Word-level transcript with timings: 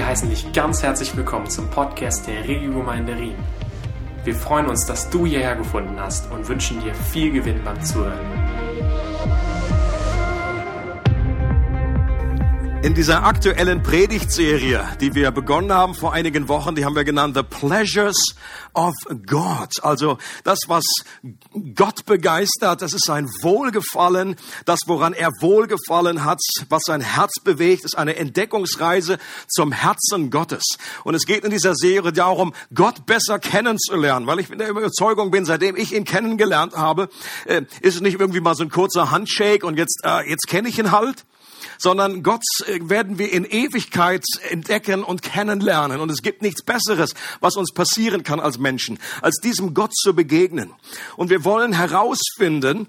Wir 0.00 0.06
heißen 0.06 0.30
dich 0.30 0.50
ganz 0.54 0.82
herzlich 0.82 1.14
willkommen 1.14 1.46
zum 1.50 1.68
Podcast 1.68 2.26
der 2.26 2.48
Regiogemeinde 2.48 3.14
Rien. 3.14 3.36
Wir 4.24 4.34
freuen 4.34 4.64
uns, 4.64 4.86
dass 4.86 5.10
du 5.10 5.26
hierher 5.26 5.56
gefunden 5.56 6.00
hast 6.00 6.32
und 6.32 6.48
wünschen 6.48 6.80
dir 6.80 6.94
viel 6.94 7.30
Gewinn 7.30 7.62
beim 7.62 7.84
Zuhören. 7.84 8.39
In 12.82 12.94
dieser 12.94 13.24
aktuellen 13.24 13.82
Predigtserie, 13.82 14.82
die 15.02 15.14
wir 15.14 15.30
begonnen 15.32 15.70
haben 15.70 15.94
vor 15.94 16.14
einigen 16.14 16.48
Wochen, 16.48 16.74
die 16.74 16.86
haben 16.86 16.96
wir 16.96 17.04
genannt 17.04 17.36
The 17.36 17.42
Pleasures 17.42 18.16
of 18.72 18.94
God. 19.26 19.68
Also 19.82 20.16
das, 20.44 20.60
was 20.66 20.84
Gott 21.74 22.06
begeistert, 22.06 22.80
das 22.80 22.94
ist 22.94 23.04
sein 23.04 23.28
Wohlgefallen, 23.42 24.34
das, 24.64 24.80
woran 24.86 25.12
er 25.12 25.28
Wohlgefallen 25.40 26.24
hat, 26.24 26.40
was 26.70 26.84
sein 26.86 27.02
Herz 27.02 27.32
bewegt, 27.44 27.84
ist 27.84 27.98
eine 27.98 28.16
Entdeckungsreise 28.16 29.18
zum 29.46 29.72
Herzen 29.72 30.30
Gottes. 30.30 30.64
Und 31.04 31.14
es 31.14 31.26
geht 31.26 31.44
in 31.44 31.50
dieser 31.50 31.74
Serie 31.74 32.14
darum, 32.14 32.54
Gott 32.74 33.04
besser 33.04 33.38
kennenzulernen, 33.38 34.26
weil 34.26 34.40
ich 34.40 34.48
in 34.48 34.56
der 34.56 34.70
Überzeugung 34.70 35.30
bin, 35.30 35.44
seitdem 35.44 35.76
ich 35.76 35.94
ihn 35.94 36.04
kennengelernt 36.04 36.74
habe, 36.74 37.10
äh, 37.44 37.60
ist 37.82 37.96
es 37.96 38.00
nicht 38.00 38.18
irgendwie 38.18 38.40
mal 38.40 38.54
so 38.54 38.62
ein 38.62 38.70
kurzer 38.70 39.10
Handshake 39.10 39.66
und 39.66 39.76
jetzt, 39.76 40.00
äh, 40.02 40.26
jetzt 40.30 40.46
kenne 40.48 40.70
ich 40.70 40.78
ihn 40.78 40.92
halt, 40.92 41.26
sondern 41.80 42.22
Gott 42.22 42.42
äh, 42.66 42.78
werden 42.82 43.18
wir 43.18 43.32
in 43.32 43.44
Ewigkeit 43.44 44.24
entdecken 44.50 45.02
und 45.02 45.22
kennenlernen. 45.22 46.00
Und 46.00 46.10
es 46.10 46.22
gibt 46.22 46.42
nichts 46.42 46.62
Besseres, 46.62 47.14
was 47.40 47.56
uns 47.56 47.72
passieren 47.72 48.22
kann 48.22 48.38
als 48.38 48.58
Menschen, 48.58 48.98
als 49.22 49.36
diesem 49.42 49.74
Gott 49.74 49.94
zu 49.94 50.14
begegnen. 50.14 50.72
Und 51.16 51.30
wir 51.30 51.44
wollen 51.44 51.72
herausfinden, 51.72 52.86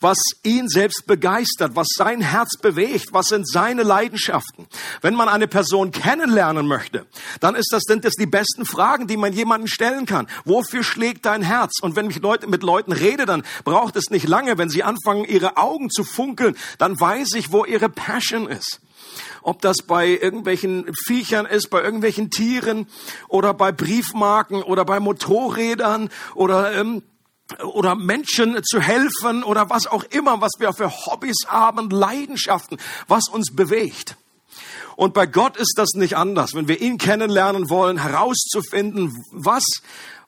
was 0.00 0.18
ihn 0.42 0.68
selbst 0.68 1.06
begeistert, 1.06 1.76
was 1.76 1.86
sein 1.96 2.20
Herz 2.20 2.56
bewegt, 2.60 3.12
was 3.12 3.26
sind 3.26 3.48
seine 3.48 3.84
Leidenschaften. 3.84 4.66
Wenn 5.00 5.14
man 5.14 5.28
eine 5.28 5.46
Person 5.46 5.92
kennenlernen 5.92 6.66
möchte, 6.66 7.06
dann 7.40 7.54
ist 7.54 7.72
das, 7.72 7.82
sind 7.86 8.04
das 8.04 8.14
die 8.14 8.26
besten 8.26 8.64
Fragen, 8.64 9.06
die 9.06 9.16
man 9.16 9.32
jemanden 9.32 9.68
stellen 9.68 10.04
kann. 10.04 10.26
Wofür 10.44 10.82
schlägt 10.82 11.24
dein 11.26 11.42
Herz? 11.42 11.80
Und 11.80 11.94
wenn 11.94 12.10
ich 12.10 12.20
Leute, 12.20 12.48
mit 12.48 12.64
Leuten 12.64 12.92
rede, 12.92 13.24
dann 13.24 13.44
braucht 13.64 13.94
es 13.94 14.10
nicht 14.10 14.26
lange. 14.26 14.58
Wenn 14.58 14.68
sie 14.68 14.82
anfangen, 14.82 15.24
ihre 15.24 15.56
Augen 15.56 15.88
zu 15.90 16.02
funkeln, 16.02 16.56
dann 16.78 16.98
weiß 16.98 17.34
ich, 17.34 17.52
wo 17.52 17.64
ihre 17.64 17.88
Passion 17.88 18.31
ist 18.46 18.80
ob 19.42 19.60
das 19.60 19.78
bei 19.86 20.08
irgendwelchen 20.08 20.90
Viechern 21.06 21.46
ist, 21.46 21.68
bei 21.68 21.82
irgendwelchen 21.82 22.30
Tieren 22.30 22.86
oder 23.28 23.54
bei 23.54 23.72
Briefmarken 23.72 24.62
oder 24.62 24.84
bei 24.84 25.00
Motorrädern 25.00 26.10
oder 26.34 26.72
ähm, 26.74 27.02
oder 27.64 27.96
Menschen 27.96 28.58
zu 28.64 28.80
helfen 28.80 29.42
oder 29.42 29.68
was 29.68 29.86
auch 29.86 30.04
immer, 30.04 30.40
was 30.40 30.52
wir 30.58 30.72
für 30.72 30.90
Hobbys 30.90 31.46
haben, 31.48 31.90
Leidenschaften, 31.90 32.78
was 33.08 33.28
uns 33.28 33.54
bewegt. 33.54 34.16
Und 34.96 35.12
bei 35.12 35.26
Gott 35.26 35.56
ist 35.56 35.74
das 35.76 35.90
nicht 35.94 36.16
anders. 36.16 36.54
Wenn 36.54 36.68
wir 36.68 36.80
ihn 36.80 36.96
kennenlernen 36.96 37.68
wollen, 37.68 37.98
herauszufinden, 37.98 39.12
was, 39.32 39.64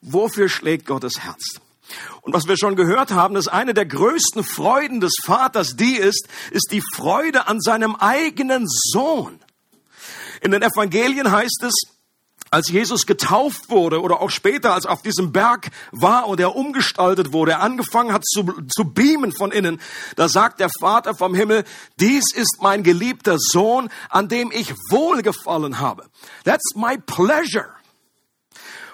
wofür 0.03 0.49
schlägt 0.51 0.87
Gottes 0.87 1.21
Herz? 1.21 1.61
Und 2.23 2.33
was 2.33 2.49
wir 2.49 2.57
schon 2.57 2.77
gehört 2.77 3.13
haben, 3.13 3.35
dass 3.35 3.49
eine 3.49 3.75
der 3.75 3.87
größten 3.87 4.43
Freuden 4.45 5.01
des 5.01 5.15
Vaters 5.23 5.77
die 5.77 5.97
ist, 5.97 6.29
ist 6.51 6.69
die 6.73 6.83
Freude 6.95 7.47
an 7.47 7.61
seinem 7.61 7.95
eigenen 7.97 8.67
Sohn. 8.67 9.39
In 10.41 10.51
den 10.51 10.63
Evangelien 10.63 11.31
heißt 11.31 11.63
es, 11.63 11.75
als 12.51 12.69
Jesus 12.69 13.07
getauft 13.07 13.69
wurde 13.69 14.01
oder 14.01 14.21
auch 14.21 14.31
später, 14.31 14.75
als 14.75 14.85
er 14.85 14.93
auf 14.93 15.03
diesem 15.03 15.33
Berg 15.33 15.71
war 15.91 16.29
und 16.29 16.39
er 16.39 16.55
umgestaltet 16.55 17.33
wurde, 17.33 17.53
er 17.53 17.63
angefangen 17.63 18.13
hat 18.13 18.25
zu, 18.25 18.45
zu 18.69 18.85
beamen 18.85 19.33
von 19.33 19.51
innen, 19.51 19.81
da 20.15 20.29
sagt 20.29 20.61
der 20.61 20.71
Vater 20.81 21.15
vom 21.17 21.35
Himmel, 21.35 21.65
dies 21.98 22.33
ist 22.33 22.59
mein 22.61 22.85
geliebter 22.85 23.39
Sohn, 23.39 23.91
an 24.09 24.29
dem 24.29 24.53
ich 24.53 24.73
wohlgefallen 24.89 25.81
habe. 25.81 26.05
That's 26.45 26.77
my 26.77 26.97
pleasure. 26.97 27.71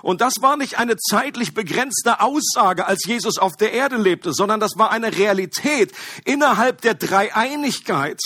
Und 0.02 0.20
das 0.20 0.34
war 0.40 0.56
nicht 0.56 0.78
eine 0.78 0.96
zeitlich 0.96 1.54
begrenzte 1.54 2.20
Aussage, 2.20 2.86
als 2.86 3.04
Jesus 3.04 3.38
auf 3.38 3.56
der 3.56 3.72
Erde 3.72 3.96
lebte, 3.96 4.32
sondern 4.32 4.60
das 4.60 4.72
war 4.76 4.90
eine 4.90 5.16
Realität 5.16 5.92
innerhalb 6.24 6.80
der 6.80 6.94
Dreieinigkeit, 6.94 8.20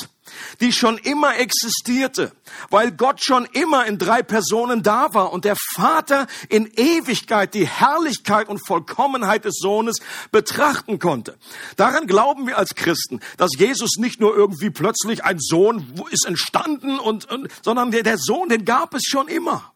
die 0.60 0.72
schon 0.72 0.98
immer 0.98 1.36
existierte, 1.36 2.32
weil 2.70 2.92
Gott 2.92 3.24
schon 3.24 3.46
immer 3.52 3.86
in 3.86 3.98
drei 3.98 4.22
Personen 4.22 4.82
da 4.82 5.12
war 5.12 5.32
und 5.32 5.44
der 5.44 5.56
Vater 5.74 6.26
in 6.48 6.70
Ewigkeit 6.76 7.54
die 7.54 7.66
Herrlichkeit 7.66 8.48
und 8.48 8.66
Vollkommenheit 8.66 9.44
des 9.44 9.56
Sohnes 9.58 9.98
betrachten 10.32 10.98
konnte. 10.98 11.36
Daran 11.76 12.06
glauben 12.06 12.46
wir 12.46 12.58
als 12.58 12.74
Christen, 12.74 13.20
dass 13.36 13.50
Jesus 13.56 13.96
nicht 13.98 14.20
nur 14.20 14.34
irgendwie 14.34 14.70
plötzlich 14.70 15.24
ein 15.24 15.38
Sohn 15.38 15.92
ist 16.10 16.26
entstanden 16.26 16.98
und, 16.98 17.30
und 17.30 17.48
sondern 17.62 17.90
der, 17.90 18.02
der 18.02 18.18
Sohn, 18.18 18.48
den 18.48 18.64
gab 18.64 18.94
es 18.94 19.02
schon 19.04 19.28
immer. 19.28 19.73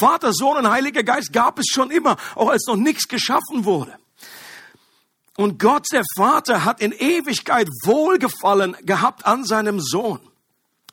Vater, 0.00 0.32
Sohn 0.32 0.56
und 0.56 0.70
Heiliger 0.70 1.02
Geist 1.02 1.32
gab 1.32 1.58
es 1.58 1.66
schon 1.68 1.90
immer, 1.90 2.16
auch 2.34 2.48
als 2.48 2.66
noch 2.66 2.76
nichts 2.76 3.08
geschaffen 3.08 3.64
wurde. 3.64 3.98
Und 5.36 5.58
Gott, 5.58 5.86
der 5.92 6.02
Vater, 6.16 6.64
hat 6.64 6.80
in 6.80 6.92
Ewigkeit 6.92 7.68
Wohlgefallen 7.84 8.76
gehabt 8.82 9.24
an 9.24 9.44
seinem 9.44 9.80
Sohn. 9.80 10.20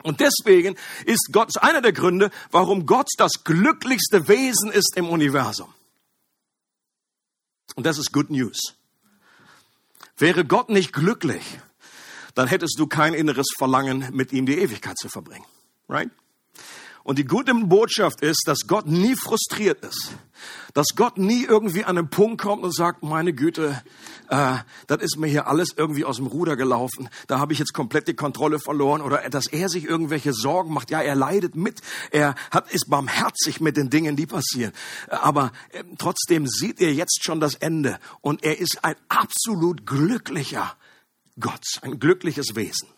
Und 0.04 0.20
deswegen 0.20 0.76
ist 1.06 1.30
Gott 1.32 1.58
einer 1.64 1.82
der 1.82 1.94
Gründe, 1.94 2.30
warum 2.52 2.86
Gott 2.86 3.08
das 3.18 3.44
glücklichste 3.44 4.28
Wesen 4.28 4.72
ist 4.72 4.96
im 4.98 5.10
Universum. 5.10 5.74
Und 7.76 7.88
das 7.88 7.98
ist 7.98 8.12
Good 8.14 8.30
News. 8.30 8.76
Wäre 10.18 10.46
Gott 10.46 10.70
nicht 10.70 10.94
glücklich, 10.94 11.60
dann 12.36 12.48
hättest 12.48 12.78
du 12.78 12.86
kein 12.86 13.16
inneres 13.16 13.48
Verlangen, 13.58 14.10
mit 14.14 14.32
ihm 14.32 14.46
die 14.46 14.60
Ewigkeit 14.60 14.98
zu 14.98 15.10
verbringen. 15.10 15.46
Right? 15.90 16.12
Und 17.06 17.20
die 17.20 17.26
gute 17.26 17.54
Botschaft 17.54 18.24
ist, 18.24 18.46
dass 18.48 18.62
Gott 18.66 18.88
nie 18.88 19.16
frustriert 19.16 19.86
ist. 19.86 20.16
Dass 20.74 20.88
Gott 20.96 21.20
nie 21.20 21.46
irgendwie 21.46 21.84
an 21.84 22.00
einen 22.00 22.10
Punkt 22.10 22.42
kommt 22.42 22.64
und 22.64 22.76
sagt, 22.76 23.04
meine 23.04 23.32
Güte, 23.32 23.80
äh, 24.28 24.56
das 24.88 25.04
ist 25.04 25.18
mir 25.18 25.28
hier 25.28 25.46
alles 25.46 25.70
irgendwie 25.78 26.04
aus 26.04 26.16
dem 26.16 26.26
Ruder 26.26 26.56
gelaufen. 26.56 27.08
Da 27.28 27.38
habe 27.38 27.54
ich 27.54 27.60
jetzt 27.60 27.76
komplett 27.76 28.08
die 28.08 28.16
Kontrolle 28.16 28.58
verloren. 28.58 29.04
Oder 29.04 29.30
dass 29.30 29.46
er 29.46 29.70
sich 29.70 29.86
irgendwelche 29.86 30.34
Sorgen 30.34 30.74
macht. 30.74 30.90
Ja, 30.90 31.00
er 31.00 31.14
leidet 31.14 31.56
mit. 31.56 31.80
Er 32.10 32.34
hat, 32.50 32.72
ist 32.72 32.90
barmherzig 32.90 33.62
mit 33.62 33.78
den 33.78 33.92
Dingen, 33.92 34.16
die 34.16 34.26
passieren. 34.26 34.74
Aber 35.08 35.52
äh, 35.74 35.84
trotzdem 36.00 36.48
sieht 36.48 36.82
er 36.82 36.92
jetzt 36.92 37.24
schon 37.24 37.40
das 37.40 37.54
Ende. 37.54 38.00
Und 38.22 38.44
er 38.44 38.58
ist 38.58 38.84
ein 38.84 38.96
absolut 39.10 39.86
glücklicher 39.86 40.76
Gott, 41.40 41.66
ein 41.84 42.00
glückliches 42.00 42.56
Wesen. 42.56 42.90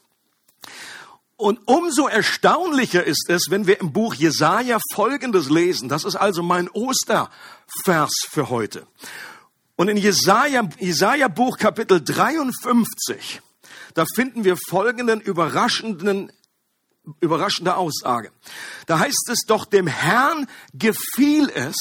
Und 1.37 1.59
umso 1.67 2.07
erstaunlicher 2.07 3.03
ist 3.03 3.29
es, 3.29 3.43
wenn 3.49 3.67
wir 3.67 3.79
im 3.79 3.93
Buch 3.93 4.15
Jesaja 4.15 4.79
Folgendes 4.93 5.51
lesen. 5.51 5.87
Das 5.87 6.03
ist 6.03 6.15
also 6.15 6.41
mein 6.41 6.67
Ostervers 6.67 8.11
für 8.27 8.49
heute. 8.49 8.87
Und 9.75 9.87
in 9.87 9.97
Jesaja, 9.97 10.67
Jesaja 10.79 11.27
Buch 11.27 11.57
Kapitel 11.57 12.03
53, 12.03 13.41
da 13.93 14.05
finden 14.15 14.43
wir 14.43 14.57
folgenden 14.57 15.21
überraschenden, 15.21 16.31
überraschende 17.19 17.75
Aussage. 17.75 18.31
Da 18.87 18.97
heißt 18.97 19.29
es 19.29 19.41
doch, 19.45 19.65
dem 19.65 19.85
Herrn 19.85 20.47
gefiel 20.73 21.51
es, 21.53 21.75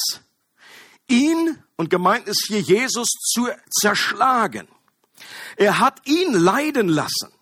ihn, 1.08 1.58
und 1.76 1.88
gemeint 1.88 2.26
ist 2.26 2.44
hier 2.46 2.60
Jesus, 2.60 3.08
zu 3.08 3.48
zerschlagen. 3.70 4.68
Er 5.56 5.78
hat 5.78 6.06
ihn 6.06 6.34
leiden 6.34 6.88
lassen. 6.88 7.35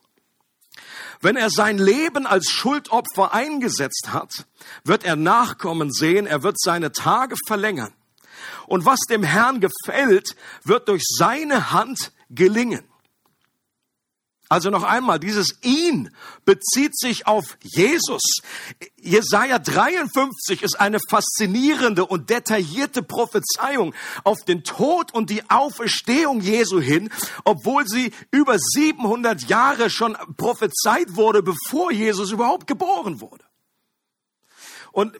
Wenn 1.24 1.36
er 1.36 1.48
sein 1.48 1.78
Leben 1.78 2.26
als 2.26 2.50
Schuldopfer 2.50 3.32
eingesetzt 3.32 4.12
hat, 4.12 4.44
wird 4.84 5.04
er 5.04 5.16
Nachkommen 5.16 5.90
sehen, 5.90 6.26
er 6.26 6.42
wird 6.42 6.60
seine 6.60 6.92
Tage 6.92 7.36
verlängern. 7.46 7.94
Und 8.66 8.84
was 8.84 9.00
dem 9.08 9.22
Herrn 9.22 9.62
gefällt, 9.62 10.36
wird 10.64 10.88
durch 10.88 11.02
seine 11.02 11.72
Hand 11.72 12.12
gelingen. 12.28 12.84
Also 14.54 14.70
noch 14.70 14.84
einmal, 14.84 15.18
dieses 15.18 15.58
ihn 15.62 16.14
bezieht 16.44 16.96
sich 16.96 17.26
auf 17.26 17.58
Jesus. 17.60 18.22
Jesaja 19.00 19.58
53 19.58 20.62
ist 20.62 20.78
eine 20.78 20.98
faszinierende 21.10 22.06
und 22.06 22.30
detaillierte 22.30 23.02
Prophezeiung 23.02 23.96
auf 24.22 24.44
den 24.44 24.62
Tod 24.62 25.12
und 25.12 25.28
die 25.30 25.42
Auferstehung 25.50 26.40
Jesu 26.40 26.80
hin, 26.80 27.10
obwohl 27.42 27.88
sie 27.88 28.12
über 28.30 28.56
700 28.56 29.42
Jahre 29.48 29.90
schon 29.90 30.16
prophezeit 30.36 31.16
wurde, 31.16 31.42
bevor 31.42 31.90
Jesus 31.90 32.30
überhaupt 32.30 32.68
geboren 32.68 33.20
wurde. 33.20 33.42
Und 34.92 35.18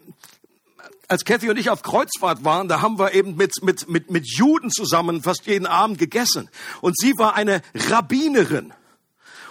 als 1.08 1.24
Kathy 1.24 1.50
und 1.50 1.56
ich 1.56 1.70
auf 1.70 1.82
Kreuzfahrt 1.82 2.44
waren, 2.44 2.68
da 2.68 2.82
haben 2.82 3.00
wir 3.00 3.14
eben 3.14 3.34
mit, 3.34 3.50
mit, 3.62 3.88
mit, 3.88 4.12
mit 4.12 4.28
Juden 4.28 4.70
zusammen 4.70 5.24
fast 5.24 5.44
jeden 5.46 5.66
Abend 5.66 5.98
gegessen. 5.98 6.48
Und 6.82 6.96
sie 6.96 7.18
war 7.18 7.34
eine 7.34 7.62
Rabbinerin. 7.74 8.72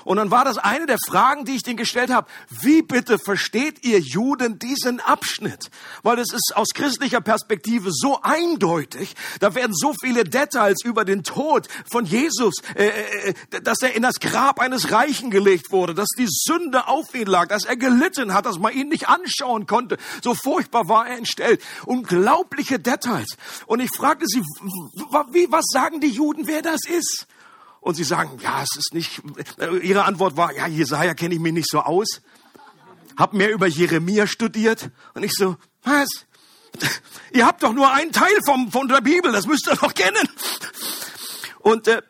Und 0.04 0.18
dann 0.18 0.32
war 0.32 0.46
das 0.46 0.58
eine 0.58 0.86
der 0.86 0.98
Fragen, 1.08 1.46
die 1.46 1.56
ich 1.56 1.64
denen 1.64 1.78
gestellt 1.78 2.12
habe. 2.12 2.28
Wie 2.50 2.82
bitte 2.82 3.18
versteht 3.18 3.84
ihr 3.84 4.00
Juden 4.00 4.60
diesen 4.60 5.00
Abschnitt? 5.00 5.70
Weil 6.02 6.20
es 6.20 6.34
ist 6.34 6.54
aus 6.56 6.70
christlicher 6.74 7.22
Perspektive 7.22 7.90
so 7.92 8.20
eindeutig. 8.22 9.16
Da 9.40 9.56
werden 9.56 9.74
so 9.74 9.94
viele 10.02 10.24
Details 10.24 10.84
über 10.84 11.06
den 11.06 11.24
Tod 11.24 11.68
von 11.92 12.06
Jesus, 12.06 12.56
äh, 12.76 12.88
äh, 12.88 13.34
dass 13.64 13.82
er 13.82 13.96
in 13.96 14.04
das 14.04 14.20
Grab 14.20 14.60
eines 14.60 14.92
Reichen 14.92 15.32
gelegt 15.32 15.72
wurde, 15.72 15.94
dass 15.94 16.10
die 16.18 16.28
Sünde 16.28 16.88
auf 16.88 17.14
ihn 17.14 17.28
lag, 17.28 17.48
dass 17.48 17.66
er 17.66 17.78
gelitten 17.78 18.34
hat, 18.34 18.46
dass 18.46 18.60
man 18.60 18.74
ihn 18.74 18.90
nicht 18.90 19.08
anschauen 19.08 19.68
konnte. 19.68 19.98
So 20.24 20.36
furchtbar 20.36 20.88
war 20.88 21.08
er 21.08 21.18
entstellt. 21.18 21.62
Unglaubliche 21.86 22.80
Details. 22.80 23.38
Und 23.66 23.80
ich 23.80 23.90
fragte 23.96 24.26
sie, 24.28 24.42
wie, 25.32 25.52
was 25.52 25.66
sagen 25.72 26.00
die 26.00 26.10
Juden, 26.10 26.48
wer 26.48 26.62
das 26.62 26.82
ist? 26.86 27.28
Und 27.84 27.96
sie 27.96 28.06
sagen, 28.06 28.40
ja, 28.42 28.64
es 28.64 28.78
ist 28.78 28.94
nicht, 28.94 29.22
äh, 29.60 29.76
ihre 29.80 30.06
Antwort 30.06 30.38
war, 30.38 30.54
ja, 30.54 30.68
Jesaja 30.68 31.14
kenne 31.16 31.36
ich 31.36 31.42
mich 31.42 31.52
nicht 31.52 31.70
so 31.70 31.82
aus. 31.82 32.22
Hab 33.18 33.34
mehr 33.34 33.52
über 33.52 33.68
Jeremia 33.68 34.26
studiert. 34.26 34.90
Und 35.14 35.24
ich 35.24 35.34
so, 35.34 35.58
was? 35.84 36.08
Ihr 37.34 37.46
habt 37.46 37.62
doch 37.62 37.74
nur 37.74 37.92
einen 37.92 38.14
Teil 38.14 38.40
vom, 38.46 38.72
von 38.72 38.88
der 38.88 39.02
Bibel, 39.02 39.34
das 39.34 39.48
müsst 39.48 39.68
ihr 39.68 39.76
doch 39.76 39.94
kennen. 39.94 40.30
Und 41.60 41.90
äh, 41.90 42.02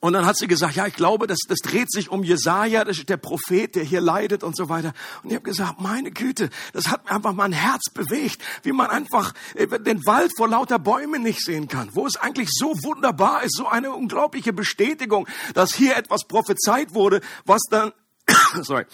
und 0.00 0.14
dann 0.14 0.26
hat 0.26 0.36
sie 0.36 0.46
gesagt, 0.46 0.74
ja, 0.74 0.86
ich 0.86 0.94
glaube, 0.94 1.26
das, 1.26 1.38
das 1.48 1.58
dreht 1.58 1.90
sich 1.90 2.08
um 2.08 2.24
Jesaja, 2.24 2.84
das 2.84 2.98
ist 2.98 3.08
der 3.08 3.16
Prophet, 3.16 3.74
der 3.74 3.84
hier 3.84 4.00
leidet 4.00 4.42
und 4.42 4.56
so 4.56 4.68
weiter. 4.68 4.92
Und 5.22 5.30
ich 5.30 5.36
habe 5.36 5.44
gesagt, 5.44 5.80
meine 5.80 6.10
Güte, 6.10 6.50
das 6.72 6.88
hat 6.88 7.04
mir 7.04 7.12
einfach 7.12 7.32
mein 7.32 7.52
Herz 7.52 7.90
bewegt, 7.92 8.42
wie 8.62 8.72
man 8.72 8.90
einfach 8.90 9.34
äh, 9.54 9.66
den 9.66 10.04
Wald 10.06 10.32
vor 10.36 10.48
lauter 10.48 10.78
Bäumen 10.78 11.22
nicht 11.22 11.44
sehen 11.44 11.68
kann, 11.68 11.90
wo 11.92 12.06
es 12.06 12.16
eigentlich 12.16 12.48
so 12.50 12.74
wunderbar 12.82 13.42
ist, 13.42 13.56
so 13.56 13.68
eine 13.68 13.92
unglaubliche 13.92 14.52
Bestätigung, 14.52 15.28
dass 15.54 15.74
hier 15.74 15.96
etwas 15.96 16.26
prophezeit 16.26 16.94
wurde, 16.94 17.20
was 17.44 17.62
dann, 17.70 17.92
sorry, 18.62 18.86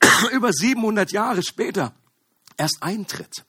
über 0.32 0.52
700 0.52 1.12
Jahre 1.12 1.42
später 1.42 1.94
erst 2.56 2.78
eintritt. 2.80 3.44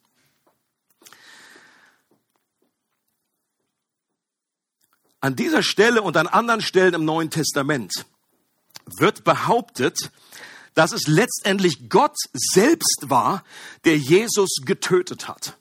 An 5.24 5.38
dieser 5.38 5.64
Stelle 5.64 6.02
und 6.02 6.18
an 6.18 6.28
anderen 6.28 6.60
Stellen 6.60 6.94
im 6.96 7.06
Neuen 7.06 7.30
Testament 7.30 8.06
wird 8.98 9.24
behauptet, 9.24 10.12
dass 10.74 10.92
es 10.92 11.08
letztendlich 11.08 11.88
Gott 11.88 12.18
selbst 12.34 13.04
war, 13.04 13.46
der 13.86 13.98
Jesus 13.98 14.50
getötet 14.66 15.30
hat. 15.30 15.58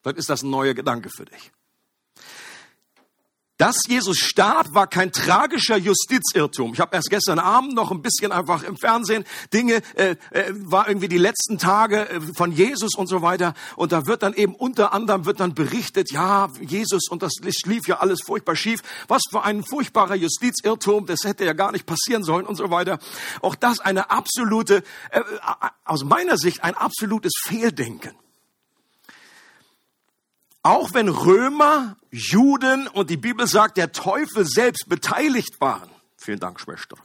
Vielleicht 0.00 0.18
ist 0.18 0.30
das 0.30 0.44
ein 0.44 0.50
neuer 0.50 0.74
Gedanke 0.74 1.10
für 1.10 1.24
dich. 1.24 1.50
Dass 3.58 3.76
Jesus 3.88 4.18
starb, 4.18 4.72
war 4.72 4.86
kein 4.86 5.10
tragischer 5.10 5.76
Justizirrtum. 5.76 6.74
Ich 6.74 6.80
habe 6.80 6.94
erst 6.94 7.10
gestern 7.10 7.40
Abend 7.40 7.74
noch 7.74 7.90
ein 7.90 8.02
bisschen 8.02 8.30
einfach 8.30 8.62
im 8.62 8.76
Fernsehen 8.76 9.24
Dinge, 9.52 9.82
äh, 9.96 10.14
äh, 10.30 10.52
war 10.52 10.86
irgendwie 10.86 11.08
die 11.08 11.18
letzten 11.18 11.58
Tage 11.58 12.08
äh, 12.08 12.20
von 12.36 12.52
Jesus 12.52 12.94
und 12.94 13.08
so 13.08 13.20
weiter. 13.20 13.54
Und 13.74 13.90
da 13.90 14.06
wird 14.06 14.22
dann 14.22 14.34
eben 14.34 14.54
unter 14.54 14.92
anderem 14.92 15.24
wird 15.24 15.40
dann 15.40 15.54
berichtet, 15.54 16.12
ja, 16.12 16.48
Jesus 16.60 17.08
und 17.10 17.24
das 17.24 17.32
lief 17.64 17.88
ja 17.88 17.98
alles 17.98 18.20
furchtbar 18.24 18.54
schief. 18.54 18.80
Was 19.08 19.22
für 19.28 19.42
ein 19.42 19.64
furchtbarer 19.64 20.14
Justizirrtum, 20.14 21.06
das 21.06 21.24
hätte 21.24 21.44
ja 21.44 21.52
gar 21.52 21.72
nicht 21.72 21.84
passieren 21.84 22.22
sollen 22.22 22.46
und 22.46 22.54
so 22.54 22.70
weiter. 22.70 23.00
Auch 23.42 23.56
das 23.56 23.80
eine 23.80 24.10
absolute, 24.10 24.84
äh, 25.10 25.20
aus 25.84 26.04
meiner 26.04 26.38
Sicht 26.38 26.62
ein 26.62 26.76
absolutes 26.76 27.32
Fehldenken. 27.42 28.12
Auch 30.68 30.92
wenn 30.92 31.08
Römer, 31.08 31.96
Juden 32.10 32.88
und 32.88 33.08
die 33.08 33.16
Bibel 33.16 33.46
sagt, 33.46 33.78
der 33.78 33.90
Teufel 33.90 34.44
selbst 34.44 34.86
beteiligt 34.86 35.62
waren. 35.62 35.88
Vielen 36.18 36.40
Dank, 36.40 36.60
Schwester. 36.60 36.98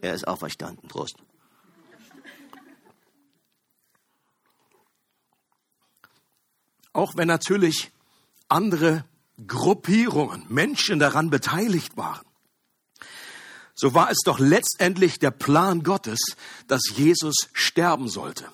Er 0.00 0.14
ist 0.14 0.28
auferstanden. 0.28 0.88
Prost. 0.88 1.16
Auch 6.92 7.16
wenn 7.16 7.26
natürlich 7.26 7.90
andere 8.46 9.06
Gruppierungen, 9.44 10.46
Menschen 10.48 11.00
daran 11.00 11.30
beteiligt 11.30 11.96
waren, 11.96 12.24
so 13.74 13.92
war 13.92 14.08
es 14.08 14.18
doch 14.24 14.38
letztendlich 14.38 15.18
der 15.18 15.32
Plan 15.32 15.82
Gottes, 15.82 16.20
dass 16.68 16.82
Jesus 16.94 17.34
sterben 17.54 18.08
sollte. 18.08 18.48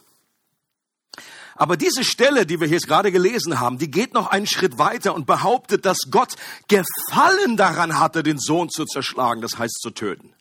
Aber 1.58 1.76
diese 1.76 2.04
Stelle, 2.04 2.46
die 2.46 2.60
wir 2.60 2.68
hier 2.68 2.78
gerade 2.78 3.10
gelesen 3.10 3.58
haben, 3.58 3.78
die 3.78 3.90
geht 3.90 4.14
noch 4.14 4.28
einen 4.28 4.46
Schritt 4.46 4.78
weiter 4.78 5.14
und 5.14 5.26
behauptet, 5.26 5.84
dass 5.84 5.98
Gott 6.10 6.34
Gefallen 6.68 7.56
daran 7.56 7.98
hatte, 7.98 8.22
den 8.22 8.38
Sohn 8.38 8.70
zu 8.70 8.84
zerschlagen, 8.84 9.42
das 9.42 9.58
heißt 9.58 9.80
zu 9.82 9.90
töten. 9.90 10.32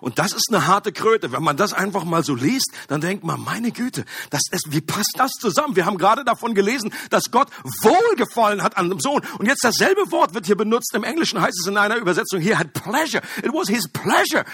Und 0.00 0.18
das 0.18 0.32
ist 0.32 0.46
eine 0.50 0.66
harte 0.66 0.92
Kröte. 0.92 1.32
Wenn 1.32 1.42
man 1.42 1.56
das 1.56 1.72
einfach 1.72 2.04
mal 2.04 2.24
so 2.24 2.34
liest, 2.34 2.70
dann 2.88 3.00
denkt 3.00 3.24
man, 3.24 3.40
meine 3.40 3.70
Güte, 3.70 4.04
das 4.30 4.42
ist, 4.50 4.68
wie 4.70 4.80
passt 4.80 5.14
das 5.16 5.32
zusammen? 5.32 5.76
Wir 5.76 5.84
haben 5.84 5.98
gerade 5.98 6.24
davon 6.24 6.54
gelesen, 6.54 6.92
dass 7.10 7.30
Gott 7.30 7.48
wohlgefallen 7.82 8.62
hat 8.62 8.78
an 8.78 8.88
dem 8.88 9.00
Sohn. 9.00 9.22
Und 9.38 9.46
jetzt 9.46 9.64
dasselbe 9.64 10.10
Wort 10.10 10.32
wird 10.32 10.46
hier 10.46 10.56
benutzt. 10.56 10.94
Im 10.94 11.04
Englischen 11.04 11.40
heißt 11.40 11.58
es 11.60 11.66
in 11.66 11.76
einer 11.76 11.96
Übersetzung, 11.96 12.40
hier 12.40 12.58
hat 12.58 12.72
pleasure. 12.72 13.22
It 13.38 13.52
was 13.52 13.68
his 13.68 13.88
pleasure, 13.88 14.44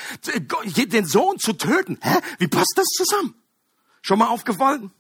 den 0.77 1.07
Sohn 1.07 1.39
zu 1.39 1.53
töten. 1.53 1.99
Hä? 2.01 2.19
Wie 2.39 2.49
passt 2.49 2.73
das 2.77 2.87
zusammen? 2.87 3.35
Schon 4.01 4.19
mal 4.19 4.29
aufgefallen? 4.29 4.91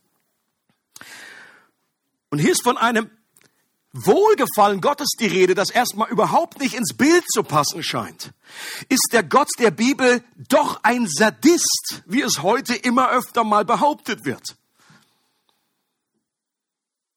Und 2.32 2.38
hier 2.38 2.52
ist 2.52 2.62
von 2.62 2.79
einem 2.79 3.11
Wohlgefallen 3.93 4.81
Gottes 4.81 5.08
die 5.20 5.26
Rede, 5.26 5.55
das 5.55 5.69
erstmal 5.69 6.08
überhaupt 6.08 6.61
nicht 6.61 6.73
ins 6.73 6.96
Bild 6.96 7.25
zu 7.31 7.43
passen 7.43 7.82
scheint. 7.82 8.32
Ist 8.88 9.11
der 9.12 9.23
Gott 9.23 9.50
der 9.58 9.70
Bibel 9.70 10.25
doch 10.49 10.81
ein 10.82 11.06
Sadist, 11.06 12.02
wie 12.06 12.23
es 12.23 12.43
heute 12.43 12.75
immer 12.75 13.11
öfter 13.11 13.44
mal 13.44 13.67
behauptet 13.67 14.25
wird? 14.25 14.56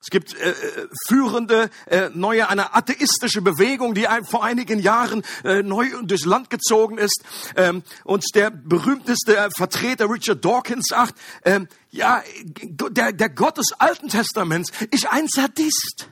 Es 0.05 0.11
gibt 0.11 0.35
äh, 0.35 0.51
äh, 0.51 0.87
führende 1.07 1.71
äh, 1.87 2.09
neue 2.13 2.47
eine 2.47 2.75
atheistische 2.75 3.41
Bewegung, 3.41 3.95
die 3.95 4.05
vor 4.29 4.43
einigen 4.43 4.77
Jahren 4.77 5.23
äh, 5.43 5.63
neu 5.63 5.87
durchs 6.03 6.25
Land 6.25 6.51
gezogen 6.51 6.99
ist. 6.99 7.23
Ähm, 7.55 7.81
und 8.03 8.23
der 8.35 8.51
berühmteste 8.51 9.49
Vertreter 9.57 10.07
Richard 10.07 10.45
Dawkins 10.45 10.85
sagt, 10.89 11.15
ähm, 11.43 11.67
ja, 11.89 12.21
der, 12.45 13.13
der 13.13 13.29
Gott 13.29 13.57
des 13.57 13.71
Alten 13.79 14.09
Testaments 14.09 14.71
ist 14.91 15.11
ein 15.11 15.27
Sadist 15.27 16.09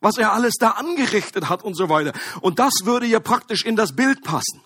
was 0.00 0.16
er 0.16 0.32
alles 0.32 0.54
da 0.60 0.70
angerichtet 0.70 1.48
hat 1.48 1.64
und 1.64 1.74
so 1.74 1.88
weiter. 1.88 2.12
Und 2.40 2.60
das 2.60 2.84
würde 2.84 3.04
ja 3.06 3.18
praktisch 3.18 3.64
in 3.64 3.74
das 3.74 3.96
Bild 3.96 4.22
passen. 4.22 4.62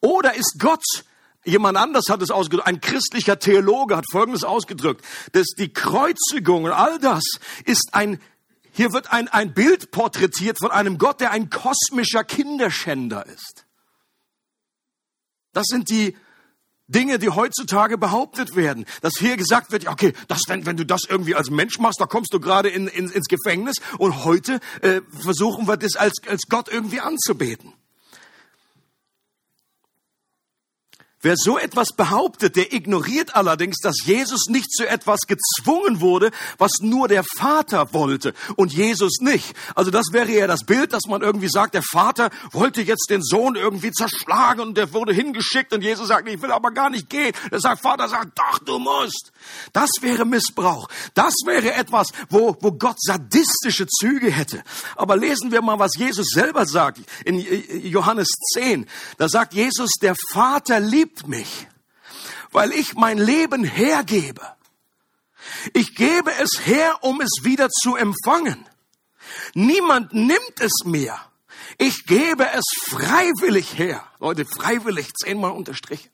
Oder 0.00 0.34
ist 0.34 0.56
Gott 0.58 0.84
Jemand 1.48 1.78
anders 1.78 2.04
hat 2.10 2.20
es 2.20 2.30
ausgedrückt, 2.30 2.68
ein 2.68 2.80
christlicher 2.82 3.38
Theologe 3.38 3.96
hat 3.96 4.04
Folgendes 4.10 4.44
ausgedrückt, 4.44 5.02
dass 5.32 5.46
die 5.58 5.72
Kreuzigung 5.72 6.64
und 6.64 6.72
all 6.72 6.98
das 6.98 7.24
ist 7.64 7.88
ein, 7.92 8.20
hier 8.72 8.92
wird 8.92 9.10
ein, 9.10 9.28
ein 9.28 9.54
Bild 9.54 9.90
porträtiert 9.90 10.58
von 10.58 10.70
einem 10.70 10.98
Gott, 10.98 11.20
der 11.20 11.30
ein 11.30 11.48
kosmischer 11.48 12.22
Kinderschänder 12.22 13.24
ist. 13.26 13.64
Das 15.54 15.64
sind 15.68 15.88
die 15.88 16.14
Dinge, 16.86 17.18
die 17.18 17.30
heutzutage 17.30 17.96
behauptet 17.96 18.54
werden, 18.54 18.84
dass 19.00 19.14
hier 19.18 19.38
gesagt 19.38 19.72
wird, 19.72 19.88
okay, 19.88 20.12
das, 20.26 20.42
wenn, 20.48 20.66
wenn 20.66 20.76
du 20.76 20.84
das 20.84 21.02
irgendwie 21.08 21.34
als 21.34 21.48
Mensch 21.48 21.78
machst, 21.78 22.00
da 22.00 22.04
kommst 22.04 22.32
du 22.34 22.40
gerade 22.40 22.68
in, 22.68 22.88
in, 22.88 23.10
ins 23.10 23.26
Gefängnis 23.26 23.76
und 23.96 24.24
heute 24.24 24.60
äh, 24.82 25.00
versuchen 25.18 25.66
wir 25.66 25.78
das 25.78 25.96
als, 25.96 26.14
als 26.28 26.42
Gott 26.48 26.68
irgendwie 26.68 27.00
anzubeten. 27.00 27.72
Wer 31.20 31.34
so 31.36 31.58
etwas 31.58 31.88
behauptet, 31.92 32.54
der 32.54 32.72
ignoriert 32.72 33.34
allerdings, 33.34 33.78
dass 33.82 33.96
Jesus 34.04 34.46
nicht 34.46 34.70
zu 34.70 34.88
etwas 34.88 35.22
gezwungen 35.26 36.00
wurde, 36.00 36.30
was 36.58 36.74
nur 36.80 37.08
der 37.08 37.24
Vater 37.36 37.92
wollte 37.92 38.34
und 38.54 38.72
Jesus 38.72 39.18
nicht. 39.20 39.52
Also 39.74 39.90
das 39.90 40.12
wäre 40.12 40.30
ja 40.30 40.46
das 40.46 40.62
Bild, 40.64 40.92
dass 40.92 41.06
man 41.08 41.22
irgendwie 41.22 41.48
sagt, 41.48 41.74
der 41.74 41.82
Vater 41.82 42.30
wollte 42.52 42.82
jetzt 42.82 43.10
den 43.10 43.20
Sohn 43.24 43.56
irgendwie 43.56 43.90
zerschlagen 43.90 44.60
und 44.60 44.76
der 44.76 44.92
wurde 44.92 45.12
hingeschickt 45.12 45.72
und 45.72 45.82
Jesus 45.82 46.06
sagt, 46.06 46.28
ich 46.28 46.40
will 46.40 46.52
aber 46.52 46.70
gar 46.70 46.88
nicht 46.88 47.10
gehen. 47.10 47.32
Der 47.50 47.58
sagt, 47.58 47.82
Vater 47.82 48.08
sagt, 48.08 48.38
doch, 48.38 48.60
du 48.60 48.78
musst. 48.78 49.32
Das 49.72 49.90
wäre 50.00 50.24
Missbrauch. 50.24 50.88
Das 51.14 51.34
wäre 51.44 51.74
etwas, 51.74 52.12
wo, 52.30 52.56
wo 52.60 52.70
Gott 52.70 52.96
sadistische 53.00 53.88
Züge 53.88 54.30
hätte. 54.30 54.62
Aber 54.94 55.16
lesen 55.16 55.50
wir 55.50 55.62
mal, 55.62 55.80
was 55.80 55.96
Jesus 55.96 56.28
selber 56.28 56.64
sagt 56.64 57.00
in 57.24 57.40
Johannes 57.82 58.28
10. 58.54 58.86
Da 59.16 59.28
sagt 59.28 59.54
Jesus, 59.54 59.90
der 60.00 60.14
Vater 60.32 60.78
liebt 60.78 61.07
mich, 61.26 61.66
weil 62.52 62.72
ich 62.72 62.94
mein 62.94 63.18
Leben 63.18 63.64
hergebe. 63.64 64.42
Ich 65.72 65.94
gebe 65.94 66.30
es 66.40 66.66
her, 66.66 66.98
um 67.02 67.20
es 67.20 67.40
wieder 67.42 67.68
zu 67.68 67.96
empfangen. 67.96 68.66
Niemand 69.54 70.12
nimmt 70.12 70.60
es 70.60 70.84
mir. 70.84 71.18
Ich 71.78 72.06
gebe 72.06 72.50
es 72.52 72.64
freiwillig 72.88 73.78
her. 73.78 74.04
Leute, 74.18 74.44
freiwillig 74.44 75.12
zehnmal 75.14 75.52
unterstrichen. 75.52 76.10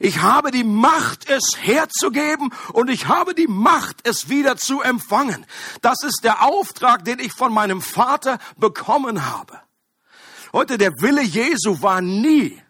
Ich 0.00 0.20
habe 0.22 0.50
die 0.50 0.64
Macht, 0.64 1.28
es 1.30 1.52
herzugeben 1.56 2.52
und 2.72 2.90
ich 2.90 3.06
habe 3.06 3.34
die 3.34 3.46
Macht, 3.46 4.06
es 4.06 4.28
wieder 4.28 4.56
zu 4.56 4.80
empfangen. 4.82 5.46
Das 5.82 6.02
ist 6.02 6.20
der 6.24 6.42
Auftrag, 6.42 7.04
den 7.04 7.20
ich 7.20 7.32
von 7.32 7.52
meinem 7.52 7.80
Vater 7.80 8.38
bekommen 8.56 9.24
habe. 9.24 9.60
Heute 10.52 10.78
der 10.78 10.92
Wille 11.00 11.22
Jesu 11.22 11.80
war 11.80 12.00
nie, 12.00 12.60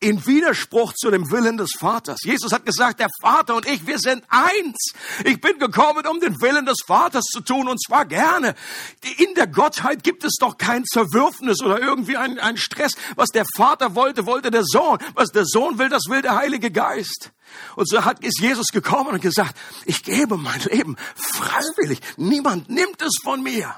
in 0.00 0.24
Widerspruch 0.26 0.92
zu 0.92 1.10
dem 1.10 1.30
Willen 1.30 1.56
des 1.56 1.72
Vaters. 1.76 2.18
Jesus 2.22 2.52
hat 2.52 2.64
gesagt, 2.64 3.00
der 3.00 3.08
Vater 3.20 3.56
und 3.56 3.66
ich, 3.66 3.86
wir 3.86 3.98
sind 3.98 4.22
eins. 4.28 4.92
Ich 5.24 5.40
bin 5.40 5.58
gekommen, 5.58 6.06
um 6.06 6.20
den 6.20 6.40
Willen 6.40 6.66
des 6.66 6.78
Vaters 6.86 7.24
zu 7.24 7.40
tun 7.40 7.68
und 7.68 7.82
zwar 7.82 8.04
gerne. 8.04 8.54
In 9.16 9.34
der 9.34 9.48
Gottheit 9.48 10.04
gibt 10.04 10.24
es 10.24 10.36
doch 10.38 10.56
kein 10.56 10.84
Zerwürfnis 10.84 11.62
oder 11.62 11.80
irgendwie 11.80 12.16
ein, 12.16 12.38
ein 12.38 12.56
Stress. 12.56 12.92
Was 13.16 13.28
der 13.28 13.44
Vater 13.56 13.96
wollte, 13.96 14.26
wollte 14.26 14.50
der 14.50 14.64
Sohn. 14.64 14.98
Was 15.14 15.30
der 15.30 15.44
Sohn 15.44 15.78
will, 15.78 15.88
das 15.88 16.04
will 16.08 16.22
der 16.22 16.36
Heilige 16.36 16.70
Geist. 16.70 17.32
Und 17.74 17.88
so 17.88 18.04
hat, 18.04 18.22
ist 18.22 18.40
Jesus 18.40 18.68
gekommen 18.68 19.14
und 19.14 19.20
gesagt, 19.20 19.56
ich 19.84 20.04
gebe 20.04 20.36
mein 20.36 20.60
Leben 20.60 20.96
freiwillig. 21.16 22.00
Niemand 22.16 22.68
nimmt 22.68 23.02
es 23.02 23.18
von 23.22 23.42
mir. 23.42 23.74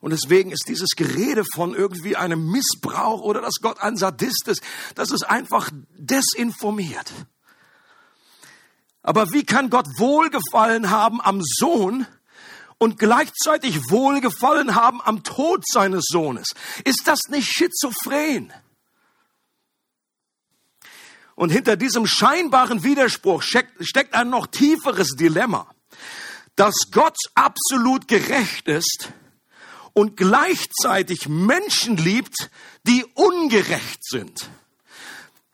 Und 0.00 0.12
deswegen 0.12 0.50
ist 0.50 0.64
dieses 0.66 0.90
Gerede 0.96 1.44
von 1.54 1.74
irgendwie 1.74 2.16
einem 2.16 2.50
Missbrauch 2.50 3.20
oder 3.20 3.42
dass 3.42 3.56
Gott 3.60 3.80
ein 3.80 3.96
Sadist 3.96 4.48
ist, 4.48 4.62
das 4.94 5.10
ist 5.10 5.24
einfach 5.24 5.70
desinformiert. 5.96 7.12
Aber 9.02 9.32
wie 9.32 9.44
kann 9.44 9.70
Gott 9.70 9.86
Wohlgefallen 9.98 10.90
haben 10.90 11.20
am 11.20 11.42
Sohn 11.42 12.06
und 12.78 12.98
gleichzeitig 12.98 13.90
Wohlgefallen 13.90 14.74
haben 14.74 15.02
am 15.02 15.22
Tod 15.22 15.64
seines 15.66 16.04
Sohnes? 16.08 16.48
Ist 16.84 17.02
das 17.06 17.28
nicht 17.28 17.50
schizophren? 17.50 18.52
Und 21.34 21.50
hinter 21.50 21.76
diesem 21.76 22.06
scheinbaren 22.06 22.84
Widerspruch 22.84 23.42
steckt, 23.42 24.14
ein 24.14 24.30
noch 24.30 24.46
tieferes 24.46 25.16
Dilemma, 25.16 25.70
dass 26.56 26.74
Gott 26.90 27.16
absolut 27.34 28.08
gerecht 28.08 28.68
ist 28.68 29.12
und 30.00 30.16
gleichzeitig 30.16 31.28
Menschen 31.28 31.98
liebt, 31.98 32.48
die 32.84 33.04
ungerecht 33.12 34.02
sind. 34.02 34.48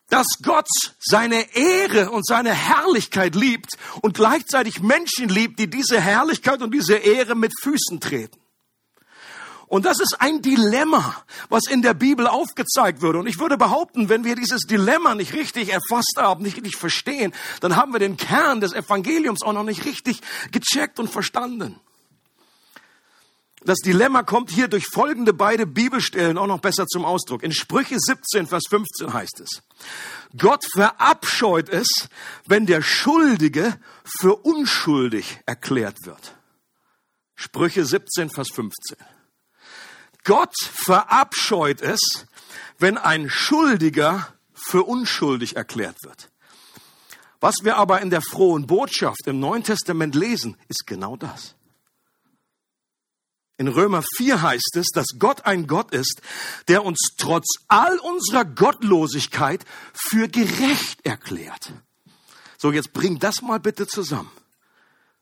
Dass 0.09 0.29
Gott 0.41 0.69
seine 1.01 1.53
Ehre 1.57 2.13
und 2.13 2.25
seine 2.25 2.55
Herrlichkeit 2.55 3.35
liebt 3.35 3.71
und 4.03 4.15
gleichzeitig 4.15 4.81
Menschen 4.81 5.29
liebt, 5.29 5.59
die 5.59 5.69
diese 5.69 6.01
Herrlichkeit 6.01 6.63
und 6.63 6.73
diese 6.73 6.95
Ehre 6.95 7.35
mit 7.35 7.55
Füßen 7.61 7.99
treten. 7.99 8.39
Und 9.67 9.85
das 9.85 9.99
ist 9.99 10.21
ein 10.21 10.43
Dilemma, 10.43 11.25
was 11.49 11.63
in 11.69 11.83
der 11.83 11.95
Bibel 11.95 12.29
aufgezeigt 12.29 13.03
wird. 13.03 13.17
Und 13.17 13.27
ich 13.27 13.41
würde 13.41 13.57
behaupten, 13.59 14.09
wenn 14.09 14.23
wir 14.23 14.37
dieses 14.37 14.61
Dilemma 14.61 15.17
nicht 15.17 15.35
richtig 15.35 15.71
erfasst 15.73 16.15
haben, 16.19 16.45
nicht 16.45 16.59
richtig 16.59 16.77
verstehen, 16.77 17.35
dann 17.59 17.75
haben 17.75 17.93
wir 17.93 17.99
den 17.99 18.17
Kern 18.17 18.61
des 18.61 18.75
Evangeliums 18.75 19.43
auch 19.43 19.55
noch 19.55 19.65
nicht 19.65 19.85
richtig 19.85 20.21
gecheckt 20.53 21.01
und 21.01 21.11
verstanden. 21.11 21.81
Das 23.67 23.79
Dilemma 23.79 24.23
kommt 24.23 24.53
hier 24.53 24.69
durch 24.69 24.87
folgende 24.87 25.33
beide 25.33 25.67
Bibelstellen 25.67 26.39
auch 26.39 26.47
noch 26.47 26.61
besser 26.61 26.87
zum 26.87 27.05
Ausdruck. 27.05 27.43
In 27.43 27.51
Sprüche 27.51 27.97
17, 27.99 28.47
Vers 28.47 28.63
15 28.71 29.13
heißt 29.13 29.41
es, 29.41 29.65
Gott 30.39 30.65
verabscheut 30.73 31.69
es, 31.69 31.89
wenn 32.47 32.67
der 32.67 32.81
Schuldige 32.81 33.77
für 34.05 34.37
unschuldig 34.37 35.41
erklärt 35.47 36.07
wird. 36.07 36.37
Sprüche 37.35 37.85
17, 37.85 38.31
Vers 38.31 38.51
15. 38.55 38.99
Gott 40.23 40.55
verabscheut 40.63 41.81
es, 41.81 41.99
wenn 42.79 42.97
ein 42.97 43.29
Schuldiger 43.29 44.33
für 44.55 44.85
unschuldig 44.85 45.57
erklärt 45.57 46.05
wird. 46.05 46.31
Was 47.41 47.57
wir 47.65 47.79
aber 47.79 48.01
in 48.01 48.11
der 48.11 48.23
frohen 48.23 48.69
Botschaft 48.69 49.27
im 49.27 49.41
Neuen 49.41 49.65
Testament 49.65 50.15
lesen, 50.15 50.57
ist 50.69 50.87
genau 50.87 51.17
das. 51.17 51.56
In 53.59 53.69
Römer 53.69 54.03
4 54.17 54.43
heißt 54.43 54.77
es, 54.77 54.89
dass 54.93 55.07
Gott 55.19 55.47
ein 55.47 55.67
Gott 55.67 55.93
ist, 55.93 56.21
der 56.69 56.85
uns 56.85 56.99
trotz 57.17 57.47
all 57.69 57.99
unserer 57.99 58.45
Gottlosigkeit 58.45 59.65
für 59.95 60.29
gerecht 60.29 61.05
erklärt. 61.07 61.73
So, 62.59 62.71
jetzt 62.71 62.93
bring 62.93 63.19
das 63.19 63.41
mal 63.41 63.61
bitte 63.61 63.87
zusammen. 63.87 64.31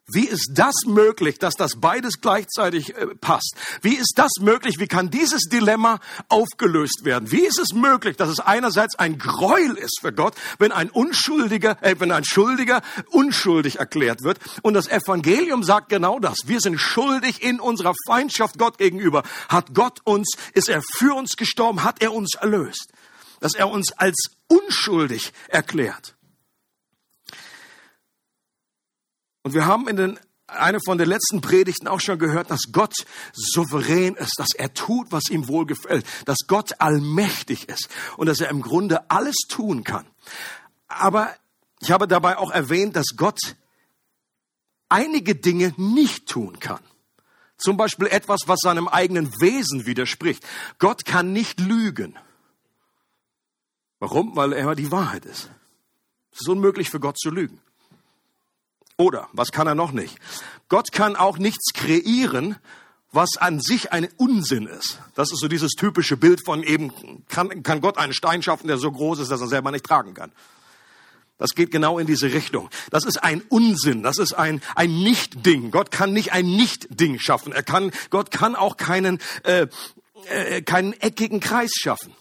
Wie 0.07 0.27
ist 0.27 0.51
das 0.53 0.85
möglich, 0.85 1.39
dass 1.39 1.55
das 1.55 1.79
beides 1.79 2.21
gleichzeitig 2.21 2.95
äh, 2.95 3.07
passt? 3.19 3.55
Wie 3.81 3.95
ist 3.95 4.13
das 4.17 4.29
möglich? 4.39 4.77
Wie 4.77 4.87
kann 4.87 5.09
dieses 5.09 5.49
Dilemma 5.51 5.99
aufgelöst 6.29 7.05
werden? 7.05 7.31
Wie 7.31 7.43
ist 7.43 7.57
es 7.57 7.73
möglich, 7.73 8.15
dass 8.15 8.29
es 8.29 8.39
einerseits 8.39 8.99
ein 8.99 9.17
Gräuel 9.17 9.75
ist 9.75 10.01
für 10.01 10.13
Gott, 10.13 10.35
wenn 10.59 10.71
ein 10.71 10.91
Unschuldiger, 10.91 11.81
äh, 11.81 11.95
wenn 11.97 12.11
ein 12.11 12.23
Schuldiger 12.23 12.83
unschuldig 13.09 13.79
erklärt 13.79 14.21
wird? 14.21 14.37
Und 14.61 14.75
das 14.75 14.87
Evangelium 14.87 15.63
sagt 15.63 15.89
genau 15.89 16.19
das. 16.19 16.37
Wir 16.45 16.61
sind 16.61 16.77
schuldig 16.77 17.41
in 17.41 17.59
unserer 17.59 17.93
Feindschaft 18.05 18.59
Gott 18.59 18.77
gegenüber. 18.77 19.23
Hat 19.49 19.73
Gott 19.73 20.01
uns, 20.03 20.33
ist 20.53 20.69
er 20.69 20.83
für 20.83 21.15
uns 21.15 21.35
gestorben, 21.35 21.83
hat 21.83 22.03
er 22.03 22.13
uns 22.13 22.35
erlöst. 22.35 22.91
Dass 23.39 23.55
er 23.55 23.71
uns 23.71 23.91
als 23.93 24.15
unschuldig 24.47 25.33
erklärt. 25.47 26.14
Und 29.45 29.53
wir 29.53 29.67
haben 29.67 29.87
in 29.87 29.95
den 29.95 30.19
eine 30.47 30.79
von 30.83 30.97
den 30.97 31.07
letzten 31.07 31.39
Predigten 31.39 31.87
auch 31.87 31.99
schon 31.99 32.17
gehört, 32.17 32.49
dass 32.49 32.71
Gott 32.71 32.95
souverän 33.31 34.15
ist, 34.15 34.39
dass 34.39 34.55
er 34.55 34.73
tut, 34.73 35.11
was 35.11 35.29
ihm 35.29 35.47
wohlgefällt, 35.47 36.03
dass 36.25 36.47
Gott 36.47 36.81
allmächtig 36.81 37.69
ist 37.69 37.89
und 38.17 38.25
dass 38.25 38.39
er 38.39 38.49
im 38.49 38.63
Grunde 38.63 39.11
alles 39.11 39.35
tun 39.47 39.83
kann. 39.83 40.07
Aber 40.87 41.31
ich 41.79 41.91
habe 41.91 42.07
dabei 42.07 42.39
auch 42.39 42.49
erwähnt, 42.49 42.95
dass 42.95 43.15
Gott 43.17 43.39
einige 44.89 45.35
Dinge 45.35 45.75
nicht 45.77 46.27
tun 46.27 46.59
kann. 46.59 46.81
Zum 47.57 47.77
Beispiel 47.77 48.07
etwas, 48.07 48.47
was 48.47 48.61
seinem 48.61 48.87
eigenen 48.87 49.31
Wesen 49.39 49.85
widerspricht. 49.85 50.43
Gott 50.79 51.05
kann 51.05 51.33
nicht 51.33 51.59
lügen. 51.59 52.17
Warum? 53.99 54.35
Weil 54.35 54.53
er 54.53 54.73
die 54.73 54.91
Wahrheit 54.91 55.25
ist. 55.25 55.51
Es 56.31 56.41
ist 56.41 56.49
unmöglich 56.49 56.89
für 56.89 56.99
Gott 56.99 57.19
zu 57.19 57.29
lügen. 57.29 57.61
Oder, 58.97 59.27
was 59.33 59.51
kann 59.51 59.67
er 59.67 59.75
noch 59.75 59.91
nicht? 59.91 60.17
Gott 60.69 60.91
kann 60.91 61.15
auch 61.15 61.37
nichts 61.37 61.73
kreieren, 61.73 62.55
was 63.11 63.37
an 63.37 63.59
sich 63.59 63.91
ein 63.91 64.07
Unsinn 64.17 64.67
ist. 64.67 64.99
Das 65.15 65.31
ist 65.31 65.39
so 65.39 65.47
dieses 65.47 65.71
typische 65.71 66.17
Bild 66.17 66.43
von 66.45 66.63
eben, 66.63 67.25
kann, 67.27 67.63
kann 67.63 67.81
Gott 67.81 67.97
einen 67.97 68.13
Stein 68.13 68.41
schaffen, 68.41 68.67
der 68.67 68.77
so 68.77 68.91
groß 68.91 69.19
ist, 69.19 69.31
dass 69.31 69.41
er 69.41 69.47
selber 69.47 69.71
nicht 69.71 69.85
tragen 69.85 70.13
kann. 70.13 70.31
Das 71.37 71.53
geht 71.53 71.71
genau 71.71 71.99
in 71.99 72.07
diese 72.07 72.31
Richtung. 72.31 72.69
Das 72.91 73.03
ist 73.03 73.21
ein 73.21 73.41
Unsinn. 73.49 74.03
Das 74.03 74.17
ist 74.17 74.33
ein, 74.33 74.61
ein 74.75 75.03
Nicht-Ding. 75.03 75.71
Gott 75.71 75.91
kann 75.91 76.13
nicht 76.13 76.31
ein 76.31 76.45
Nicht-Ding 76.45 77.19
schaffen. 77.19 77.51
Er 77.51 77.63
kann, 77.63 77.91
Gott 78.09 78.31
kann 78.31 78.55
auch 78.55 78.77
keinen, 78.77 79.19
äh, 79.43 79.67
äh, 80.29 80.61
keinen 80.61 80.93
eckigen 80.93 81.41
Kreis 81.41 81.71
schaffen. 81.73 82.15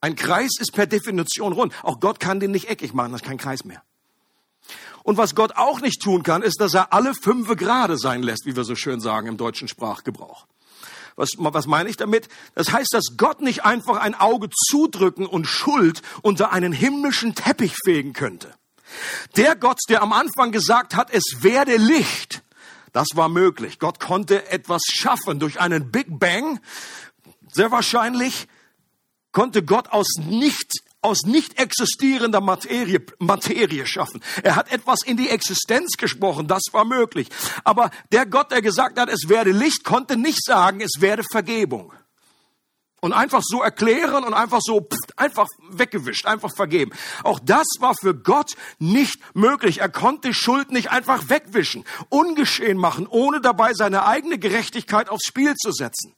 Ein 0.00 0.14
Kreis 0.14 0.52
ist 0.60 0.72
per 0.72 0.86
Definition 0.86 1.52
rund. 1.52 1.72
Auch 1.82 1.98
Gott 1.98 2.20
kann 2.20 2.38
den 2.38 2.52
nicht 2.52 2.68
eckig 2.68 2.94
machen. 2.94 3.10
Das 3.10 3.22
ist 3.22 3.26
kein 3.26 3.38
Kreis 3.38 3.64
mehr. 3.64 3.82
Und 5.04 5.18
was 5.18 5.34
Gott 5.34 5.52
auch 5.54 5.80
nicht 5.80 6.02
tun 6.02 6.22
kann, 6.22 6.42
ist, 6.42 6.60
dass 6.60 6.74
er 6.74 6.92
alle 6.92 7.14
fünfe 7.14 7.56
Grade 7.56 7.98
sein 7.98 8.22
lässt, 8.22 8.46
wie 8.46 8.56
wir 8.56 8.64
so 8.64 8.74
schön 8.74 9.00
sagen 9.00 9.28
im 9.28 9.36
deutschen 9.36 9.68
Sprachgebrauch. 9.68 10.46
Was, 11.14 11.28
was 11.36 11.66
meine 11.66 11.90
ich 11.90 11.96
damit? 11.96 12.28
Das 12.54 12.72
heißt, 12.72 12.92
dass 12.92 13.16
Gott 13.16 13.42
nicht 13.42 13.64
einfach 13.64 13.98
ein 13.98 14.14
Auge 14.14 14.48
zudrücken 14.68 15.26
und 15.26 15.46
Schuld 15.46 16.00
unter 16.22 16.52
einen 16.52 16.72
himmlischen 16.72 17.34
Teppich 17.34 17.76
fegen 17.84 18.14
könnte. 18.14 18.54
Der 19.36 19.56
Gott, 19.56 19.78
der 19.90 20.02
am 20.02 20.12
Anfang 20.12 20.52
gesagt 20.52 20.96
hat, 20.96 21.12
es 21.12 21.42
werde 21.42 21.76
Licht, 21.76 22.42
das 22.92 23.08
war 23.14 23.28
möglich. 23.28 23.78
Gott 23.78 24.00
konnte 24.00 24.50
etwas 24.50 24.82
schaffen 24.86 25.38
durch 25.38 25.60
einen 25.60 25.90
Big 25.90 26.06
Bang. 26.18 26.60
Sehr 27.52 27.70
wahrscheinlich 27.70 28.48
konnte 29.32 29.62
Gott 29.62 29.88
aus 29.90 30.06
nicht 30.18 30.72
aus 31.04 31.22
nicht 31.24 31.60
existierender 31.60 32.40
Materie, 32.40 33.04
Materie 33.18 33.86
schaffen. 33.86 34.22
Er 34.42 34.56
hat 34.56 34.72
etwas 34.72 35.00
in 35.04 35.16
die 35.16 35.28
Existenz 35.28 35.96
gesprochen, 35.98 36.48
das 36.48 36.62
war 36.72 36.84
möglich. 36.84 37.28
Aber 37.62 37.90
der 38.10 38.26
Gott, 38.26 38.50
der 38.50 38.62
gesagt 38.62 38.98
hat, 38.98 39.10
es 39.10 39.28
werde 39.28 39.52
Licht, 39.52 39.84
konnte 39.84 40.16
nicht 40.16 40.42
sagen, 40.42 40.80
es 40.80 41.00
werde 41.00 41.22
Vergebung. 41.30 41.92
Und 43.00 43.12
einfach 43.12 43.42
so 43.44 43.60
erklären 43.60 44.24
und 44.24 44.32
einfach 44.32 44.60
so 44.62 44.80
pff, 44.80 44.96
einfach 45.16 45.46
weggewischt, 45.68 46.24
einfach 46.24 46.50
vergeben. 46.56 46.92
Auch 47.22 47.38
das 47.38 47.66
war 47.80 47.94
für 47.94 48.14
Gott 48.14 48.52
nicht 48.78 49.20
möglich. 49.34 49.82
Er 49.82 49.90
konnte 49.90 50.32
Schuld 50.32 50.70
nicht 50.70 50.90
einfach 50.90 51.28
wegwischen, 51.28 51.84
ungeschehen 52.08 52.78
machen, 52.78 53.06
ohne 53.06 53.42
dabei 53.42 53.74
seine 53.74 54.06
eigene 54.06 54.38
Gerechtigkeit 54.38 55.10
aufs 55.10 55.26
Spiel 55.26 55.54
zu 55.54 55.70
setzen. 55.70 56.14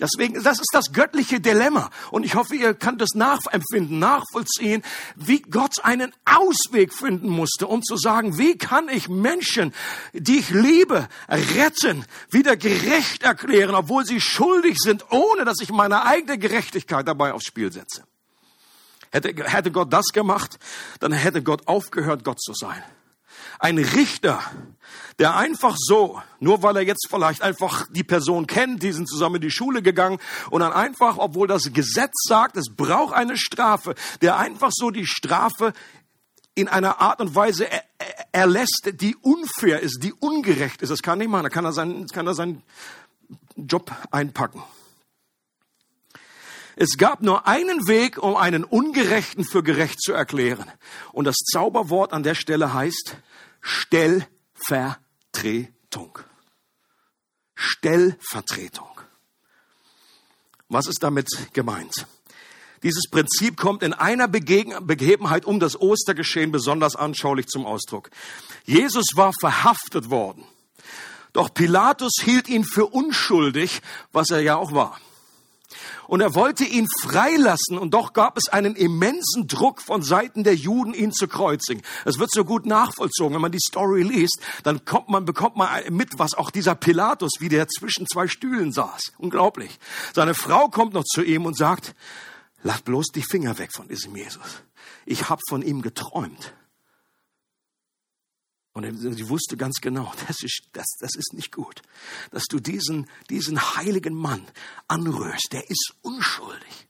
Deswegen, 0.00 0.42
das 0.44 0.60
ist 0.60 0.70
das 0.72 0.92
göttliche 0.92 1.40
Dilemma. 1.40 1.90
Und 2.12 2.24
ich 2.24 2.36
hoffe, 2.36 2.54
ihr 2.54 2.74
könnt 2.74 3.02
es 3.02 3.14
nachempfinden, 3.14 3.98
nachvollziehen, 3.98 4.82
wie 5.16 5.42
Gott 5.42 5.84
einen 5.84 6.14
Ausweg 6.24 6.94
finden 6.94 7.28
musste, 7.28 7.66
um 7.66 7.82
zu 7.82 7.96
sagen, 7.96 8.38
wie 8.38 8.56
kann 8.56 8.88
ich 8.88 9.08
Menschen, 9.08 9.74
die 10.12 10.38
ich 10.38 10.50
liebe, 10.50 11.08
retten, 11.28 12.04
wieder 12.30 12.56
gerecht 12.56 13.24
erklären, 13.24 13.74
obwohl 13.74 14.04
sie 14.04 14.20
schuldig 14.20 14.76
sind, 14.78 15.04
ohne 15.10 15.44
dass 15.44 15.60
ich 15.60 15.70
meine 15.70 16.04
eigene 16.04 16.38
Gerechtigkeit 16.38 17.08
dabei 17.08 17.32
aufs 17.32 17.46
Spiel 17.46 17.72
setze. 17.72 18.04
Hätte, 19.10 19.34
hätte 19.50 19.72
Gott 19.72 19.92
das 19.92 20.06
gemacht, 20.12 20.58
dann 21.00 21.12
hätte 21.12 21.42
Gott 21.42 21.66
aufgehört, 21.66 22.24
Gott 22.24 22.40
zu 22.40 22.52
sein. 22.54 22.82
Ein 23.58 23.78
Richter, 23.78 24.40
der 25.18 25.36
einfach 25.36 25.76
so, 25.76 26.22
nur 26.38 26.62
weil 26.62 26.76
er 26.76 26.82
jetzt 26.82 27.08
vielleicht 27.10 27.42
einfach 27.42 27.86
die 27.90 28.04
Person 28.04 28.46
kennt, 28.46 28.82
die 28.82 28.92
sind 28.92 29.08
zusammen 29.08 29.36
in 29.36 29.42
die 29.42 29.50
Schule 29.50 29.82
gegangen 29.82 30.18
und 30.50 30.60
dann 30.60 30.72
einfach, 30.72 31.18
obwohl 31.18 31.48
das 31.48 31.72
Gesetz 31.72 32.14
sagt, 32.22 32.56
es 32.56 32.74
braucht 32.74 33.14
eine 33.14 33.36
Strafe, 33.36 33.94
der 34.22 34.38
einfach 34.38 34.70
so 34.72 34.90
die 34.90 35.06
Strafe 35.06 35.72
in 36.54 36.68
einer 36.68 37.00
Art 37.00 37.20
und 37.20 37.34
Weise 37.34 37.68
erlässt, 38.32 38.90
die 38.94 39.16
unfair 39.16 39.80
ist, 39.80 40.02
die 40.02 40.12
ungerecht 40.12 40.82
ist. 40.82 40.90
Das 40.90 41.02
kann 41.02 41.18
nicht 41.18 41.30
machen. 41.30 41.44
Da 41.44 41.50
kann 41.50 41.64
er 41.64 41.72
seinen, 41.72 42.06
kann 42.08 42.26
er 42.26 42.34
seinen 42.34 42.62
Job 43.56 43.92
einpacken. 44.10 44.62
Es 46.74 46.96
gab 46.96 47.22
nur 47.22 47.48
einen 47.48 47.88
Weg, 47.88 48.22
um 48.22 48.36
einen 48.36 48.62
Ungerechten 48.62 49.44
für 49.44 49.64
gerecht 49.64 50.00
zu 50.00 50.12
erklären. 50.12 50.70
Und 51.12 51.24
das 51.24 51.36
Zauberwort 51.36 52.12
an 52.12 52.22
der 52.22 52.36
Stelle 52.36 52.72
heißt 52.72 53.16
Stellvertretung. 53.68 56.18
Stellvertretung. 57.54 59.00
Was 60.70 60.86
ist 60.86 61.02
damit 61.02 61.28
gemeint? 61.52 62.06
Dieses 62.82 63.10
Prinzip 63.10 63.58
kommt 63.58 63.82
in 63.82 63.92
einer 63.92 64.26
Begebenheit 64.26 65.44
um 65.44 65.60
das 65.60 65.78
Ostergeschehen 65.78 66.50
besonders 66.50 66.96
anschaulich 66.96 67.48
zum 67.48 67.66
Ausdruck. 67.66 68.08
Jesus 68.64 69.08
war 69.16 69.34
verhaftet 69.38 70.08
worden. 70.08 70.44
Doch 71.34 71.52
Pilatus 71.52 72.12
hielt 72.22 72.48
ihn 72.48 72.64
für 72.64 72.86
unschuldig, 72.86 73.82
was 74.12 74.30
er 74.30 74.40
ja 74.40 74.56
auch 74.56 74.72
war 74.72 74.98
und 76.06 76.20
er 76.20 76.34
wollte 76.34 76.64
ihn 76.64 76.86
freilassen 77.02 77.78
und 77.78 77.94
doch 77.94 78.12
gab 78.12 78.36
es 78.36 78.48
einen 78.48 78.76
immensen 78.76 79.46
Druck 79.46 79.80
von 79.80 80.02
Seiten 80.02 80.44
der 80.44 80.54
Juden, 80.54 80.94
ihn 80.94 81.12
zu 81.12 81.28
kreuzigen. 81.28 81.82
Es 82.04 82.18
wird 82.18 82.30
so 82.32 82.44
gut 82.44 82.66
nachvollzogen, 82.66 83.34
wenn 83.34 83.42
man 83.42 83.52
die 83.52 83.60
Story 83.66 84.02
liest, 84.02 84.40
dann 84.62 84.84
kommt 84.84 85.08
man, 85.08 85.24
bekommt 85.24 85.56
man 85.56 85.68
mit, 85.90 86.18
was 86.18 86.34
auch 86.34 86.50
dieser 86.50 86.74
Pilatus, 86.74 87.32
wie 87.40 87.48
der 87.48 87.68
zwischen 87.68 88.06
zwei 88.06 88.28
Stühlen 88.28 88.72
saß. 88.72 89.12
Unglaublich. 89.18 89.78
Seine 90.14 90.34
Frau 90.34 90.68
kommt 90.68 90.94
noch 90.94 91.04
zu 91.04 91.22
ihm 91.22 91.46
und 91.46 91.56
sagt, 91.56 91.94
lass 92.62 92.82
bloß 92.82 93.08
die 93.14 93.22
Finger 93.22 93.58
weg 93.58 93.70
von 93.72 93.88
diesem 93.88 94.16
Jesus. 94.16 94.62
Ich 95.06 95.28
habe 95.28 95.40
von 95.48 95.62
ihm 95.62 95.82
geträumt. 95.82 96.52
Und 98.78 99.14
sie 99.14 99.28
wusste 99.28 99.56
ganz 99.56 99.80
genau, 99.80 100.12
das 100.26 100.42
ist, 100.42 100.62
das, 100.72 100.86
das 101.00 101.14
ist 101.14 101.32
nicht 101.32 101.52
gut, 101.52 101.82
dass 102.30 102.44
du 102.44 102.60
diesen, 102.60 103.08
diesen 103.30 103.60
heiligen 103.76 104.14
Mann 104.14 104.46
anrührst. 104.86 105.48
Der 105.52 105.68
ist 105.68 105.94
unschuldig. 106.02 106.88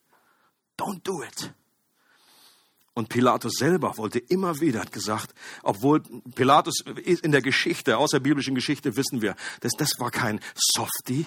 Don't 0.79 1.03
do 1.03 1.23
it. 1.23 1.53
Und 2.95 3.09
Pilatus 3.09 3.55
selber 3.59 3.97
wollte 3.97 4.19
immer 4.19 4.61
wieder, 4.61 4.81
hat 4.81 4.91
gesagt, 4.91 5.33
obwohl 5.63 6.01
Pilatus 6.35 6.81
in 6.81 7.31
der 7.31 7.43
Geschichte, 7.43 7.97
aus 7.97 8.11
biblischen 8.11 8.57
Geschichte 8.57 8.97
wissen 8.97 9.23
wir, 9.23 9.37
dass 9.61 9.73
das 9.79 9.93
war 9.99 10.11
kein 10.11 10.41
Softie, 10.57 11.27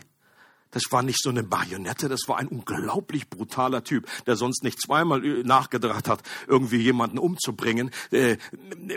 das 0.71 0.83
war 0.89 1.03
nicht 1.03 1.21
so 1.21 1.29
eine 1.29 1.43
Marionette, 1.43 2.09
das 2.09 2.21
war 2.27 2.37
ein 2.37 2.47
unglaublich 2.47 3.29
brutaler 3.29 3.83
Typ, 3.83 4.07
der 4.25 4.35
sonst 4.35 4.63
nicht 4.63 4.81
zweimal 4.81 5.23
äh, 5.23 5.43
nachgedacht 5.43 6.07
hat, 6.07 6.21
irgendwie 6.47 6.77
jemanden 6.77 7.19
umzubringen, 7.19 7.91
äh, 8.11 8.37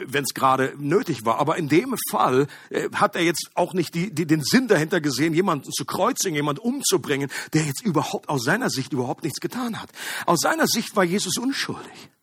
wenn 0.06 0.24
es 0.24 0.34
gerade 0.34 0.74
nötig 0.78 1.24
war. 1.24 1.38
Aber 1.38 1.56
in 1.56 1.68
dem 1.68 1.96
Fall 2.10 2.46
äh, 2.70 2.88
hat 2.94 3.16
er 3.16 3.22
jetzt 3.22 3.50
auch 3.54 3.74
nicht 3.74 3.94
die, 3.94 4.14
die, 4.14 4.26
den 4.26 4.42
Sinn 4.42 4.68
dahinter 4.68 5.00
gesehen, 5.00 5.34
jemanden 5.34 5.72
zu 5.72 5.84
kreuzigen, 5.84 6.34
jemanden 6.34 6.62
umzubringen, 6.62 7.30
der 7.52 7.64
jetzt 7.64 7.82
überhaupt 7.82 8.28
aus 8.28 8.44
seiner 8.44 8.70
Sicht 8.70 8.92
überhaupt 8.92 9.24
nichts 9.24 9.40
getan 9.40 9.80
hat. 9.80 9.90
Aus 10.26 10.40
seiner 10.40 10.66
Sicht 10.66 10.96
war 10.96 11.04
Jesus 11.04 11.36
unschuldig. 11.38 12.13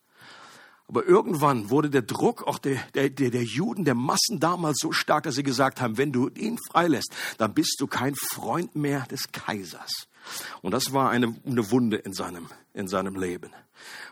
Aber 0.91 1.07
irgendwann 1.07 1.69
wurde 1.69 1.89
der 1.89 2.01
Druck 2.01 2.45
auch 2.45 2.60
der, 2.60 2.77
der, 2.95 3.10
der 3.10 3.43
Juden, 3.43 3.86
der 3.86 3.95
Massen 3.95 4.41
damals 4.41 4.77
so 4.81 4.91
stark, 4.91 5.24
dass 5.24 5.36
sie 5.36 5.43
gesagt 5.43 5.79
haben, 5.79 5.98
wenn 5.98 6.12
du 6.12 6.27
ihn 6.27 6.57
freilässt, 6.69 7.15
dann 7.38 7.53
bist 7.53 7.77
du 7.79 7.88
kein 7.88 8.13
Freund 8.13 8.75
mehr 8.75 9.05
des 9.10 9.31
Kaisers. 9.31 10.10
Und 10.62 10.71
das 10.71 10.91
war 10.91 11.10
eine, 11.10 11.33
eine 11.45 11.71
Wunde 11.71 11.95
in 11.95 12.12
seinem, 12.12 12.50
in 12.74 12.89
seinem 12.89 13.15
Leben. 13.15 13.51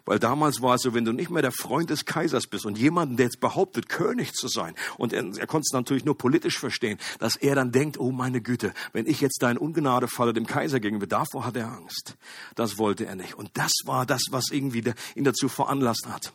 Weil 0.05 0.19
damals 0.19 0.61
war 0.61 0.75
es 0.75 0.81
so, 0.81 0.93
wenn 0.93 1.03
du 1.03 1.11
nicht 1.11 1.29
mehr 1.29 1.41
der 1.41 1.51
Freund 1.51 1.89
des 1.89 2.05
Kaisers 2.05 2.47
bist 2.47 2.65
und 2.65 2.77
jemanden, 2.77 3.17
der 3.17 3.25
jetzt 3.25 3.41
behauptet, 3.41 3.89
König 3.89 4.31
zu 4.31 4.47
sein, 4.47 4.73
und 4.97 5.11
er, 5.11 5.25
er 5.37 5.47
konnte 5.47 5.65
es 5.69 5.73
natürlich 5.73 6.05
nur 6.05 6.17
politisch 6.17 6.59
verstehen, 6.59 6.97
dass 7.19 7.35
er 7.35 7.55
dann 7.55 7.73
denkt, 7.73 7.99
oh 7.99 8.11
meine 8.11 8.39
Güte, 8.39 8.73
wenn 8.93 9.05
ich 9.05 9.19
jetzt 9.19 9.43
da 9.43 9.51
in 9.51 9.57
Ungnade 9.57 10.07
falle 10.07 10.31
dem 10.31 10.47
Kaiser 10.47 10.79
gegenüber, 10.79 11.07
davor 11.07 11.45
hat 11.45 11.57
er 11.57 11.73
Angst. 11.73 12.15
Das 12.55 12.77
wollte 12.77 13.05
er 13.05 13.15
nicht. 13.15 13.33
Und 13.33 13.51
das 13.55 13.73
war 13.83 14.05
das, 14.05 14.21
was 14.31 14.45
irgendwie 14.49 14.81
der, 14.81 14.95
ihn 15.15 15.25
dazu 15.25 15.49
veranlasst 15.49 16.07
hat. 16.07 16.31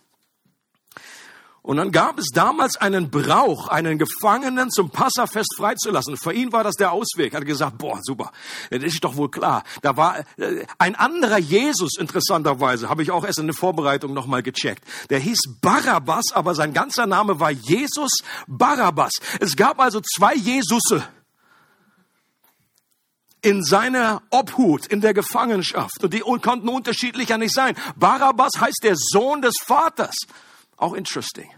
Und 1.64 1.78
dann 1.78 1.92
gab 1.92 2.18
es 2.18 2.26
damals 2.30 2.76
einen 2.76 3.08
Brauch, 3.08 3.68
einen 3.68 3.96
Gefangenen 3.96 4.70
zum 4.70 4.90
Passafest 4.90 5.56
freizulassen. 5.56 6.18
Für 6.18 6.34
ihn 6.34 6.52
war 6.52 6.62
das 6.62 6.74
der 6.74 6.92
Ausweg. 6.92 7.32
Er 7.32 7.40
hat 7.40 7.46
gesagt, 7.46 7.78
boah, 7.78 8.00
super, 8.02 8.32
das 8.68 8.82
ist 8.82 9.02
doch 9.02 9.16
wohl 9.16 9.30
klar. 9.30 9.64
Da 9.80 9.96
war 9.96 10.18
äh, 10.36 10.66
ein 10.76 10.94
anderer 10.94 11.38
Jesus, 11.38 11.96
interessanterweise, 11.98 12.90
habe 12.90 13.02
ich 13.02 13.10
auch 13.10 13.24
erst 13.24 13.38
in 13.38 13.46
der 13.46 13.56
Vorbereitung 13.56 14.12
nochmal 14.12 14.42
gecheckt. 14.42 14.84
Der 15.08 15.20
hieß 15.20 15.38
Barabbas, 15.62 16.32
aber 16.34 16.54
sein 16.54 16.74
ganzer 16.74 17.06
Name 17.06 17.40
war 17.40 17.50
Jesus 17.50 18.10
Barabbas. 18.46 19.12
Es 19.40 19.56
gab 19.56 19.80
also 19.80 20.02
zwei 20.02 20.34
Jesusse 20.34 21.02
in 23.40 23.64
seiner 23.64 24.20
Obhut, 24.28 24.84
in 24.86 25.00
der 25.00 25.14
Gefangenschaft. 25.14 26.04
Und 26.04 26.12
die 26.12 26.20
konnten 26.20 26.68
unterschiedlicher 26.68 27.38
nicht 27.38 27.54
sein. 27.54 27.74
Barabbas 27.96 28.60
heißt 28.60 28.80
der 28.82 28.96
Sohn 28.98 29.40
des 29.40 29.54
Vaters. 29.64 30.16
Auch 30.76 30.94
interesting. 30.94 31.50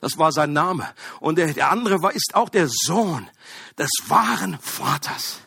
Das 0.00 0.18
war 0.18 0.32
sein 0.32 0.52
Name. 0.52 0.88
Und 1.20 1.38
der, 1.38 1.52
der 1.52 1.70
andere 1.70 2.02
war, 2.02 2.12
ist 2.12 2.34
auch 2.34 2.48
der 2.48 2.68
Sohn 2.68 3.28
des 3.78 3.90
wahren 4.08 4.58
Vaters 4.60 5.42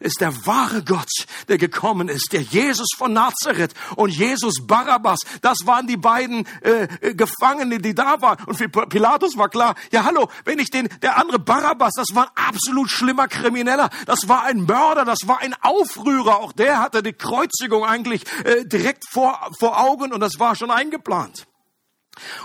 ist 0.00 0.20
der 0.20 0.46
wahre 0.46 0.82
Gott, 0.82 1.10
der 1.48 1.58
gekommen 1.58 2.08
ist, 2.08 2.32
der 2.32 2.42
Jesus 2.42 2.88
von 2.96 3.12
Nazareth 3.12 3.74
und 3.96 4.10
Jesus 4.10 4.66
Barabbas. 4.66 5.20
Das 5.42 5.58
waren 5.64 5.86
die 5.86 5.96
beiden 5.96 6.46
äh, 6.62 6.88
äh 7.00 7.14
Gefangene, 7.14 7.78
die 7.78 7.94
da 7.94 8.20
waren. 8.20 8.42
Und 8.44 8.56
für 8.56 8.68
Pilatus 8.68 9.36
war 9.36 9.48
klar, 9.48 9.74
ja 9.92 10.04
hallo, 10.04 10.28
wenn 10.44 10.58
ich 10.58 10.70
den, 10.70 10.88
der 11.02 11.18
andere 11.18 11.38
Barabbas, 11.38 11.92
das 11.96 12.14
war 12.14 12.24
ein 12.24 12.46
absolut 12.48 12.90
schlimmer 12.90 13.28
Krimineller, 13.28 13.90
das 14.06 14.28
war 14.28 14.44
ein 14.44 14.64
Mörder, 14.64 15.04
das 15.04 15.20
war 15.26 15.40
ein 15.40 15.54
Aufrührer. 15.60 16.38
Auch 16.38 16.52
der 16.52 16.80
hatte 16.80 17.02
die 17.02 17.12
Kreuzigung 17.12 17.84
eigentlich 17.84 18.22
äh, 18.44 18.64
direkt 18.64 19.04
vor, 19.10 19.50
vor 19.58 19.80
Augen 19.80 20.12
und 20.12 20.20
das 20.20 20.38
war 20.38 20.54
schon 20.54 20.70
eingeplant. 20.70 21.46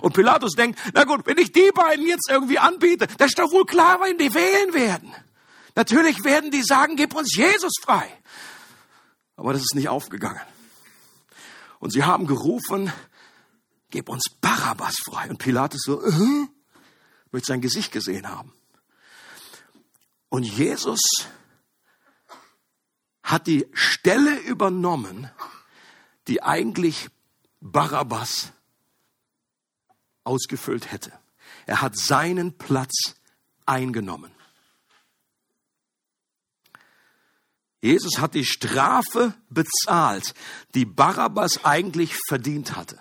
Und 0.01 0.13
Pilatus 0.13 0.53
denkt, 0.53 0.79
na 0.93 1.03
gut, 1.03 1.25
wenn 1.25 1.37
ich 1.37 1.51
die 1.51 1.71
beiden 1.73 2.05
jetzt 2.05 2.29
irgendwie 2.29 2.59
anbiete, 2.59 3.07
das 3.17 3.27
ist 3.27 3.39
doch 3.39 3.51
wohl 3.51 3.65
klar, 3.65 3.99
wen 4.01 4.17
die 4.17 4.33
wählen 4.33 4.73
werden. 4.73 5.13
Natürlich 5.75 6.23
werden 6.23 6.51
die 6.51 6.63
sagen, 6.63 6.95
gib 6.95 7.15
uns 7.15 7.35
Jesus 7.35 7.73
frei. 7.81 8.07
Aber 9.35 9.53
das 9.53 9.61
ist 9.61 9.75
nicht 9.75 9.89
aufgegangen. 9.89 10.41
Und 11.79 11.91
sie 11.91 12.03
haben 12.03 12.27
gerufen, 12.27 12.93
gib 13.89 14.09
uns 14.09 14.25
Barabbas 14.39 14.95
frei. 15.03 15.29
Und 15.29 15.37
Pilatus 15.37 15.81
so, 15.83 15.99
uh 15.99 16.05
-huh, 16.05 16.47
möchte 17.31 17.47
sein 17.47 17.61
Gesicht 17.61 17.91
gesehen 17.91 18.29
haben. 18.29 18.53
Und 20.29 20.43
Jesus 20.43 21.01
hat 23.23 23.47
die 23.47 23.67
Stelle 23.73 24.37
übernommen, 24.39 25.29
die 26.27 26.43
eigentlich 26.43 27.09
Barabbas 27.61 28.51
ausgefüllt 30.23 30.91
hätte. 30.91 31.11
Er 31.65 31.81
hat 31.81 31.97
seinen 31.97 32.57
Platz 32.57 33.15
eingenommen. 33.65 34.31
Jesus 37.81 38.19
hat 38.19 38.33
die 38.33 38.45
Strafe 38.45 39.33
bezahlt, 39.49 40.33
die 40.73 40.85
Barabbas 40.85 41.65
eigentlich 41.65 42.15
verdient 42.29 42.77
hatte. 42.77 42.97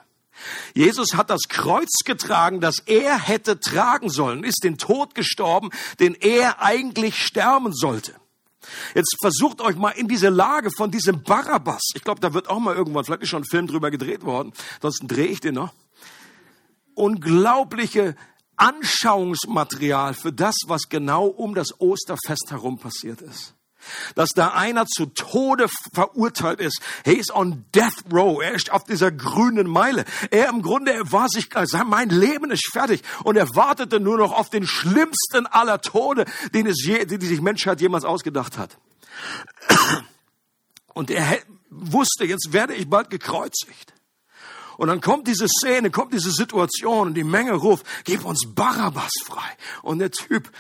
Jesus 0.75 1.15
hat 1.15 1.31
das 1.31 1.43
Kreuz 1.49 1.91
getragen, 2.05 2.61
das 2.61 2.81
er 2.81 3.17
hätte 3.17 3.61
tragen 3.61 4.11
sollen, 4.11 4.43
ist 4.43 4.65
den 4.65 4.79
Tod 4.79 5.15
gestorben, 5.15 5.71
den 6.01 6.15
er 6.15 6.61
eigentlich 6.61 7.25
sterben 7.25 7.73
sollte. 7.73 8.17
Jetzt 8.95 9.17
versucht 9.21 9.61
euch 9.61 9.77
mal 9.77 9.91
in 9.91 10.09
diese 10.09 10.31
Lage 10.31 10.71
von 10.77 10.91
diesem 10.91 11.23
Barabbas. 11.23 11.83
Ich 11.95 12.03
glaube, 12.03 12.21
da 12.21 12.35
wird 12.35 12.49
auch 12.49 12.59
mal 12.59 12.75
irgendwann, 12.75 13.05
vielleicht 13.05 13.23
ist 13.23 13.29
schon 13.29 13.43
ein 13.43 13.49
Film 13.49 13.69
drüber 13.69 13.93
gedreht 13.93 14.25
worden, 14.25 14.53
ansonsten 14.77 15.07
drehe 15.07 15.27
ich 15.27 15.41
den 15.41 15.55
noch 15.55 15.73
unglaubliche 16.95 18.17
Anschauungsmaterial 18.57 20.15
für 20.15 20.33
das, 20.33 20.55
was 20.67 20.89
genau 20.89 21.27
um 21.27 21.55
das 21.55 21.81
Osterfest 21.81 22.51
herum 22.51 22.79
passiert 22.79 23.21
ist. 23.21 23.55
Dass 24.15 24.31
da 24.31 24.53
einer 24.53 24.87
zu 24.87 25.07
Tode 25.07 25.67
verurteilt 25.93 26.61
ist. 26.61 26.81
He 27.05 27.15
is 27.15 27.35
on 27.35 27.65
death 27.75 28.05
row. 28.13 28.41
Er 28.41 28.53
ist 28.53 28.71
auf 28.71 28.85
dieser 28.85 29.11
grünen 29.11 29.67
Meile. 29.69 30.05
Er 30.31 30.49
im 30.51 30.63
Grunde, 30.63 30.93
er 30.93 31.11
war 31.11 31.29
sich, 31.29 31.49
mein 31.87 32.09
Leben 32.09 32.53
ist 32.53 32.71
fertig. 32.71 33.03
Und 33.25 33.37
er 33.37 33.49
wartete 33.57 33.99
nur 33.99 34.19
noch 34.19 34.31
auf 34.31 34.51
den 34.51 34.69
schlimmsten 34.69 35.47
aller 35.47 35.81
Tode, 35.81 36.27
den 36.55 36.69
es 36.69 36.85
je, 36.85 37.05
die 37.07 37.27
sich 37.27 37.41
Menschheit 37.41 37.81
jemals 37.81 38.05
ausgedacht 38.05 38.57
hat. 38.57 38.79
Und 40.95 41.11
er 41.11 41.39
wusste, 41.71 42.25
jetzt 42.25 42.53
werde 42.53 42.75
ich 42.75 42.89
bald 42.89 43.11
gekreuzigt. 43.11 43.95
Und 44.83 44.89
dann 44.89 45.01
kommt 45.01 45.29
diese 45.29 45.47
Szene, 45.47 45.93
kommt 45.93 46.13
diese 46.13 46.33
Situation 46.33 47.07
und 47.07 47.15
die 47.15 47.23
Menge 47.23 47.53
ruft, 47.53 47.87
gib 48.03 48.25
uns 48.25 48.53
Barabbas 48.53 49.13
frei. 49.25 49.57
Und 49.83 50.01
der 50.01 50.11
Typ, 50.11 50.51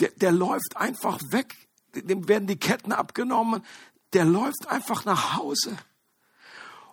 der, 0.00 0.12
der 0.12 0.32
läuft 0.32 0.78
einfach 0.78 1.20
weg. 1.28 1.54
Dem 1.94 2.26
werden 2.26 2.46
die 2.46 2.56
Ketten 2.56 2.90
abgenommen. 2.90 3.62
Der 4.14 4.24
läuft 4.24 4.66
einfach 4.68 5.04
nach 5.04 5.36
Hause. 5.36 5.76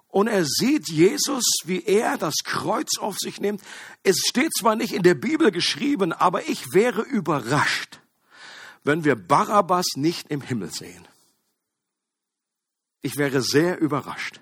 Und 0.10 0.28
er 0.28 0.44
sieht 0.44 0.90
Jesus, 0.90 1.46
wie 1.64 1.86
er 1.86 2.18
das 2.18 2.34
Kreuz 2.44 2.98
auf 3.00 3.16
sich 3.18 3.40
nimmt. 3.40 3.62
Es 4.04 4.18
steht 4.28 4.52
zwar 4.54 4.76
nicht 4.76 4.92
in 4.92 5.04
der 5.04 5.16
Bibel 5.16 5.52
geschrieben, 5.52 6.12
aber 6.12 6.50
ich 6.50 6.74
wäre 6.74 7.04
überrascht, 7.04 8.02
wenn 8.84 9.06
wir 9.06 9.16
Barabbas 9.16 9.86
nicht 9.96 10.30
im 10.30 10.42
Himmel 10.42 10.70
sehen. 10.70 11.08
Ich 13.02 13.16
wäre 13.16 13.42
sehr 13.42 13.80
überrascht. 13.80 14.42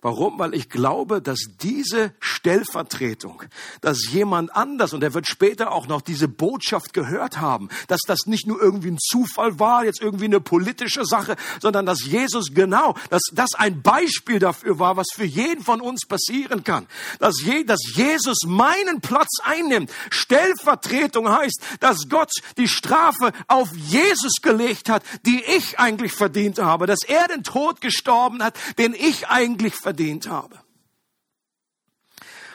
Warum? 0.00 0.38
Weil 0.38 0.54
ich 0.54 0.68
glaube, 0.68 1.20
dass 1.20 1.40
diese 1.60 2.12
Stellvertretung, 2.20 3.42
dass 3.80 4.12
jemand 4.12 4.54
anders, 4.54 4.92
und 4.92 5.02
er 5.02 5.12
wird 5.12 5.26
später 5.26 5.72
auch 5.72 5.88
noch 5.88 6.02
diese 6.02 6.28
Botschaft 6.28 6.92
gehört 6.92 7.40
haben, 7.40 7.68
dass 7.88 8.02
das 8.06 8.26
nicht 8.26 8.46
nur 8.46 8.62
irgendwie 8.62 8.92
ein 8.92 8.98
Zufall 9.00 9.58
war, 9.58 9.84
jetzt 9.84 10.00
irgendwie 10.00 10.26
eine 10.26 10.40
politische 10.40 11.04
Sache, 11.04 11.34
sondern 11.60 11.84
dass 11.84 12.04
Jesus 12.04 12.54
genau, 12.54 12.94
dass 13.10 13.22
das 13.32 13.50
ein 13.56 13.82
Beispiel 13.82 14.38
dafür 14.38 14.78
war, 14.78 14.96
was 14.96 15.08
für 15.12 15.24
jeden 15.24 15.64
von 15.64 15.80
uns 15.80 16.06
passieren 16.06 16.62
kann. 16.62 16.86
Dass, 17.18 17.42
je, 17.42 17.64
dass 17.64 17.80
Jesus 17.92 18.38
meinen 18.46 19.00
Platz 19.00 19.40
einnimmt. 19.42 19.90
Stellvertretung 20.10 21.28
heißt, 21.28 21.60
dass 21.80 22.08
Gott 22.08 22.30
die 22.56 22.68
Strafe 22.68 23.32
auf 23.48 23.74
Jesus 23.74 24.34
gelegt 24.42 24.90
hat, 24.90 25.02
die 25.26 25.42
ich 25.42 25.80
eigentlich 25.80 26.12
verdient 26.12 26.60
habe, 26.60 26.86
dass 26.86 27.02
er 27.02 27.26
den 27.26 27.42
Tod 27.42 27.80
gestorben 27.80 28.44
hat, 28.44 28.54
den 28.78 28.94
ich 28.94 29.26
eigentlich 29.26 29.74
verdient 29.74 29.87
verdient 29.88 30.28
habe. 30.28 30.58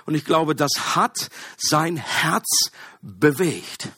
Und 0.05 0.13
ich 0.13 0.23
glaube, 0.23 0.53
das 0.53 0.95
hat 0.95 1.31
sein 1.57 1.97
Herz 1.97 2.69
bewegt. 3.01 3.89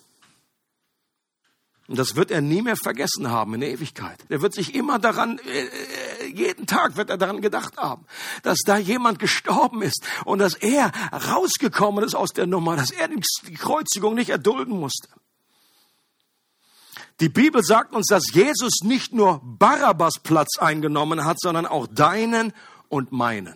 Und 1.90 2.00
das 2.00 2.16
wird 2.16 2.32
er 2.32 2.40
nie 2.40 2.62
mehr 2.62 2.78
vergessen 2.78 3.30
haben 3.30 3.54
in 3.56 3.60
der 3.60 3.72
Ewigkeit. 3.72 4.18
Er 4.30 4.42
wird 4.42 4.54
sich 4.54 4.74
immer 4.74 5.00
daran, 5.00 5.38
äh, 5.40 5.66
äh, 5.66 6.28
jeden 6.34 6.66
Tag 6.66 6.96
wird 6.96 7.10
er 7.10 7.18
daran 7.18 7.42
gedacht 7.42 7.76
haben, 7.76 8.06
dass 8.42 8.60
da 8.66 8.78
jemand 8.78 9.20
gestorben 9.20 9.82
ist 9.82 10.02
und 10.24 10.40
dass 10.40 10.54
er 10.54 10.92
rausgekommen 11.12 12.06
ist 12.06 12.16
aus 12.16 12.30
der 12.30 12.48
Nummer, 12.48 12.78
dass 12.78 12.92
er 12.92 13.10
die 13.10 13.56
Kreuzigung 13.56 14.16
nicht 14.16 14.30
erdulden 14.30 14.80
musste. 14.80 15.10
Die 17.20 17.30
Bibel 17.30 17.64
sagt 17.64 17.94
uns, 17.94 18.08
dass 18.08 18.24
Jesus 18.32 18.80
nicht 18.84 19.14
nur 19.14 19.42
Barabbas 19.44 20.20
Platz 20.24 20.58
eingenommen 20.58 21.26
hat, 21.26 21.40
sondern 21.40 21.66
auch 21.66 21.88
deinen 21.88 22.54
und 22.96 23.12
meinen. 23.12 23.56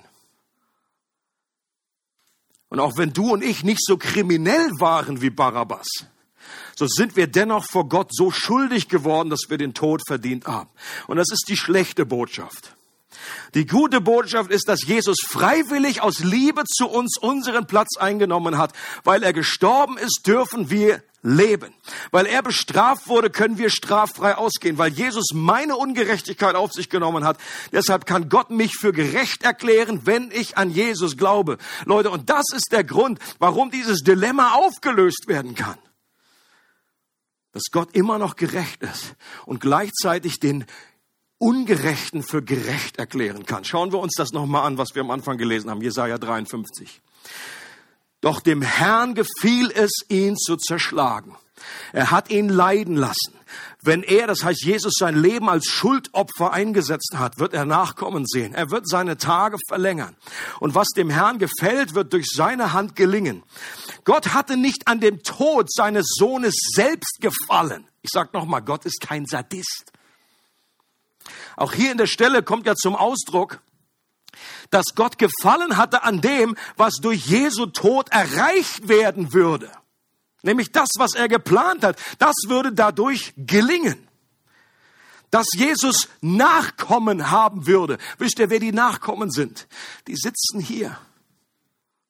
Und 2.67 2.79
auch 2.79 2.97
wenn 2.97 3.13
du 3.13 3.31
und 3.31 3.43
ich 3.43 3.63
nicht 3.63 3.83
so 3.83 3.97
kriminell 3.97 4.69
waren 4.79 5.21
wie 5.21 5.29
Barabbas, 5.29 5.87
so 6.75 6.87
sind 6.87 7.15
wir 7.15 7.27
dennoch 7.27 7.65
vor 7.65 7.87
Gott 7.87 8.09
so 8.13 8.31
schuldig 8.31 8.89
geworden, 8.89 9.29
dass 9.29 9.49
wir 9.49 9.57
den 9.57 9.73
Tod 9.73 10.01
verdient 10.05 10.45
haben. 10.45 10.69
Und 11.07 11.17
das 11.17 11.27
ist 11.31 11.45
die 11.47 11.57
schlechte 11.57 12.05
Botschaft. 12.05 12.75
Die 13.53 13.65
gute 13.65 14.01
Botschaft 14.01 14.51
ist, 14.51 14.67
dass 14.67 14.85
Jesus 14.85 15.17
freiwillig 15.25 16.01
aus 16.01 16.19
Liebe 16.19 16.63
zu 16.65 16.87
uns 16.87 17.17
unseren 17.17 17.65
Platz 17.65 17.97
eingenommen 17.97 18.57
hat. 18.57 18.73
Weil 19.03 19.23
er 19.23 19.33
gestorben 19.33 19.97
ist, 19.97 20.21
dürfen 20.27 20.69
wir 20.69 21.01
leben. 21.21 21.73
Weil 22.11 22.25
er 22.25 22.41
bestraft 22.41 23.07
wurde, 23.07 23.29
können 23.29 23.57
wir 23.57 23.69
straffrei 23.69 24.35
ausgehen. 24.35 24.77
Weil 24.77 24.91
Jesus 24.91 25.31
meine 25.33 25.75
Ungerechtigkeit 25.75 26.55
auf 26.55 26.71
sich 26.71 26.89
genommen 26.89 27.23
hat. 27.23 27.37
Deshalb 27.71 28.05
kann 28.05 28.29
Gott 28.29 28.49
mich 28.49 28.75
für 28.75 28.93
gerecht 28.93 29.43
erklären, 29.43 30.01
wenn 30.05 30.31
ich 30.31 30.57
an 30.57 30.69
Jesus 30.69 31.17
glaube. 31.17 31.57
Leute, 31.85 32.09
und 32.09 32.29
das 32.29 32.45
ist 32.53 32.71
der 32.71 32.83
Grund, 32.83 33.19
warum 33.39 33.71
dieses 33.71 34.01
Dilemma 34.01 34.53
aufgelöst 34.53 35.27
werden 35.27 35.55
kann. 35.55 35.77
Dass 37.51 37.63
Gott 37.71 37.95
immer 37.95 38.19
noch 38.19 38.35
gerecht 38.35 38.83
ist 38.83 39.15
und 39.45 39.59
gleichzeitig 39.59 40.39
den 40.39 40.65
Ungerechten 41.39 42.21
für 42.21 42.43
gerecht 42.43 42.97
erklären 42.97 43.45
kann. 43.45 43.63
Schauen 43.63 43.91
wir 43.91 43.99
uns 43.99 44.13
das 44.15 44.31
nochmal 44.31 44.67
an, 44.67 44.77
was 44.77 44.93
wir 44.93 45.01
am 45.01 45.09
Anfang 45.09 45.37
gelesen 45.37 45.69
haben, 45.69 45.81
Jesaja 45.81 46.17
53. 46.17 47.01
Doch 48.21 48.41
dem 48.41 48.61
Herrn 48.61 49.15
gefiel 49.15 49.71
es, 49.71 49.91
ihn 50.09 50.35
zu 50.35 50.57
zerschlagen. 50.57 51.37
Er 51.93 52.11
hat 52.11 52.29
ihn 52.29 52.49
leiden 52.49 52.95
lassen. 52.95 53.33
Wenn 53.81 54.03
er, 54.03 54.27
das 54.27 54.43
heißt 54.43 54.63
Jesus, 54.63 54.93
sein 54.97 55.15
Leben 55.15 55.49
als 55.49 55.65
Schuldopfer 55.65 56.51
eingesetzt 56.51 57.15
hat, 57.15 57.39
wird 57.39 57.53
er 57.53 57.65
Nachkommen 57.65 58.25
sehen. 58.27 58.53
Er 58.53 58.71
wird 58.71 58.87
seine 58.87 59.17
Tage 59.17 59.57
verlängern. 59.67 60.15
Und 60.59 60.75
was 60.75 60.87
dem 60.89 61.09
Herrn 61.09 61.39
gefällt, 61.39 61.95
wird 61.95 62.13
durch 62.13 62.27
seine 62.29 62.73
Hand 62.73 62.95
gelingen. 62.95 63.43
Gott 64.03 64.33
hatte 64.33 64.57
nicht 64.57 64.87
an 64.87 64.99
dem 64.99 65.23
Tod 65.23 65.71
seines 65.71 66.07
Sohnes 66.17 66.55
selbst 66.75 67.19
gefallen. 67.21 67.87
Ich 68.01 68.09
sage 68.11 68.29
nochmal, 68.33 68.61
Gott 68.61 68.85
ist 68.85 69.01
kein 69.01 69.25
Sadist. 69.25 69.91
Auch 71.55 71.73
hier 71.73 71.91
in 71.91 71.97
der 71.97 72.07
Stelle 72.07 72.43
kommt 72.43 72.65
ja 72.65 72.75
zum 72.75 72.95
Ausdruck, 72.95 73.61
dass 74.69 74.85
Gott 74.95 75.17
gefallen 75.17 75.77
hatte 75.77 76.03
an 76.03 76.21
dem, 76.21 76.55
was 76.77 76.95
durch 77.01 77.25
Jesu 77.25 77.65
Tod 77.67 78.09
erreicht 78.09 78.87
werden 78.87 79.33
würde. 79.33 79.71
Nämlich 80.41 80.71
das, 80.71 80.89
was 80.97 81.15
er 81.15 81.27
geplant 81.27 81.83
hat, 81.83 81.97
das 82.17 82.35
würde 82.47 82.71
dadurch 82.71 83.33
gelingen. 83.35 84.07
Dass 85.31 85.47
Jesus 85.55 86.07
Nachkommen 86.21 87.29
haben 87.29 87.67
würde. 87.67 87.97
Wisst 88.17 88.39
ihr, 88.39 88.49
wer 88.49 88.59
die 88.59 88.71
Nachkommen 88.71 89.29
sind? 89.29 89.67
Die 90.07 90.15
sitzen 90.15 90.59
hier. 90.59 90.97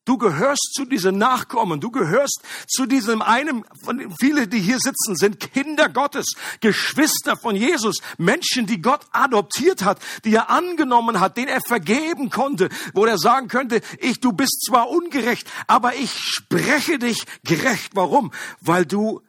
Du 0.10 0.18
gehörst 0.18 0.74
zu 0.74 0.86
diesen 0.86 1.20
Nachkommen. 1.20 1.80
Du 1.80 1.92
gehörst 1.92 2.42
zu 2.68 2.88
diesem 2.88 3.22
einem, 3.22 3.64
von 3.84 4.12
viele, 4.20 4.48
die 4.48 4.60
hier 4.60 4.80
sitzen, 4.80 5.16
sind 5.16 5.40
Kinder 5.40 5.88
Gottes, 5.88 6.34
Geschwister 6.62 7.38
von 7.38 7.56
Jesus, 7.56 7.98
Menschen, 8.18 8.66
die 8.66 8.82
Gott 8.82 9.02
adoptiert 9.12 9.84
hat, 9.84 10.00
die 10.26 10.34
er 10.34 10.50
angenommen 10.50 11.20
hat, 11.20 11.38
den 11.38 11.48
er 11.48 11.62
vergeben 11.62 12.32
konnte, 12.32 12.70
wo 12.96 13.06
er 13.06 13.20
sagen 13.20 13.50
könnte, 13.50 13.82
ich, 14.00 14.20
du 14.20 14.32
bist 14.34 14.66
zwar 14.66 14.90
ungerecht, 14.90 15.48
aber 15.68 15.94
ich 15.94 16.12
spreche 16.12 16.98
dich 16.98 17.28
gerecht. 17.44 17.92
Warum? 17.94 18.32
Weil 18.62 18.88
du 18.88 19.22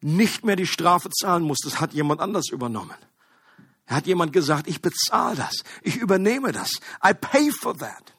nicht 0.00 0.44
mehr 0.44 0.56
die 0.56 0.66
Strafe 0.66 1.08
zahlen 1.10 1.44
musst. 1.44 1.64
Das 1.64 1.80
hat 1.80 1.92
jemand 1.92 2.20
anders 2.20 2.50
übernommen. 2.50 2.96
Er 3.84 3.94
hat 3.94 4.08
jemand 4.08 4.32
gesagt, 4.32 4.66
ich 4.66 4.82
bezahle 4.82 5.36
das. 5.36 5.62
Ich 5.82 5.94
übernehme 5.94 6.50
das. 6.50 6.80
I 7.00 7.14
pay 7.14 7.52
for 7.52 7.78
that. 7.78 8.15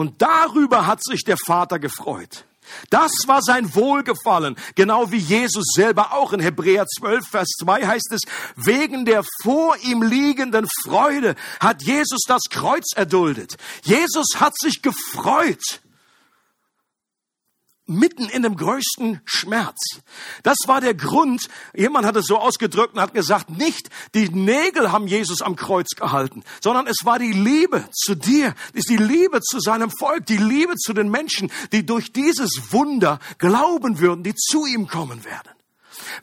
Und 0.00 0.22
darüber 0.22 0.86
hat 0.86 1.04
sich 1.04 1.24
der 1.24 1.36
Vater 1.36 1.78
gefreut. 1.78 2.46
Das 2.88 3.12
war 3.26 3.42
sein 3.42 3.74
Wohlgefallen, 3.74 4.56
genau 4.74 5.12
wie 5.12 5.18
Jesus 5.18 5.74
selber 5.74 6.14
auch 6.14 6.32
in 6.32 6.40
Hebräer 6.40 6.86
12, 6.86 7.28
Vers 7.28 7.48
2 7.60 7.86
heißt 7.86 8.10
es, 8.12 8.20
wegen 8.56 9.04
der 9.04 9.22
vor 9.42 9.76
ihm 9.82 10.00
liegenden 10.00 10.66
Freude 10.84 11.34
hat 11.60 11.82
Jesus 11.82 12.20
das 12.26 12.44
Kreuz 12.48 12.94
erduldet. 12.96 13.58
Jesus 13.82 14.36
hat 14.36 14.58
sich 14.58 14.80
gefreut 14.80 15.82
mitten 17.90 18.28
in 18.28 18.42
dem 18.42 18.56
größten 18.56 19.20
Schmerz. 19.24 19.78
Das 20.42 20.56
war 20.66 20.80
der 20.80 20.94
Grund, 20.94 21.48
jemand 21.74 22.06
hat 22.06 22.16
es 22.16 22.26
so 22.26 22.38
ausgedrückt 22.38 22.94
und 22.94 23.00
hat 23.00 23.14
gesagt, 23.14 23.50
nicht 23.50 23.90
die 24.14 24.28
Nägel 24.28 24.92
haben 24.92 25.06
Jesus 25.06 25.42
am 25.42 25.56
Kreuz 25.56 25.90
gehalten, 25.96 26.42
sondern 26.60 26.86
es 26.86 27.04
war 27.04 27.18
die 27.18 27.32
Liebe 27.32 27.84
zu 27.92 28.14
dir, 28.14 28.54
ist 28.72 28.88
die 28.88 28.96
Liebe 28.96 29.40
zu 29.40 29.60
seinem 29.60 29.90
Volk, 29.90 30.26
die 30.26 30.36
Liebe 30.36 30.76
zu 30.76 30.92
den 30.92 31.10
Menschen, 31.10 31.50
die 31.72 31.84
durch 31.84 32.12
dieses 32.12 32.72
Wunder 32.72 33.18
glauben 33.38 33.98
würden, 33.98 34.22
die 34.22 34.34
zu 34.34 34.66
ihm 34.66 34.86
kommen 34.86 35.24
werden. 35.24 35.50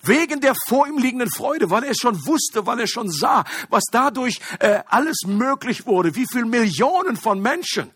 Wegen 0.04 0.42
der 0.42 0.54
vor 0.68 0.88
ihm 0.88 0.98
liegenden 0.98 1.30
Freude, 1.30 1.70
weil 1.70 1.84
er 1.84 1.94
schon 1.94 2.26
wusste, 2.26 2.66
weil 2.66 2.80
er 2.80 2.88
schon 2.88 3.10
sah, 3.10 3.44
was 3.70 3.84
dadurch 3.92 4.40
äh, 4.60 4.82
alles 4.88 5.18
möglich 5.26 5.86
wurde, 5.86 6.16
wie 6.16 6.26
viele 6.32 6.46
Millionen 6.46 7.18
von 7.18 7.42
Menschen 7.42 7.92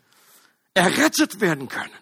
errettet 0.74 1.40
werden 1.40 1.68
können. 1.68 2.01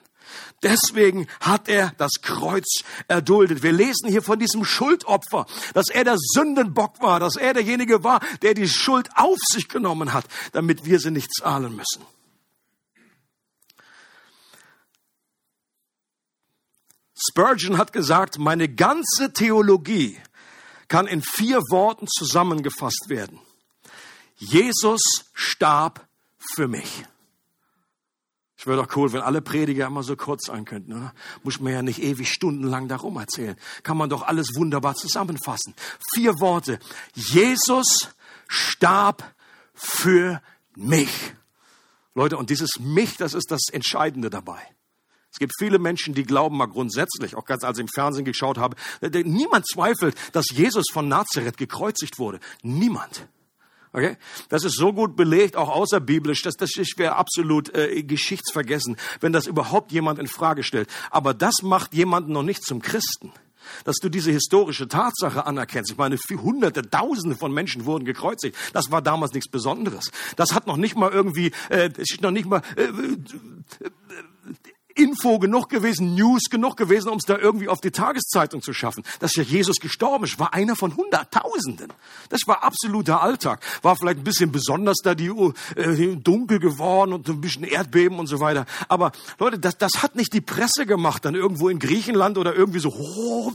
Deswegen 0.62 1.26
hat 1.40 1.68
er 1.68 1.92
das 1.96 2.20
Kreuz 2.20 2.84
erduldet. 3.08 3.62
Wir 3.62 3.72
lesen 3.72 4.08
hier 4.08 4.22
von 4.22 4.38
diesem 4.38 4.64
Schuldopfer, 4.64 5.46
dass 5.72 5.88
er 5.88 6.04
der 6.04 6.16
Sündenbock 6.18 7.00
war, 7.00 7.18
dass 7.18 7.36
er 7.36 7.54
derjenige 7.54 8.04
war, 8.04 8.20
der 8.42 8.52
die 8.52 8.68
Schuld 8.68 9.08
auf 9.14 9.38
sich 9.48 9.68
genommen 9.68 10.12
hat, 10.12 10.26
damit 10.52 10.84
wir 10.84 11.00
sie 11.00 11.10
nicht 11.10 11.32
zahlen 11.34 11.74
müssen. 11.76 12.04
Spurgeon 17.28 17.78
hat 17.78 17.92
gesagt, 17.92 18.38
meine 18.38 18.68
ganze 18.68 19.32
Theologie 19.32 20.18
kann 20.88 21.06
in 21.06 21.22
vier 21.22 21.58
Worten 21.70 22.06
zusammengefasst 22.08 23.06
werden. 23.08 23.38
Jesus 24.36 25.00
starb 25.32 26.06
für 26.38 26.66
mich. 26.66 27.04
Es 28.60 28.66
wäre 28.66 28.76
doch 28.76 28.94
cool, 28.94 29.10
wenn 29.14 29.22
alle 29.22 29.40
Prediger 29.40 29.86
immer 29.86 30.02
so 30.02 30.16
kurz 30.16 30.48
sein 30.48 30.66
könnten, 30.66 30.92
oder? 30.92 31.14
Muss 31.42 31.60
man 31.60 31.72
ja 31.72 31.80
nicht 31.80 32.02
ewig 32.02 32.30
stundenlang 32.30 32.88
darum 32.88 33.16
erzählen. 33.16 33.56
Kann 33.84 33.96
man 33.96 34.10
doch 34.10 34.20
alles 34.20 34.54
wunderbar 34.54 34.96
zusammenfassen. 34.96 35.72
Vier 36.12 36.32
Worte. 36.40 36.78
Jesus 37.14 38.10
starb 38.48 39.34
für 39.72 40.42
mich. 40.76 41.32
Leute, 42.14 42.36
und 42.36 42.50
dieses 42.50 42.72
mich, 42.78 43.16
das 43.16 43.32
ist 43.32 43.50
das 43.50 43.62
Entscheidende 43.72 44.28
dabei. 44.28 44.60
Es 45.32 45.38
gibt 45.38 45.52
viele 45.58 45.78
Menschen, 45.78 46.12
die 46.12 46.24
glauben 46.24 46.58
mal 46.58 46.66
grundsätzlich, 46.66 47.36
auch 47.36 47.46
ganz 47.46 47.64
als 47.64 47.78
ich 47.78 47.84
im 47.84 47.88
Fernsehen 47.88 48.26
geschaut 48.26 48.58
habe, 48.58 48.76
niemand 49.24 49.66
zweifelt, 49.66 50.14
dass 50.32 50.50
Jesus 50.50 50.84
von 50.92 51.08
Nazareth 51.08 51.56
gekreuzigt 51.56 52.18
wurde. 52.18 52.40
Niemand. 52.62 53.26
Okay? 53.92 54.16
Das 54.48 54.64
ist 54.64 54.76
so 54.76 54.92
gut 54.92 55.16
belegt, 55.16 55.56
auch 55.56 55.68
außerbiblisch, 55.68 56.42
dass 56.42 56.54
das 56.54 56.70
wäre 56.96 57.16
absolut 57.16 57.74
äh, 57.74 58.02
geschichtsvergessen, 58.02 58.96
wenn 59.20 59.32
das 59.32 59.46
überhaupt 59.46 59.92
jemand 59.92 60.18
in 60.18 60.28
Frage 60.28 60.62
stellt. 60.62 60.88
Aber 61.10 61.34
das 61.34 61.62
macht 61.62 61.94
jemanden 61.94 62.32
noch 62.32 62.42
nicht 62.44 62.64
zum 62.64 62.80
Christen 62.82 63.32
dass 63.84 63.96
du 63.96 64.08
diese 64.08 64.30
historische 64.30 64.88
Tatsache 64.88 65.46
anerkennst. 65.46 65.92
Ich 65.92 65.96
meine, 65.96 66.16
hunderte, 66.16 66.82
tausende 66.82 67.36
von 67.36 67.52
Menschen 67.52 67.84
wurden 67.84 68.04
gekreuzigt. 68.04 68.56
Das 68.72 68.90
war 68.90 69.02
damals 69.02 69.32
nichts 69.32 69.48
Besonderes. 69.48 70.10
Das 70.36 70.54
hat 70.54 70.66
noch 70.66 70.76
nicht 70.76 70.96
mal 70.96 71.10
irgendwie, 71.10 71.52
äh, 71.68 71.90
noch 72.20 72.30
nicht 72.30 72.46
mal 72.46 72.62
äh, 72.76 72.84
äh, 72.84 73.16
Info 75.00 75.38
genug 75.38 75.70
gewesen, 75.70 76.14
News 76.14 76.42
genug 76.50 76.76
gewesen, 76.76 77.08
um 77.08 77.16
es 77.16 77.24
da 77.24 77.38
irgendwie 77.38 77.68
auf 77.68 77.80
die 77.80 77.90
Tageszeitung 77.90 78.60
zu 78.60 78.74
schaffen. 78.74 79.02
Dass 79.18 79.34
ja 79.34 79.42
Jesus 79.42 79.76
gestorben 79.76 80.24
ist, 80.24 80.38
war 80.38 80.52
einer 80.52 80.76
von 80.76 80.94
Hunderttausenden. 80.94 81.92
Das 82.28 82.42
war 82.46 82.62
absoluter 82.62 83.22
Alltag. 83.22 83.64
War 83.82 83.96
vielleicht 83.96 84.18
ein 84.18 84.24
bisschen 84.24 84.52
besonders 84.52 84.98
da 85.02 85.14
die 85.14 85.32
äh, 85.76 86.16
dunkel 86.16 86.58
geworden 86.58 87.14
und 87.14 87.28
ein 87.28 87.40
bisschen 87.40 87.64
Erdbeben 87.64 88.18
und 88.18 88.26
so 88.26 88.40
weiter. 88.40 88.66
Aber 88.88 89.12
Leute, 89.38 89.58
das, 89.58 89.78
das 89.78 90.02
hat 90.02 90.16
nicht 90.16 90.34
die 90.34 90.42
Presse 90.42 90.84
gemacht, 90.84 91.24
dann 91.24 91.34
irgendwo 91.34 91.70
in 91.70 91.78
Griechenland 91.78 92.36
oder 92.36 92.54
irgendwie 92.54 92.80
so, 92.80 92.90
oh, 92.90 93.52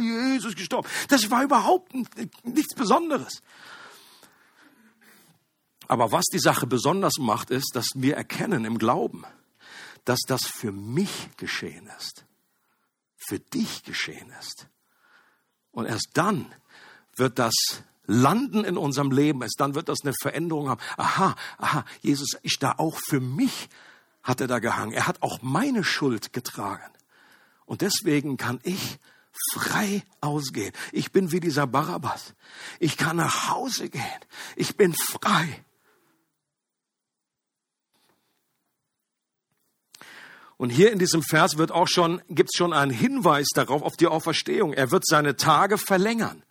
Jesus 0.00 0.56
gestorben. 0.56 0.88
Das 1.08 1.30
war 1.30 1.44
überhaupt 1.44 1.92
nichts 2.44 2.74
Besonderes. 2.74 3.40
Aber 5.86 6.12
was 6.12 6.26
die 6.26 6.38
Sache 6.38 6.66
besonders 6.66 7.14
macht, 7.18 7.50
ist, 7.50 7.70
dass 7.74 7.86
wir 7.94 8.16
erkennen 8.16 8.64
im 8.64 8.78
Glauben, 8.78 9.24
dass 10.08 10.20
das 10.26 10.46
für 10.46 10.72
mich 10.72 11.28
geschehen 11.36 11.88
ist, 11.98 12.24
für 13.16 13.38
dich 13.38 13.82
geschehen 13.84 14.32
ist. 14.40 14.66
Und 15.70 15.86
erst 15.86 16.10
dann 16.14 16.46
wird 17.14 17.38
das 17.38 17.54
landen 18.06 18.64
in 18.64 18.78
unserem 18.78 19.10
Leben, 19.10 19.42
erst 19.42 19.60
dann 19.60 19.74
wird 19.74 19.90
das 19.90 19.98
eine 20.02 20.14
Veränderung 20.22 20.70
haben. 20.70 20.80
Aha, 20.96 21.36
aha, 21.58 21.84
Jesus 22.00 22.38
ist 22.42 22.62
da 22.62 22.76
auch 22.78 22.96
für 22.96 23.20
mich, 23.20 23.68
hat 24.22 24.40
er 24.40 24.46
da 24.46 24.60
gehangen. 24.60 24.92
Er 24.92 25.06
hat 25.06 25.22
auch 25.22 25.42
meine 25.42 25.84
Schuld 25.84 26.32
getragen. 26.32 26.90
Und 27.66 27.82
deswegen 27.82 28.38
kann 28.38 28.60
ich 28.62 28.98
frei 29.52 30.02
ausgehen. 30.22 30.72
Ich 30.92 31.12
bin 31.12 31.32
wie 31.32 31.40
dieser 31.40 31.66
Barabbas. 31.66 32.34
Ich 32.80 32.96
kann 32.96 33.16
nach 33.16 33.50
Hause 33.50 33.90
gehen. 33.90 34.02
Ich 34.56 34.76
bin 34.76 34.94
frei. 34.94 35.64
Und 40.58 40.70
hier 40.70 40.92
in 40.92 40.98
diesem 40.98 41.22
Vers 41.22 41.56
wird 41.56 41.72
auch 41.72 41.88
schon, 41.88 42.20
gibt's 42.28 42.56
schon 42.56 42.72
einen 42.72 42.90
Hinweis 42.90 43.46
darauf, 43.54 43.82
auf 43.82 43.96
die 43.96 44.08
Auferstehung. 44.08 44.72
Er 44.72 44.90
wird 44.90 45.06
seine 45.06 45.36
Tage 45.36 45.78
verlängern 45.78 46.42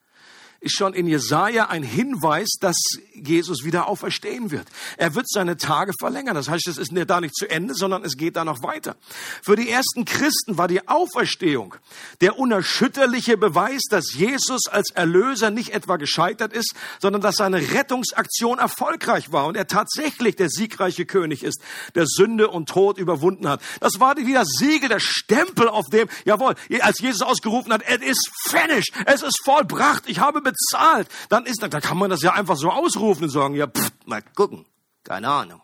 ist 0.59 0.75
schon 0.75 0.93
in 0.93 1.07
Jesaja 1.07 1.67
ein 1.69 1.83
Hinweis, 1.83 2.47
dass 2.59 2.77
Jesus 3.13 3.63
wieder 3.63 3.87
auferstehen 3.87 4.51
wird. 4.51 4.67
Er 4.97 5.15
wird 5.15 5.29
seine 5.29 5.57
Tage 5.57 5.93
verlängern. 5.99 6.35
Das 6.35 6.49
heißt, 6.49 6.67
es 6.67 6.77
ist 6.77 6.91
da 6.93 7.21
nicht 7.21 7.35
zu 7.35 7.49
Ende, 7.49 7.73
sondern 7.73 8.03
es 8.03 8.17
geht 8.17 8.35
da 8.35 8.43
noch 8.43 8.63
weiter. 8.63 8.95
Für 9.43 9.55
die 9.55 9.69
ersten 9.69 10.05
Christen 10.05 10.57
war 10.57 10.67
die 10.67 10.87
Auferstehung 10.87 11.75
der 12.21 12.39
unerschütterliche 12.39 13.37
Beweis, 13.37 13.81
dass 13.89 14.13
Jesus 14.13 14.67
als 14.67 14.91
Erlöser 14.91 15.51
nicht 15.51 15.69
etwa 15.73 15.97
gescheitert 15.97 16.53
ist, 16.53 16.73
sondern 16.99 17.21
dass 17.21 17.35
seine 17.35 17.71
Rettungsaktion 17.73 18.59
erfolgreich 18.59 19.31
war 19.31 19.47
und 19.47 19.55
er 19.55 19.67
tatsächlich 19.67 20.35
der 20.35 20.49
siegreiche 20.49 21.05
König 21.05 21.43
ist, 21.43 21.61
der 21.95 22.05
Sünde 22.07 22.49
und 22.49 22.69
Tod 22.69 22.97
überwunden 22.97 23.47
hat. 23.47 23.61
Das 23.79 23.99
war 23.99 24.17
wieder 24.17 24.45
Siegel, 24.45 24.89
der 24.89 24.99
Stempel 24.99 25.67
auf 25.67 25.85
dem, 25.91 26.07
jawohl, 26.25 26.55
als 26.81 26.99
Jesus 26.99 27.21
ausgerufen 27.21 27.71
hat, 27.73 27.83
es 27.85 28.01
ist 28.01 28.31
finished, 28.47 28.93
es 29.05 29.21
ist 29.21 29.39
vollbracht, 29.43 30.03
ich 30.07 30.19
habe 30.19 30.41
bezahlt, 30.47 31.07
dann 31.29 31.45
ist, 31.45 31.61
dann 31.61 31.69
kann 31.69 31.97
man 31.97 32.09
das 32.09 32.21
ja 32.21 32.33
einfach 32.33 32.57
so 32.57 32.69
ausrufen 32.69 33.25
und 33.25 33.29
sagen, 33.29 33.55
ja, 33.55 33.67
pff, 33.67 33.91
mal 34.05 34.21
gucken, 34.35 34.65
keine 35.03 35.29
Ahnung. 35.29 35.61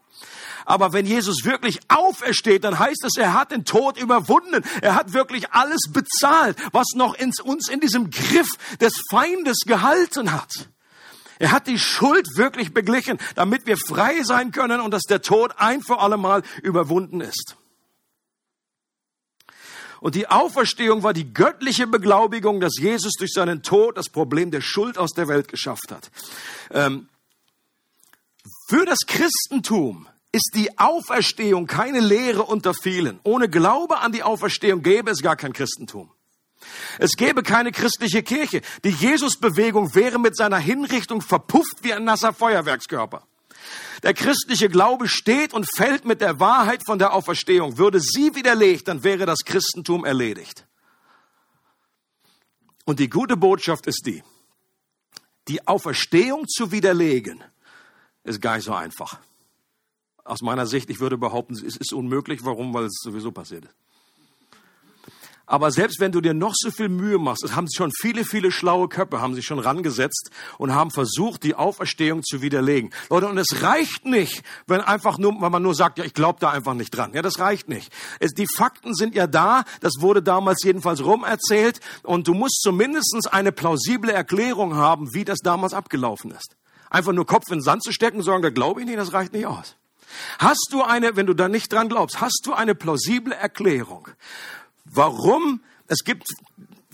Aber 0.65 0.93
wenn 0.93 1.05
Jesus 1.05 1.43
wirklich 1.43 1.79
aufersteht, 1.89 2.63
dann 2.63 2.79
heißt 2.79 3.03
es, 3.05 3.17
er 3.17 3.33
hat 3.33 3.51
den 3.51 3.65
Tod 3.65 3.97
überwunden. 3.97 4.63
Er 4.81 4.95
hat 4.95 5.13
wirklich 5.13 5.51
alles 5.51 5.81
bezahlt, 5.91 6.57
was 6.71 6.87
noch 6.95 7.15
ins, 7.15 7.41
uns 7.41 7.67
in 7.67 7.81
diesem 7.81 8.09
Griff 8.09 8.47
des 8.79 8.93
Feindes 9.09 9.59
gehalten 9.65 10.31
hat. 10.31 10.69
Er 11.39 11.51
hat 11.51 11.67
die 11.67 11.79
Schuld 11.79 12.37
wirklich 12.37 12.73
beglichen, 12.73 13.17
damit 13.35 13.65
wir 13.65 13.77
frei 13.77 14.23
sein 14.23 14.51
können 14.51 14.79
und 14.79 14.91
dass 14.91 15.03
der 15.03 15.21
Tod 15.21 15.55
ein 15.57 15.81
für 15.81 15.99
alle 15.99 16.15
Mal 16.15 16.43
überwunden 16.61 17.19
ist. 17.19 17.57
Und 20.03 20.15
die 20.15 20.27
Auferstehung 20.27 21.01
war 21.01 21.13
die 21.13 21.33
göttliche 21.33 21.87
Beglaubigung, 21.87 22.59
dass 22.59 22.73
Jesus 22.77 23.13
durch 23.13 23.31
seinen 23.31 23.63
Tod 23.63 23.95
das 23.95 24.09
Problem 24.09 24.51
der 24.51 24.59
Schuld 24.59 24.97
aus 24.97 25.13
der 25.13 25.29
Welt 25.29 25.47
geschafft 25.47 25.91
hat. 25.93 26.11
Ähm, 26.71 27.07
für 28.67 28.85
das 28.85 28.97
Christentum 29.07 30.09
ist 30.33 30.51
die 30.55 30.77
Auferstehung 30.77 31.67
keine 31.67 32.01
Lehre 32.01 32.43
unter 32.43 32.73
vielen. 32.73 33.21
Ohne 33.23 33.47
Glaube 33.47 33.99
an 33.99 34.11
die 34.11 34.23
Auferstehung 34.23 34.83
gäbe 34.83 35.09
es 35.09 35.21
gar 35.21 35.37
kein 35.37 35.53
Christentum. 35.53 36.11
Es 36.99 37.11
gäbe 37.15 37.41
keine 37.41 37.71
christliche 37.71 38.23
Kirche. 38.23 38.59
Die 38.83 38.89
Jesusbewegung 38.89 39.95
wäre 39.95 40.19
mit 40.19 40.35
seiner 40.35 40.59
Hinrichtung 40.59 41.21
verpufft 41.21 41.77
wie 41.81 41.93
ein 41.93 42.03
nasser 42.03 42.33
Feuerwerkskörper. 42.33 43.25
Der 44.03 44.13
christliche 44.13 44.69
Glaube 44.69 45.07
steht 45.07 45.53
und 45.53 45.67
fällt 45.75 46.05
mit 46.05 46.21
der 46.21 46.39
Wahrheit 46.39 46.81
von 46.85 46.99
der 46.99 47.13
Auferstehung. 47.13 47.77
Würde 47.77 47.99
sie 47.99 48.35
widerlegt, 48.35 48.87
dann 48.87 49.03
wäre 49.03 49.25
das 49.25 49.39
Christentum 49.45 50.05
erledigt. 50.05 50.65
Und 52.85 52.99
die 52.99 53.09
gute 53.09 53.37
Botschaft 53.37 53.87
ist 53.87 54.05
die, 54.05 54.23
die 55.47 55.67
Auferstehung 55.67 56.47
zu 56.47 56.71
widerlegen, 56.71 57.43
ist 58.23 58.41
gar 58.41 58.55
nicht 58.55 58.65
so 58.65 58.73
einfach. 58.73 59.19
Aus 60.25 60.41
meiner 60.41 60.65
Sicht, 60.65 60.89
ich 60.89 60.99
würde 60.99 61.17
behaupten, 61.17 61.53
es 61.53 61.77
ist 61.77 61.93
unmöglich. 61.93 62.45
Warum? 62.45 62.73
Weil 62.73 62.85
es 62.85 62.99
sowieso 63.01 63.31
passiert 63.31 63.65
ist. 63.65 63.75
Aber 65.53 65.69
selbst 65.69 65.99
wenn 65.99 66.11
du 66.11 66.19
dir 66.19 66.33
noch 66.33 66.53
so 66.55 66.71
viel 66.71 66.89
Mühe 66.89 67.19
machst, 67.19 67.43
es 67.43 67.55
haben 67.55 67.67
schon 67.71 67.91
viele, 68.01 68.25
viele 68.25 68.51
schlaue 68.51 68.89
Köpfe, 68.89 69.21
haben 69.21 69.35
sich 69.35 69.45
schon 69.45 69.59
rangesetzt 69.59 70.31
und 70.57 70.73
haben 70.73 70.89
versucht, 70.89 71.43
die 71.43 71.53
Auferstehung 71.53 72.23
zu 72.23 72.41
widerlegen. 72.41 72.89
Leute, 73.11 73.27
und 73.27 73.37
es 73.37 73.61
reicht 73.61 74.03
nicht, 74.03 74.41
wenn 74.65 74.81
einfach 74.81 75.19
nur, 75.19 75.39
wenn 75.39 75.51
man 75.51 75.61
nur 75.61 75.75
sagt, 75.75 75.99
ja, 75.99 76.05
ich 76.05 76.15
glaube 76.15 76.39
da 76.39 76.49
einfach 76.49 76.73
nicht 76.73 76.89
dran. 76.89 77.13
Ja, 77.13 77.21
das 77.21 77.37
reicht 77.37 77.69
nicht. 77.69 77.93
Es, 78.19 78.31
die 78.31 78.47
Fakten 78.47 78.95
sind 78.95 79.13
ja 79.13 79.27
da, 79.27 79.63
das 79.79 79.91
wurde 79.99 80.23
damals 80.23 80.63
jedenfalls 80.63 81.05
rumerzählt 81.05 81.81
und 82.01 82.27
du 82.27 82.33
musst 82.33 82.59
zumindest 82.63 83.31
eine 83.31 83.51
plausible 83.51 84.11
Erklärung 84.11 84.73
haben, 84.73 85.13
wie 85.13 85.23
das 85.23 85.37
damals 85.37 85.75
abgelaufen 85.75 86.31
ist. 86.31 86.55
Einfach 86.89 87.13
nur 87.13 87.27
Kopf 87.27 87.43
in 87.49 87.59
den 87.59 87.63
Sand 87.63 87.83
zu 87.83 87.91
stecken 87.91 88.17
und 88.17 88.23
sagen, 88.23 88.41
da 88.41 88.49
glaube 88.49 88.79
ich 88.79 88.87
nicht, 88.87 88.97
das 88.97 89.13
reicht 89.13 89.33
nicht 89.33 89.45
aus. 89.45 89.75
Hast 90.39 90.69
du 90.71 90.81
eine, 90.81 91.15
wenn 91.15 91.27
du 91.27 91.35
da 91.35 91.47
nicht 91.47 91.71
dran 91.71 91.89
glaubst, 91.89 92.21
hast 92.21 92.41
du 92.45 92.53
eine 92.53 92.73
plausible 92.73 93.35
Erklärung, 93.35 94.09
Warum? 94.95 95.61
Es 95.87 96.03
gibt 96.03 96.27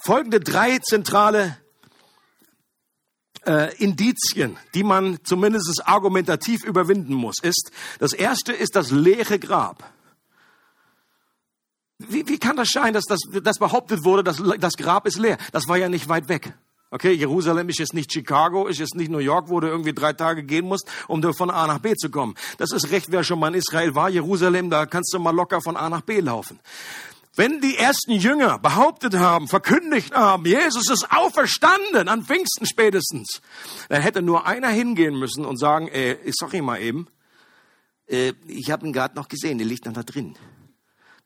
folgende 0.02 0.40
drei 0.40 0.80
zentrale 0.80 1.58
äh, 3.46 3.76
Indizien, 3.78 4.58
die 4.74 4.84
man 4.84 5.20
zumindest 5.24 5.86
argumentativ 5.86 6.64
überwinden 6.64 7.14
muss. 7.14 7.36
Ist 7.42 7.72
das 8.00 8.14
erste 8.14 8.54
ist 8.54 8.76
das 8.76 8.92
leere 8.92 9.40
Grab. 9.40 9.92
Wie, 11.98 12.28
wie 12.30 12.40
kann 12.40 12.56
das 12.56 12.70
sein, 12.70 12.94
dass 12.94 13.04
das, 13.04 13.20
das 13.44 13.60
behauptet 13.60 14.06
wurde, 14.06 14.24
dass 14.24 14.42
das 14.60 14.78
Grab 14.78 15.06
ist 15.06 15.18
leer? 15.18 15.38
Das 15.52 15.68
war 15.68 15.78
ja 15.78 15.90
nicht 15.90 16.08
weit 16.08 16.30
weg. 16.30 16.54
Okay, 16.92 17.12
Jerusalem 17.12 17.70
ist 17.70 17.78
jetzt 17.78 17.94
nicht 17.94 18.12
Chicago, 18.12 18.66
ist 18.66 18.80
jetzt 18.80 18.96
nicht 18.96 19.12
New 19.12 19.20
York, 19.20 19.50
wo 19.50 19.60
du 19.60 19.68
irgendwie 19.68 19.94
drei 19.94 20.14
Tage 20.14 20.44
gehen 20.44 20.66
musst, 20.66 20.88
um 21.08 21.22
von 21.34 21.52
A 21.52 21.68
nach 21.68 21.78
B 21.80 21.94
zu 21.96 22.10
kommen. 22.10 22.34
Das 22.58 22.72
ist 22.72 22.90
recht, 22.90 23.12
wer 23.12 23.24
schon 23.24 23.40
mal 23.40 23.50
in 23.50 23.56
Israel 23.56 23.94
war, 23.94 24.10
Jerusalem, 24.10 24.72
da 24.72 24.88
kannst 24.88 25.14
du 25.14 25.20
mal 25.20 25.36
locker 25.36 25.62
von 25.62 25.78
A 25.78 25.88
nach 25.90 26.02
B 26.02 26.20
laufen. 26.20 26.60
Wenn 27.40 27.62
die 27.62 27.78
ersten 27.78 28.12
Jünger 28.12 28.60
behauptet 28.60 29.16
haben, 29.16 29.48
verkündigt 29.48 30.14
haben, 30.14 30.46
Jesus 30.46 30.90
ist 30.90 31.10
auferstanden, 31.10 32.10
an 32.10 32.26
Pfingsten 32.26 32.66
spätestens, 32.66 33.42
dann 33.88 34.02
hätte 34.02 34.22
nur 34.22 34.46
einer 34.46 34.68
hingehen 34.68 35.18
müssen 35.18 35.46
und 35.46 35.56
sagen, 35.58 35.88
äh, 35.88 36.18
ihm 36.52 36.66
mal 36.66 36.82
eben, 36.82 37.08
äh, 38.08 38.34
ich 38.46 38.72
habe 38.72 38.86
ihn 38.86 38.92
gerade 38.92 39.16
noch 39.16 39.30
gesehen, 39.30 39.58
der 39.58 39.68
liegt 39.68 39.86
noch 39.86 39.94
da 39.94 40.04
drin. 40.04 40.36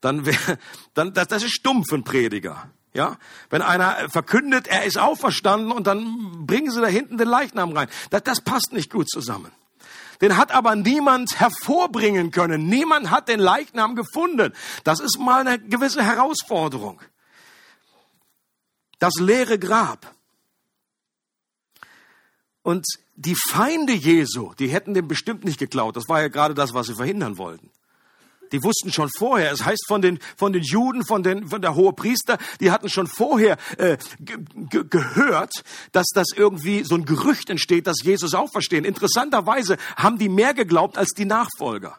Dann 0.02 0.28
wäre, 0.28 0.60
dann, 0.94 1.16
das, 1.16 1.30
das 1.30 1.42
ist 1.42 1.56
stumpf 1.56 1.92
einen 1.92 2.04
Prediger. 2.04 2.70
Ja, 2.94 3.18
wenn 3.50 3.64
einer 3.64 4.08
verkündet, 4.08 4.68
er 4.68 4.84
ist 4.84 5.00
auferstanden 5.00 5.72
und 5.72 5.88
dann 5.88 6.46
bringen 6.46 6.70
sie 6.70 6.80
da 6.80 6.86
hinten 6.86 7.18
den 7.18 7.28
Leichnam 7.28 7.72
rein. 7.72 7.88
Das, 8.12 8.22
das 8.22 8.42
passt 8.42 8.72
nicht 8.72 8.92
gut 8.92 9.10
zusammen. 9.10 9.52
Den 10.24 10.38
hat 10.38 10.54
aber 10.54 10.78
niemand 10.78 11.38
hervorbringen 11.42 12.32
können. 12.32 12.70
Niemand 12.70 13.12
hat 13.12 13.28
den 13.28 13.42
Leichnam 13.42 13.94
gefunden. 13.94 14.54
Das 14.86 15.02
ist 15.02 15.20
mal 15.20 15.46
eine 15.46 15.60
gewisse 15.60 16.02
Herausforderung. 16.02 17.02
Das 19.00 19.16
leere 19.20 19.60
Grab. 19.60 20.16
Und 22.62 22.86
die 23.18 23.36
Feinde 23.50 23.92
Jesu, 23.92 24.54
die 24.54 24.70
hätten 24.70 24.94
dem 24.94 25.10
bestimmt 25.10 25.44
nicht 25.44 25.60
geklaut. 25.60 25.98
Das 25.98 26.08
war 26.08 26.22
ja 26.22 26.30
gerade 26.30 26.54
das, 26.54 26.74
was 26.74 26.88
sie 26.88 26.96
verhindern 26.96 27.38
wollten. 27.38 27.70
Die 28.54 28.64
wussten 28.64 28.94
schon 28.94 29.10
vorher, 29.18 29.52
es 29.52 29.66
heißt 29.66 29.86
von 29.88 30.02
den, 30.02 30.20
von 30.38 30.54
den 30.54 30.62
Juden, 30.62 31.04
von, 31.04 31.24
den, 31.24 31.50
von 31.50 31.62
der 31.62 31.76
Hohepriester, 31.76 32.38
die 32.60 32.70
hatten 32.70 32.88
schon 32.88 33.08
vorher 33.08 33.58
äh, 33.78 33.98
gehört, 34.70 35.64
dass 35.92 36.06
das 36.14 36.28
irgendwie 36.36 36.84
so 36.84 36.94
ein 36.96 37.06
Gerücht 37.06 37.50
entsteht, 37.50 37.88
dass 37.88 38.04
Jesus 38.04 38.36
auferstehen. 38.36 38.86
Interessanterweise 38.86 39.78
haben 39.98 40.20
die 40.20 40.30
mehr 40.30 40.54
geglaubt 40.54 41.00
als 41.00 41.10
die 41.18 41.26
Nachfolger. 41.26 41.98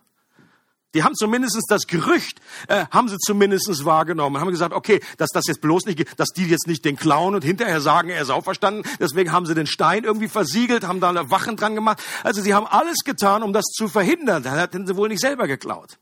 Die 0.94 1.02
haben 1.02 1.16
zumindest 1.16 1.60
das 1.68 1.88
Gerücht, 1.88 2.40
äh, 2.68 2.86
haben 2.92 3.08
sie 3.08 3.18
zumindest 3.18 3.84
wahrgenommen, 3.84 4.40
haben 4.40 4.50
gesagt, 4.50 4.72
okay, 4.72 5.00
dass 5.16 5.30
das 5.30 5.48
jetzt 5.48 5.60
bloß 5.60 5.86
nicht, 5.86 6.20
dass 6.20 6.28
die 6.28 6.46
jetzt 6.46 6.68
nicht 6.68 6.84
den 6.84 6.94
klauen 6.94 7.34
und 7.34 7.42
hinterher 7.42 7.80
sagen, 7.80 8.10
er 8.10 8.22
ist 8.22 8.30
auferstanden. 8.30 8.84
Deswegen 9.00 9.32
haben 9.32 9.44
sie 9.44 9.56
den 9.56 9.66
Stein 9.66 10.04
irgendwie 10.04 10.28
versiegelt, 10.28 10.86
haben 10.86 11.00
da 11.00 11.08
eine 11.08 11.32
Wachen 11.32 11.56
dran 11.56 11.74
gemacht. 11.74 12.00
Also 12.22 12.40
sie 12.40 12.54
haben 12.54 12.68
alles 12.68 12.98
getan, 13.04 13.42
um 13.42 13.52
das 13.52 13.64
zu 13.64 13.88
verhindern. 13.88 14.44
Da 14.44 14.54
hätten 14.56 14.86
sie 14.86 14.94
wohl 14.94 15.08
nicht 15.08 15.20
selber 15.20 15.48
geklaut. 15.48 15.98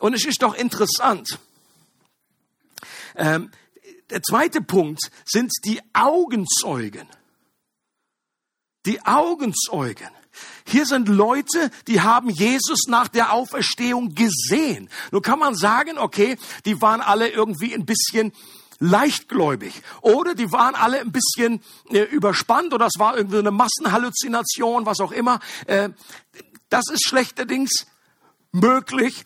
Und 0.00 0.14
es 0.14 0.24
ist 0.24 0.42
doch 0.42 0.54
interessant. 0.54 1.38
Ähm, 3.14 3.50
der 4.10 4.22
zweite 4.22 4.60
Punkt 4.60 5.10
sind 5.24 5.52
die 5.64 5.80
Augenzeugen. 5.92 7.06
Die 8.86 9.00
Augenzeugen. 9.04 10.08
Hier 10.66 10.86
sind 10.86 11.08
Leute, 11.08 11.70
die 11.86 12.00
haben 12.00 12.30
Jesus 12.30 12.86
nach 12.86 13.08
der 13.08 13.32
Auferstehung 13.32 14.14
gesehen. 14.14 14.88
Nun 15.10 15.22
kann 15.22 15.38
man 15.38 15.54
sagen, 15.54 15.98
okay, 15.98 16.38
die 16.64 16.80
waren 16.80 17.00
alle 17.00 17.28
irgendwie 17.28 17.74
ein 17.74 17.84
bisschen 17.84 18.32
leichtgläubig 18.78 19.82
oder 20.00 20.34
die 20.34 20.50
waren 20.52 20.74
alle 20.74 21.00
ein 21.00 21.12
bisschen 21.12 21.62
äh, 21.90 22.02
überspannt 22.02 22.72
oder 22.72 22.86
es 22.86 22.98
war 22.98 23.16
irgendwie 23.16 23.38
eine 23.38 23.50
Massenhalluzination, 23.50 24.86
was 24.86 25.00
auch 25.00 25.12
immer. 25.12 25.40
Äh, 25.66 25.90
das 26.70 26.84
ist 26.90 27.06
schlechterdings 27.06 27.86
möglich, 28.52 29.24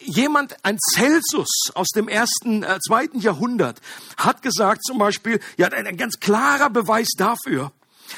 jemand, 0.00 0.56
ein 0.64 0.78
Celsus 0.94 1.48
aus 1.74 1.88
dem 1.88 2.08
ersten, 2.08 2.62
äh, 2.62 2.78
zweiten 2.80 3.20
Jahrhundert, 3.20 3.80
hat 4.16 4.42
gesagt 4.42 4.84
zum 4.84 4.98
Beispiel, 4.98 5.40
ja, 5.56 5.68
ein 5.68 5.96
ganz 5.96 6.20
klarer 6.20 6.70
Beweis 6.70 7.08
dafür, 7.16 7.72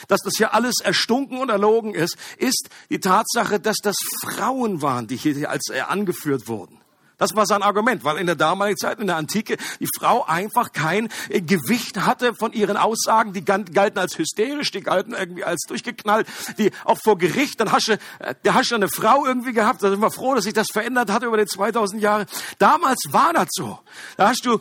dass 0.09 0.21
das 0.21 0.35
hier 0.37 0.55
alles 0.55 0.77
erstunken 0.83 1.39
und 1.39 1.51
erlogen 1.51 1.95
ist, 1.95 2.17
ist 2.39 2.71
die 2.91 3.01
Tatsache, 3.01 3.61
dass 3.61 3.77
das 3.83 3.97
Frauen 4.23 4.83
waren, 4.83 5.07
die 5.07 5.17
hier 5.17 5.51
als 5.51 5.69
äh, 5.69 5.81
angeführt 5.81 6.49
wurden. 6.49 6.82
Das 7.23 7.37
war 7.37 7.47
sein 7.47 7.63
Argument, 7.63 8.03
weil 8.03 8.17
in 8.17 8.27
der 8.27 8.35
damaligen 8.35 8.77
Zeit, 8.77 8.99
in 8.99 9.07
der 9.07 9.15
Antike, 9.15 9.57
die 9.79 9.87
Frau 9.97 10.25
einfach 10.25 10.73
kein 10.73 11.09
äh, 11.29 11.41
Gewicht 11.41 12.05
hatte 12.05 12.35
von 12.35 12.53
ihren 12.53 12.77
Aussagen. 12.77 13.33
Die 13.33 13.45
galten 13.45 13.97
als 13.97 14.19
hysterisch, 14.19 14.73
die 14.73 14.81
galten 14.81 15.15
irgendwie 15.15 15.45
als 15.45 15.63
durchgeknallt. 15.69 16.27
Die 16.59 16.73
auch 16.85 16.99
vor 16.99 17.17
Gericht, 17.19 17.61
dann 17.61 17.71
hast 17.71 17.87
du, 17.87 17.93
äh, 17.93 18.35
der 18.45 18.55
hast 18.55 18.73
du 18.73 18.75
eine 18.75 18.89
Frau 18.89 19.25
irgendwie 19.25 19.53
gehabt. 19.53 19.85
Da 19.85 19.91
sind 19.91 20.01
wir 20.01 20.11
froh, 20.11 20.35
dass 20.35 20.43
sich 20.43 20.53
das 20.53 20.67
verändert 20.73 21.13
hat 21.13 21.23
über 21.23 21.37
die 21.37 21.47
2000 21.47 22.03
Jahre. 22.03 22.27
Damals 22.59 22.99
war 23.11 23.33
das 23.33 23.51
so. 23.53 23.79
Da 24.17 24.31
hast 24.31 24.45
du 24.45 24.59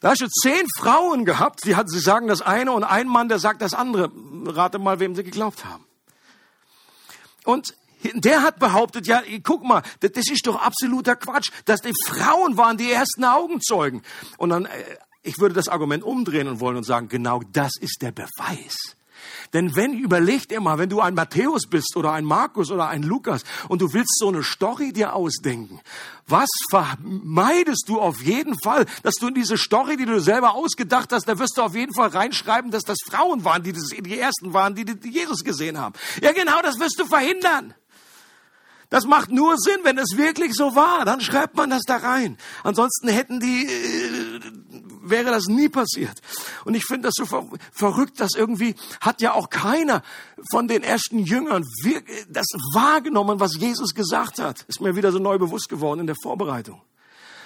da 0.00 0.10
hast 0.10 0.20
du 0.20 0.28
zehn 0.28 0.66
Frauen 0.78 1.24
gehabt, 1.24 1.64
die, 1.64 1.74
sie 1.86 1.98
sagen 1.98 2.26
das 2.26 2.42
eine 2.42 2.72
und 2.72 2.84
ein 2.84 3.08
Mann, 3.08 3.30
der 3.30 3.38
sagt 3.38 3.62
das 3.62 3.72
andere. 3.72 4.10
Rate 4.44 4.78
mal, 4.78 5.00
wem 5.00 5.16
sie 5.16 5.24
geglaubt 5.24 5.64
haben. 5.64 5.86
Und 7.44 7.74
der 8.14 8.42
hat 8.42 8.58
behauptet, 8.58 9.06
ja, 9.06 9.22
guck 9.42 9.64
mal, 9.64 9.82
das 10.00 10.30
ist 10.30 10.46
doch 10.46 10.60
absoluter 10.60 11.16
Quatsch, 11.16 11.50
dass 11.64 11.80
die 11.80 11.92
Frauen 12.06 12.56
waren 12.56 12.76
die 12.76 12.90
ersten 12.90 13.24
Augenzeugen. 13.24 14.02
Und 14.38 14.50
dann, 14.50 14.64
äh, 14.66 14.70
ich 15.22 15.38
würde 15.38 15.54
das 15.54 15.68
Argument 15.68 16.02
umdrehen 16.02 16.48
und 16.48 16.60
wollen 16.60 16.76
und 16.76 16.84
sagen, 16.84 17.08
genau 17.08 17.40
das 17.52 17.72
ist 17.80 17.98
der 18.02 18.12
Beweis. 18.12 18.96
Denn 19.52 19.74
wenn, 19.74 19.94
überleg 19.94 20.48
dir 20.48 20.60
mal, 20.60 20.78
wenn 20.78 20.88
du 20.88 21.00
ein 21.00 21.14
Matthäus 21.14 21.66
bist 21.68 21.96
oder 21.96 22.12
ein 22.12 22.24
Markus 22.24 22.70
oder 22.70 22.88
ein 22.88 23.02
Lukas 23.02 23.42
und 23.68 23.80
du 23.82 23.92
willst 23.92 24.18
so 24.18 24.28
eine 24.28 24.42
Story 24.42 24.92
dir 24.92 25.14
ausdenken, 25.14 25.80
was 26.26 26.48
vermeidest 26.70 27.84
du 27.88 28.00
auf 28.00 28.22
jeden 28.22 28.54
Fall, 28.62 28.86
dass 29.02 29.16
du 29.16 29.28
in 29.28 29.34
diese 29.34 29.58
Story, 29.58 29.96
die 29.96 30.06
du 30.06 30.20
selber 30.20 30.54
ausgedacht 30.54 31.12
hast, 31.12 31.28
da 31.28 31.38
wirst 31.38 31.58
du 31.58 31.62
auf 31.62 31.74
jeden 31.74 31.94
Fall 31.94 32.08
reinschreiben, 32.08 32.70
dass 32.70 32.84
das 32.84 32.98
Frauen 33.04 33.44
waren, 33.44 33.62
die 33.62 33.72
das, 33.72 33.88
die 33.88 34.18
ersten 34.18 34.52
waren, 34.54 34.74
die, 34.74 34.84
die 34.84 35.10
Jesus 35.10 35.42
gesehen 35.42 35.78
haben. 35.78 35.94
Ja, 36.22 36.32
genau, 36.32 36.62
das 36.62 36.78
wirst 36.78 36.98
du 36.98 37.06
verhindern. 37.06 37.74
Das 38.90 39.06
macht 39.06 39.30
nur 39.30 39.56
Sinn, 39.56 39.78
wenn 39.84 39.98
es 39.98 40.16
wirklich 40.16 40.52
so 40.54 40.74
war. 40.74 41.04
Dann 41.04 41.20
schreibt 41.20 41.56
man 41.56 41.70
das 41.70 41.82
da 41.86 41.96
rein. 41.96 42.36
Ansonsten 42.64 43.08
hätten 43.08 43.40
die, 43.40 43.66
äh, 43.66 44.40
wäre 45.02 45.30
das 45.30 45.46
nie 45.46 45.68
passiert. 45.68 46.20
Und 46.64 46.74
ich 46.74 46.84
finde 46.84 47.08
das 47.08 47.14
so 47.16 47.24
ver 47.24 47.46
verrückt, 47.72 48.20
dass 48.20 48.34
irgendwie 48.36 48.74
hat 49.00 49.22
ja 49.22 49.32
auch 49.32 49.48
keiner 49.48 50.02
von 50.50 50.68
den 50.68 50.82
ersten 50.82 51.20
Jüngern 51.20 51.64
das 52.28 52.46
wahrgenommen, 52.74 53.40
was 53.40 53.56
Jesus 53.56 53.94
gesagt 53.94 54.38
hat. 54.38 54.64
Ist 54.68 54.80
mir 54.80 54.96
wieder 54.96 55.12
so 55.12 55.18
neu 55.18 55.38
bewusst 55.38 55.68
geworden 55.68 56.00
in 56.00 56.06
der 56.06 56.16
Vorbereitung. 56.20 56.82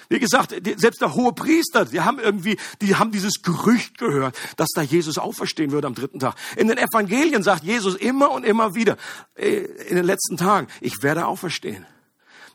Wie 0.09 0.19
gesagt, 0.19 0.53
selbst 0.77 1.01
der 1.01 1.13
hohe 1.15 1.33
Priester, 1.33 1.85
die 1.85 2.01
haben 2.01 2.19
irgendwie, 2.19 2.57
die 2.81 2.95
haben 2.95 3.11
dieses 3.11 3.41
Gerücht 3.41 3.97
gehört, 3.97 4.37
dass 4.57 4.69
da 4.75 4.81
Jesus 4.81 5.17
auferstehen 5.17 5.71
würde 5.71 5.87
am 5.87 5.95
dritten 5.95 6.19
Tag. 6.19 6.35
In 6.55 6.67
den 6.67 6.77
Evangelien 6.77 7.43
sagt 7.43 7.63
Jesus 7.63 7.95
immer 7.95 8.31
und 8.31 8.45
immer 8.45 8.75
wieder, 8.75 8.97
äh, 9.35 9.65
in 9.89 9.95
den 9.95 10.05
letzten 10.05 10.37
Tagen, 10.37 10.67
ich 10.81 11.01
werde 11.01 11.25
auferstehen. 11.25 11.85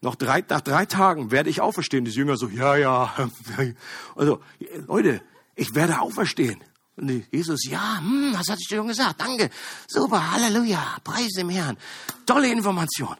Noch 0.02 0.14
drei, 0.14 0.44
nach 0.48 0.62
drei 0.62 0.86
Tagen 0.86 1.30
werde 1.30 1.50
ich 1.50 1.60
auferstehen. 1.60 2.04
Die 2.04 2.10
Jünger 2.10 2.36
so, 2.36 2.48
ja, 2.48 2.76
ja. 2.76 3.14
Also, 4.16 4.40
Leute, 4.86 5.20
ich 5.56 5.74
werde 5.74 6.00
auferstehen. 6.00 6.62
Und 6.96 7.24
Jesus, 7.30 7.66
ja, 7.68 7.98
hm, 7.98 8.32
was 8.34 8.48
hat 8.48 8.58
ich 8.60 8.68
dir 8.68 8.76
schon 8.76 8.88
gesagt? 8.88 9.20
Danke. 9.20 9.50
Super, 9.88 10.32
Halleluja. 10.32 10.98
Preis 11.04 11.32
dem 11.36 11.50
Herrn. 11.50 11.76
Tolle 12.24 12.50
Information 12.50 13.16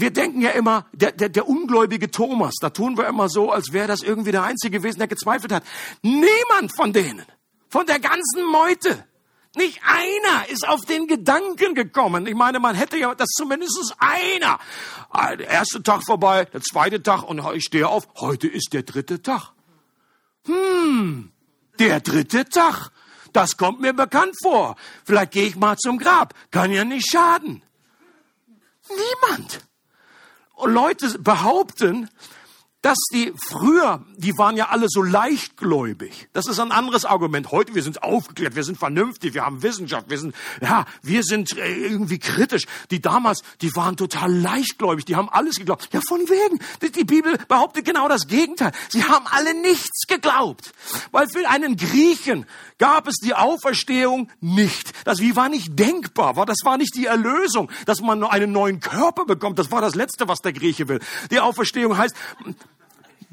wir 0.00 0.10
denken 0.10 0.40
ja 0.40 0.50
immer, 0.50 0.86
der, 0.92 1.12
der, 1.12 1.28
der 1.28 1.48
ungläubige 1.48 2.10
Thomas, 2.10 2.54
da 2.60 2.70
tun 2.70 2.96
wir 2.96 3.06
immer 3.06 3.28
so, 3.28 3.50
als 3.50 3.72
wäre 3.72 3.88
das 3.88 4.02
irgendwie 4.02 4.32
der 4.32 4.42
Einzige 4.42 4.78
gewesen, 4.78 4.98
der 4.98 5.08
gezweifelt 5.08 5.52
hat. 5.52 5.64
Niemand 6.02 6.74
von 6.74 6.92
denen, 6.92 7.24
von 7.68 7.86
der 7.86 7.98
ganzen 7.98 8.44
Meute, 8.50 9.04
nicht 9.56 9.80
einer 9.82 10.48
ist 10.48 10.68
auf 10.68 10.84
den 10.84 11.06
Gedanken 11.06 11.74
gekommen. 11.74 12.26
Ich 12.26 12.34
meine, 12.34 12.60
man 12.60 12.74
hätte 12.74 12.96
ja 12.96 13.14
das 13.14 13.28
zumindest 13.30 13.94
einer. 13.98 14.58
Ah, 15.10 15.34
der 15.34 15.48
erste 15.48 15.82
Tag 15.82 16.04
vorbei, 16.04 16.44
der 16.44 16.60
zweite 16.60 17.02
Tag 17.02 17.22
und 17.22 17.42
ich 17.54 17.64
stehe 17.64 17.88
auf. 17.88 18.06
Heute 18.16 18.46
ist 18.46 18.72
der 18.72 18.82
dritte 18.82 19.22
Tag. 19.22 19.52
Hm, 20.46 21.32
der 21.78 22.00
dritte 22.00 22.48
Tag. 22.48 22.90
Das 23.32 23.56
kommt 23.56 23.80
mir 23.80 23.92
bekannt 23.92 24.34
vor. 24.42 24.76
Vielleicht 25.04 25.32
gehe 25.32 25.46
ich 25.46 25.56
mal 25.56 25.76
zum 25.76 25.98
Grab. 25.98 26.34
Kann 26.50 26.72
ja 26.72 26.84
nicht 26.84 27.10
schaden. 27.10 27.62
Niemand. 28.88 29.67
Leute 30.64 31.18
behaupten, 31.18 32.08
dass 32.80 32.98
die 33.12 33.32
früher, 33.48 34.04
die 34.16 34.38
waren 34.38 34.56
ja 34.56 34.68
alle 34.68 34.86
so 34.88 35.02
leichtgläubig. 35.02 36.28
Das 36.32 36.46
ist 36.46 36.60
ein 36.60 36.70
anderes 36.70 37.04
Argument. 37.04 37.50
Heute, 37.50 37.74
wir 37.74 37.82
sind 37.82 38.04
aufgeklärt, 38.04 38.54
wir 38.54 38.62
sind 38.62 38.78
vernünftig, 38.78 39.34
wir 39.34 39.44
haben 39.44 39.64
Wissenschaft, 39.64 40.08
wir 40.08 40.18
sind, 40.18 40.34
ja, 40.60 40.84
wir 41.02 41.24
sind 41.24 41.56
äh, 41.58 41.74
irgendwie 41.74 42.20
kritisch. 42.20 42.66
Die 42.92 43.02
damals, 43.02 43.42
die 43.62 43.74
waren 43.74 43.96
total 43.96 44.32
leichtgläubig, 44.32 45.04
die 45.04 45.16
haben 45.16 45.28
alles 45.28 45.56
geglaubt. 45.56 45.88
Ja, 45.92 46.00
von 46.06 46.20
wegen. 46.20 46.60
Die 46.94 47.04
Bibel 47.04 47.36
behauptet 47.48 47.84
genau 47.84 48.08
das 48.08 48.28
Gegenteil. 48.28 48.70
Sie 48.90 49.02
haben 49.02 49.26
alle 49.26 49.60
nichts 49.60 50.06
geglaubt. 50.06 50.72
Weil 51.10 51.28
für 51.28 51.48
einen 51.48 51.76
Griechen 51.76 52.46
gab 52.78 53.08
es 53.08 53.16
die 53.16 53.34
Auferstehung 53.34 54.30
nicht. 54.40 54.92
Das 55.04 55.18
wie 55.18 55.34
war 55.34 55.48
nicht 55.48 55.76
denkbar, 55.76 56.36
war, 56.36 56.46
das 56.46 56.58
war 56.62 56.78
nicht 56.78 56.94
die 56.94 57.06
Erlösung, 57.06 57.70
dass 57.86 58.00
man 58.00 58.22
einen 58.22 58.52
neuen 58.52 58.78
Körper 58.78 59.24
bekommt. 59.24 59.58
Das 59.58 59.72
war 59.72 59.80
das 59.80 59.96
Letzte, 59.96 60.28
was 60.28 60.38
der 60.38 60.52
Grieche 60.52 60.86
will. 60.86 61.00
Die 61.32 61.40
Auferstehung 61.40 61.96
heißt, 61.96 62.14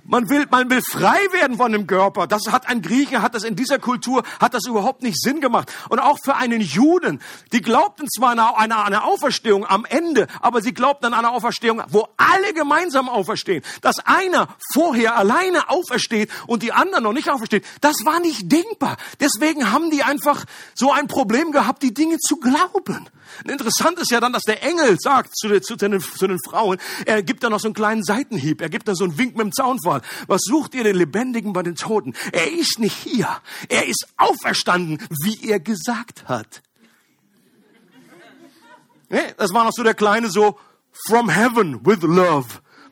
man 0.07 0.29
will, 0.29 0.45
man 0.49 0.69
will 0.69 0.81
frei 0.81 1.17
werden 1.31 1.57
von 1.57 1.71
dem 1.71 1.87
Körper. 1.87 2.27
Das 2.27 2.43
hat 2.51 2.67
ein 2.67 2.81
Grieche, 2.81 3.21
hat 3.21 3.35
das 3.35 3.43
in 3.43 3.55
dieser 3.55 3.79
Kultur, 3.79 4.23
hat 4.39 4.53
das 4.53 4.65
überhaupt 4.65 5.03
nicht 5.03 5.19
Sinn 5.19 5.41
gemacht. 5.41 5.71
Und 5.89 5.99
auch 5.99 6.17
für 6.23 6.35
einen 6.35 6.61
Juden, 6.61 7.21
die 7.51 7.61
glaubten 7.61 8.07
zwar 8.09 8.31
an 8.31 8.39
eine, 8.39 8.83
eine 8.83 9.03
Auferstehung 9.03 9.65
am 9.65 9.85
Ende, 9.85 10.27
aber 10.41 10.61
sie 10.61 10.73
glaubten 10.73 11.07
an 11.07 11.13
eine 11.13 11.31
Auferstehung, 11.31 11.81
wo 11.89 12.07
alle 12.17 12.53
gemeinsam 12.53 13.09
auferstehen. 13.09 13.63
Dass 13.81 13.99
einer 14.05 14.47
vorher 14.73 15.17
alleine 15.17 15.69
aufersteht 15.69 16.29
und 16.47 16.63
die 16.63 16.71
anderen 16.71 17.03
noch 17.03 17.13
nicht 17.13 17.29
auferstehen, 17.29 17.63
das 17.81 17.95
war 18.05 18.19
nicht 18.19 18.51
denkbar. 18.51 18.97
Deswegen 19.19 19.71
haben 19.71 19.89
die 19.89 20.03
einfach 20.03 20.45
so 20.75 20.91
ein 20.91 21.07
Problem 21.07 21.51
gehabt, 21.51 21.83
die 21.83 21.93
Dinge 21.93 22.19
zu 22.19 22.37
glauben. 22.37 23.09
Interessant 23.47 23.99
ist 23.99 24.11
ja 24.11 24.19
dann, 24.19 24.33
dass 24.33 24.43
der 24.43 24.63
Engel 24.63 24.97
sagt 24.99 25.35
zu, 25.37 25.59
zu, 25.61 25.75
den, 25.75 25.99
zu 25.99 26.27
den 26.27 26.39
Frauen, 26.39 26.77
er 27.05 27.23
gibt 27.23 27.43
da 27.43 27.49
noch 27.49 27.59
so 27.59 27.67
einen 27.67 27.75
kleinen 27.75 28.03
Seitenhieb, 28.03 28.61
er 28.61 28.69
gibt 28.69 28.87
da 28.87 28.95
so 28.95 29.03
einen 29.03 29.17
Wink 29.17 29.35
mit 29.35 29.45
dem 29.45 29.51
Zaunpfahl. 29.95 30.25
Was 30.27 30.41
sucht 30.43 30.75
ihr 30.75 30.83
den 30.83 30.95
Lebendigen 30.95 31.53
bei 31.53 31.63
den 31.63 31.75
Toten? 31.75 32.13
Er 32.31 32.51
ist 32.51 32.79
nicht 32.79 32.95
hier, 32.95 33.27
er 33.69 33.85
ist 33.87 34.07
auferstanden, 34.17 34.99
wie 35.23 35.49
er 35.49 35.59
gesagt 35.59 36.27
hat. 36.27 36.61
Das 39.37 39.53
war 39.53 39.63
noch 39.63 39.71
so 39.73 39.83
der 39.83 39.93
kleine 39.93 40.29
so, 40.29 40.57
from 41.07 41.29
heaven 41.29 41.85
with 41.85 42.01
love. 42.01 42.47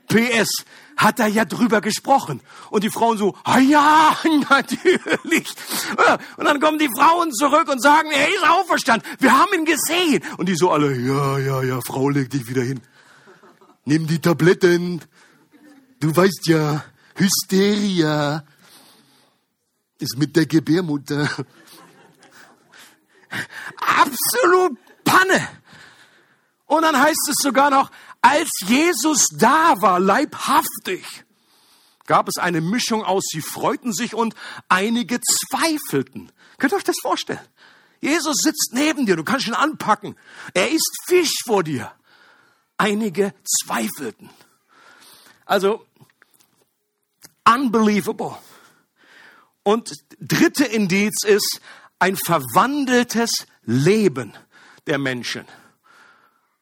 PS, 0.07 0.65
hat 0.97 1.19
er 1.19 1.27
ja 1.27 1.45
drüber 1.45 1.79
gesprochen. 1.79 2.41
Und 2.69 2.83
die 2.83 2.89
Frauen 2.89 3.17
so, 3.17 3.35
ah 3.45 3.59
ja, 3.59 4.15
natürlich. 4.49 5.47
Und 6.37 6.45
dann 6.45 6.59
kommen 6.59 6.77
die 6.77 6.89
Frauen 6.95 7.31
zurück 7.31 7.69
und 7.69 7.81
sagen, 7.81 8.11
er 8.11 8.27
ist 8.27 8.47
auferstanden. 8.47 9.09
Wir 9.19 9.31
haben 9.31 9.53
ihn 9.55 9.65
gesehen. 9.65 10.21
Und 10.37 10.49
die 10.49 10.55
so 10.55 10.71
alle, 10.71 10.95
ja, 10.95 11.39
ja, 11.39 11.63
ja, 11.63 11.79
Frau, 11.87 12.09
leg 12.09 12.29
dich 12.29 12.47
wieder 12.47 12.61
hin. 12.61 12.81
Nimm 13.85 14.05
die 14.05 14.19
Tabletten. 14.19 15.01
Du 15.99 16.15
weißt 16.15 16.47
ja, 16.47 16.83
Hysteria 17.15 18.43
ist 19.99 20.17
mit 20.17 20.35
der 20.35 20.45
Gebärmutter. 20.45 21.29
Absolut 23.77 24.77
Panne. 25.03 25.47
Und 26.65 26.81
dann 26.83 26.99
heißt 26.99 27.29
es 27.29 27.35
sogar 27.41 27.69
noch, 27.69 27.91
als 28.21 28.49
Jesus 28.65 29.27
da 29.33 29.81
war, 29.81 29.99
leibhaftig, 29.99 31.05
gab 32.05 32.27
es 32.27 32.37
eine 32.37 32.61
Mischung 32.61 33.03
aus, 33.03 33.23
sie 33.29 33.41
freuten 33.41 33.93
sich 33.93 34.13
und 34.13 34.33
einige 34.69 35.19
zweifelten. 35.21 36.31
Könnt 36.57 36.73
ihr 36.73 36.77
euch 36.77 36.83
das 36.83 36.99
vorstellen? 37.01 37.39
Jesus 38.01 38.37
sitzt 38.41 38.71
neben 38.73 39.05
dir, 39.05 39.15
du 39.15 39.23
kannst 39.23 39.47
ihn 39.47 39.53
anpacken. 39.53 40.15
Er 40.53 40.69
isst 40.69 40.91
Fisch 41.07 41.33
vor 41.45 41.63
dir. 41.63 41.91
Einige 42.77 43.33
zweifelten. 43.43 44.29
Also, 45.45 45.85
unbelievable. 47.45 48.37
Und 49.63 49.91
dritte 50.19 50.65
Indiz 50.65 51.23
ist 51.23 51.61
ein 51.99 52.17
verwandeltes 52.17 53.29
Leben 53.63 54.33
der 54.87 54.97
Menschen. 54.97 55.45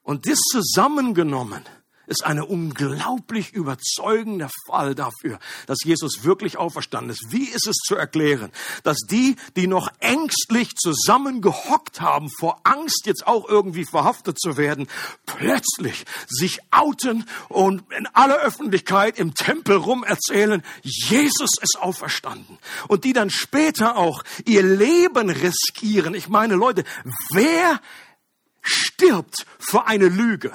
Und 0.03 0.27
das 0.27 0.39
zusammengenommen 0.51 1.63
ist 2.11 2.25
eine 2.25 2.45
unglaublich 2.45 3.53
überzeugende 3.53 4.49
Fall 4.67 4.93
dafür, 4.95 5.39
dass 5.65 5.77
Jesus 5.83 6.23
wirklich 6.23 6.57
auferstanden 6.57 7.11
ist. 7.11 7.25
Wie 7.29 7.45
ist 7.45 7.67
es 7.67 7.77
zu 7.77 7.95
erklären, 7.95 8.51
dass 8.83 8.97
die, 9.09 9.37
die 9.55 9.65
noch 9.65 9.89
ängstlich 9.99 10.75
zusammengehockt 10.75 12.01
haben, 12.01 12.29
vor 12.29 12.59
Angst 12.63 13.03
jetzt 13.05 13.25
auch 13.25 13.47
irgendwie 13.47 13.85
verhaftet 13.85 14.39
zu 14.39 14.57
werden, 14.57 14.87
plötzlich 15.25 16.05
sich 16.27 16.59
outen 16.69 17.25
und 17.47 17.83
in 17.97 18.05
aller 18.07 18.39
Öffentlichkeit 18.39 19.17
im 19.17 19.33
Tempel 19.33 19.77
rum 19.77 20.03
erzählen, 20.03 20.61
Jesus 20.83 21.51
ist 21.61 21.79
auferstanden. 21.79 22.59
Und 22.89 23.05
die 23.05 23.13
dann 23.13 23.29
später 23.29 23.95
auch 23.95 24.23
ihr 24.45 24.63
Leben 24.63 25.29
riskieren. 25.29 26.13
Ich 26.13 26.27
meine, 26.27 26.55
Leute, 26.55 26.83
wer 27.31 27.79
stirbt 28.61 29.45
für 29.59 29.87
eine 29.87 30.09
Lüge. 30.09 30.51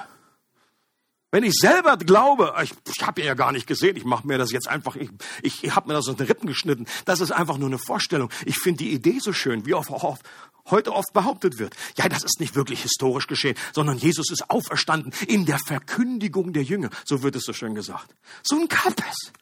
Wenn 1.33 1.43
ich 1.43 1.55
selber 1.55 1.97
glaube, 1.97 2.55
ich, 2.62 2.72
ich 2.87 3.07
habe 3.07 3.22
ja 3.22 3.35
gar 3.35 3.53
nicht 3.53 3.66
gesehen, 3.66 3.97
ich 3.97 4.05
mache 4.05 4.27
mir 4.27 4.39
das 4.39 4.53
jetzt 4.53 4.68
einfach, 4.68 4.95
ich, 4.97 5.11
ich, 5.43 5.64
ich 5.64 5.74
habe 5.74 5.89
mir 5.89 5.95
das 5.95 6.09
aus 6.09 6.16
den 6.16 6.27
Rippen 6.27 6.47
geschnitten, 6.47 6.87
das 7.05 7.20
ist 7.20 7.33
einfach 7.33 7.59
nur 7.59 7.68
eine 7.68 7.79
Vorstellung. 7.79 8.31
Ich 8.45 8.59
finde 8.59 8.85
die 8.85 8.93
Idee 8.93 9.18
so 9.18 9.33
schön, 9.33 9.66
wie 9.66 9.74
oft, 9.74 9.91
oft, 9.91 10.22
heute 10.70 10.93
oft 10.93 11.12
behauptet 11.12 11.59
wird. 11.59 11.74
Ja, 11.97 12.09
das 12.09 12.22
ist 12.22 12.39
nicht 12.39 12.55
wirklich 12.55 12.83
historisch 12.83 13.27
geschehen, 13.27 13.57
sondern 13.72 13.99
Jesus 13.99 14.31
ist 14.31 14.51
auferstanden 14.51 15.12
in 15.27 15.47
der 15.47 15.59
Verkündigung 15.59 16.53
der 16.53 16.62
Jünger, 16.62 16.91
so 17.05 17.22
wird 17.22 17.35
es 17.37 17.45
so 17.45 17.53
schön 17.53 17.74
gesagt. 17.74 18.14
So 18.43 18.57
ein 18.57 18.68
Kappes. 18.68 19.33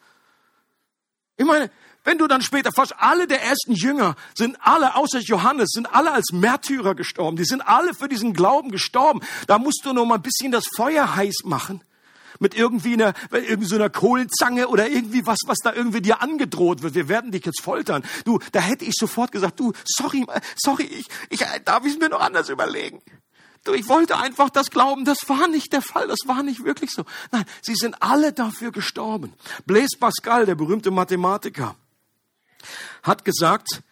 Ich 1.37 1.45
meine, 1.45 1.71
wenn 2.05 2.19
du 2.19 2.27
dann 2.27 2.43
später, 2.43 2.71
fast 2.71 2.95
alle 2.99 3.27
der 3.27 3.43
ersten 3.43 3.73
Jünger 3.73 4.15
sind 4.35 4.59
alle, 4.61 4.95
außer 4.95 5.21
Johannes, 5.21 5.71
sind 5.71 5.93
alle 5.93 6.13
als 6.13 6.33
Märtyrer 6.33 6.95
gestorben. 6.95 7.39
Die 7.39 7.47
sind 7.47 7.63
alle 7.63 7.95
für 7.95 8.09
diesen 8.09 8.35
Glauben 8.35 8.71
gestorben. 8.71 9.21
Da 9.47 9.59
musst 9.59 9.83
du 9.85 9.93
noch 9.95 10.05
mal 10.05 10.17
ein 10.17 10.23
bisschen 10.23 10.53
das 10.53 10.67
Feuer 10.77 11.17
heiß 11.17 11.45
machen. 11.45 11.83
Mit 12.41 12.55
irgendwie 12.55 12.95
einer, 12.95 13.15
irgendwie 13.31 13.69
so 13.69 13.77
einer 13.77 13.89
Kohlenzange 13.89 14.69
oder 14.69 14.89
irgendwie 14.89 15.25
was, 15.25 15.39
was 15.47 15.59
da 15.63 15.73
irgendwie 15.73 16.03
dir 16.03 16.21
angedroht 16.21 16.83
wird. 16.83 16.95
Wir 16.95 17.09
werden 17.09 17.31
dich 17.31 17.47
jetzt 17.47 17.63
foltern. 17.63 18.05
Du, 18.25 18.39
da 18.53 18.61
hätte 18.61 18.85
ich 18.85 18.95
sofort 18.99 19.33
gesagt, 19.33 19.59
du, 19.61 19.73
sorry, 19.85 20.27
sorry, 20.57 20.85
ich, 20.85 21.07
ich, 21.31 21.47
darf 21.65 21.87
ich 21.87 21.95
es 21.95 21.99
mir 21.99 22.11
noch 22.11 22.21
anders 22.21 22.51
überlegen. 22.51 23.01
Du, 23.63 23.73
ich 23.73 23.89
wollte 23.89 24.19
einfach 24.19 24.51
das 24.51 24.71
glauben. 24.71 25.07
Das 25.07 25.29
war 25.29 25.49
nicht 25.49 25.73
der 25.73 25.81
Fall. 25.81 26.07
Das 26.09 26.19
war 26.27 26.43
nicht 26.43 26.65
wirklich 26.65 26.91
so. 26.91 27.05
Nein, 27.33 27.45
sie 27.63 27.75
sind 27.75 28.03
alle 28.03 28.35
dafür 28.35 28.73
gestorben. 28.73 29.33
Blaise 29.65 29.97
Pascal, 29.99 30.45
der 30.45 30.55
berühmte 30.55 30.91
Mathematiker, 30.91 31.77
hat 33.03 33.25
gesagt, 33.25 33.83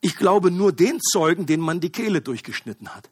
ich 0.00 0.16
glaube 0.16 0.50
nur 0.50 0.72
den 0.72 1.00
Zeugen, 1.00 1.46
denen 1.46 1.62
man 1.62 1.80
die 1.80 1.90
Kehle 1.90 2.20
durchgeschnitten 2.20 2.94
hat. 2.94 3.10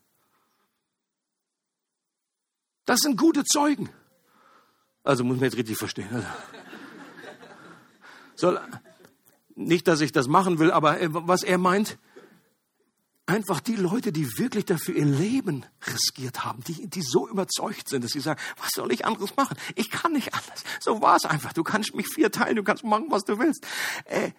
Das 2.85 3.01
sind 3.01 3.17
gute 3.17 3.45
Zeugen. 3.45 3.89
Also 5.05 5.25
muss 5.25 5.37
man 5.37 5.45
jetzt 5.45 5.57
richtig 5.57 5.79
verstehen. 5.79 6.09
Also, 6.13 6.27
soll, 8.35 8.61
nicht, 9.55 9.87
dass 9.87 10.01
ich 10.01 10.13
das 10.13 10.27
machen 10.27 10.59
will, 10.59 10.71
aber 10.71 11.01
äh, 11.01 11.09
was 11.11 11.43
er 11.43 11.59
meint, 11.59 11.99
einfach 13.27 13.61
die 13.61 13.77
Leute, 13.77 14.11
die 14.11 14.39
wirklich 14.39 14.65
dafür 14.65 14.97
ihr 14.97 15.05
Leben 15.05 15.65
riskiert 15.87 16.45
haben, 16.45 16.65
die, 16.65 16.89
die 16.89 17.03
so 17.03 17.29
überzeugt 17.29 17.89
sind, 17.89 18.03
dass 18.03 18.11
sie 18.11 18.21
sagen, 18.21 18.41
was 18.57 18.71
soll 18.75 18.91
ich 18.93 19.05
anderes 19.05 19.37
machen? 19.37 19.57
Ich 19.77 19.91
kann 19.91 20.13
nicht 20.13 20.35
anders. 20.35 20.65
So 20.81 21.01
war 21.01 21.17
es 21.17 21.25
einfach. 21.25 21.53
Du 21.53 21.63
kannst 21.63 21.95
mich 21.95 22.09
vier 22.09 22.33
teilen, 22.33 22.57
du 22.57 22.65
kannst 22.65 22.83
machen, 22.83 23.07
was 23.11 23.25
du 23.25 23.39
willst. 23.39 23.65
Äh, 24.07 24.33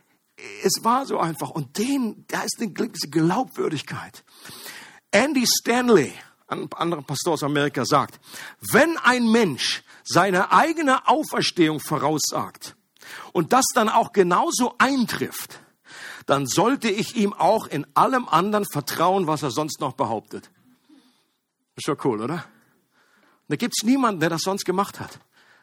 es 0.64 0.84
war 0.84 1.06
so 1.06 1.20
einfach. 1.20 1.50
Und 1.50 1.78
den, 1.78 2.26
da 2.28 2.42
ist 2.42 2.60
eine 2.60 2.72
Glaubwürdigkeit. 2.72 4.24
Andy 5.12 5.46
Stanley, 5.46 6.14
ein 6.48 6.72
anderer 6.74 7.02
Pastor 7.02 7.34
aus 7.34 7.44
Amerika, 7.44 7.86
sagt, 7.86 8.20
wenn 8.72 8.98
ein 8.98 9.30
Mensch 9.30 9.84
seine 10.04 10.52
eigene 10.52 11.08
Auferstehung 11.08 11.80
voraussagt 11.80 12.76
und 13.34 13.54
das 13.54 13.66
dann 13.74 13.90
auch 13.90 14.12
genauso 14.14 14.76
eintrifft, 14.78 15.60
dann 16.26 16.48
sollte 16.48 16.90
ich 16.90 17.16
ihm 17.16 17.34
auch 17.34 17.68
in 17.68 17.86
allem 17.96 18.28
anderen 18.28 18.66
vertrauen, 18.66 19.28
was 19.28 19.44
er 19.44 19.52
sonst 19.52 19.80
noch 19.80 19.94
behauptet. 19.94 20.50
Ist 21.76 21.86
schon 21.86 21.98
cool, 22.04 22.22
oder? 22.22 22.46
Da 23.48 23.56
gibt's 23.56 23.84
niemanden, 23.84 24.22
der 24.22 24.30
das 24.30 24.44
sonst 24.44 24.66
gemacht 24.66 25.00
hat. 25.00 25.20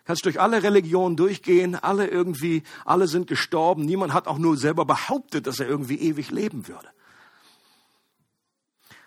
Kannst 0.09 0.25
durch 0.25 0.41
alle 0.41 0.63
Religionen 0.63 1.19
durchgehen, 1.19 1.75
alle 1.75 2.07
irgendwie, 2.07 2.63
alle 2.87 3.09
sind 3.09 3.27
gestorben. 3.27 3.85
Niemand 3.85 4.15
hat 4.15 4.27
auch 4.27 4.39
nur 4.39 4.57
selber 4.57 4.87
behauptet, 4.87 5.47
dass 5.47 5.61
er 5.61 5.69
irgendwie 5.69 5.97
ewig 5.97 6.31
leben 6.31 6.67
würde. 6.67 6.89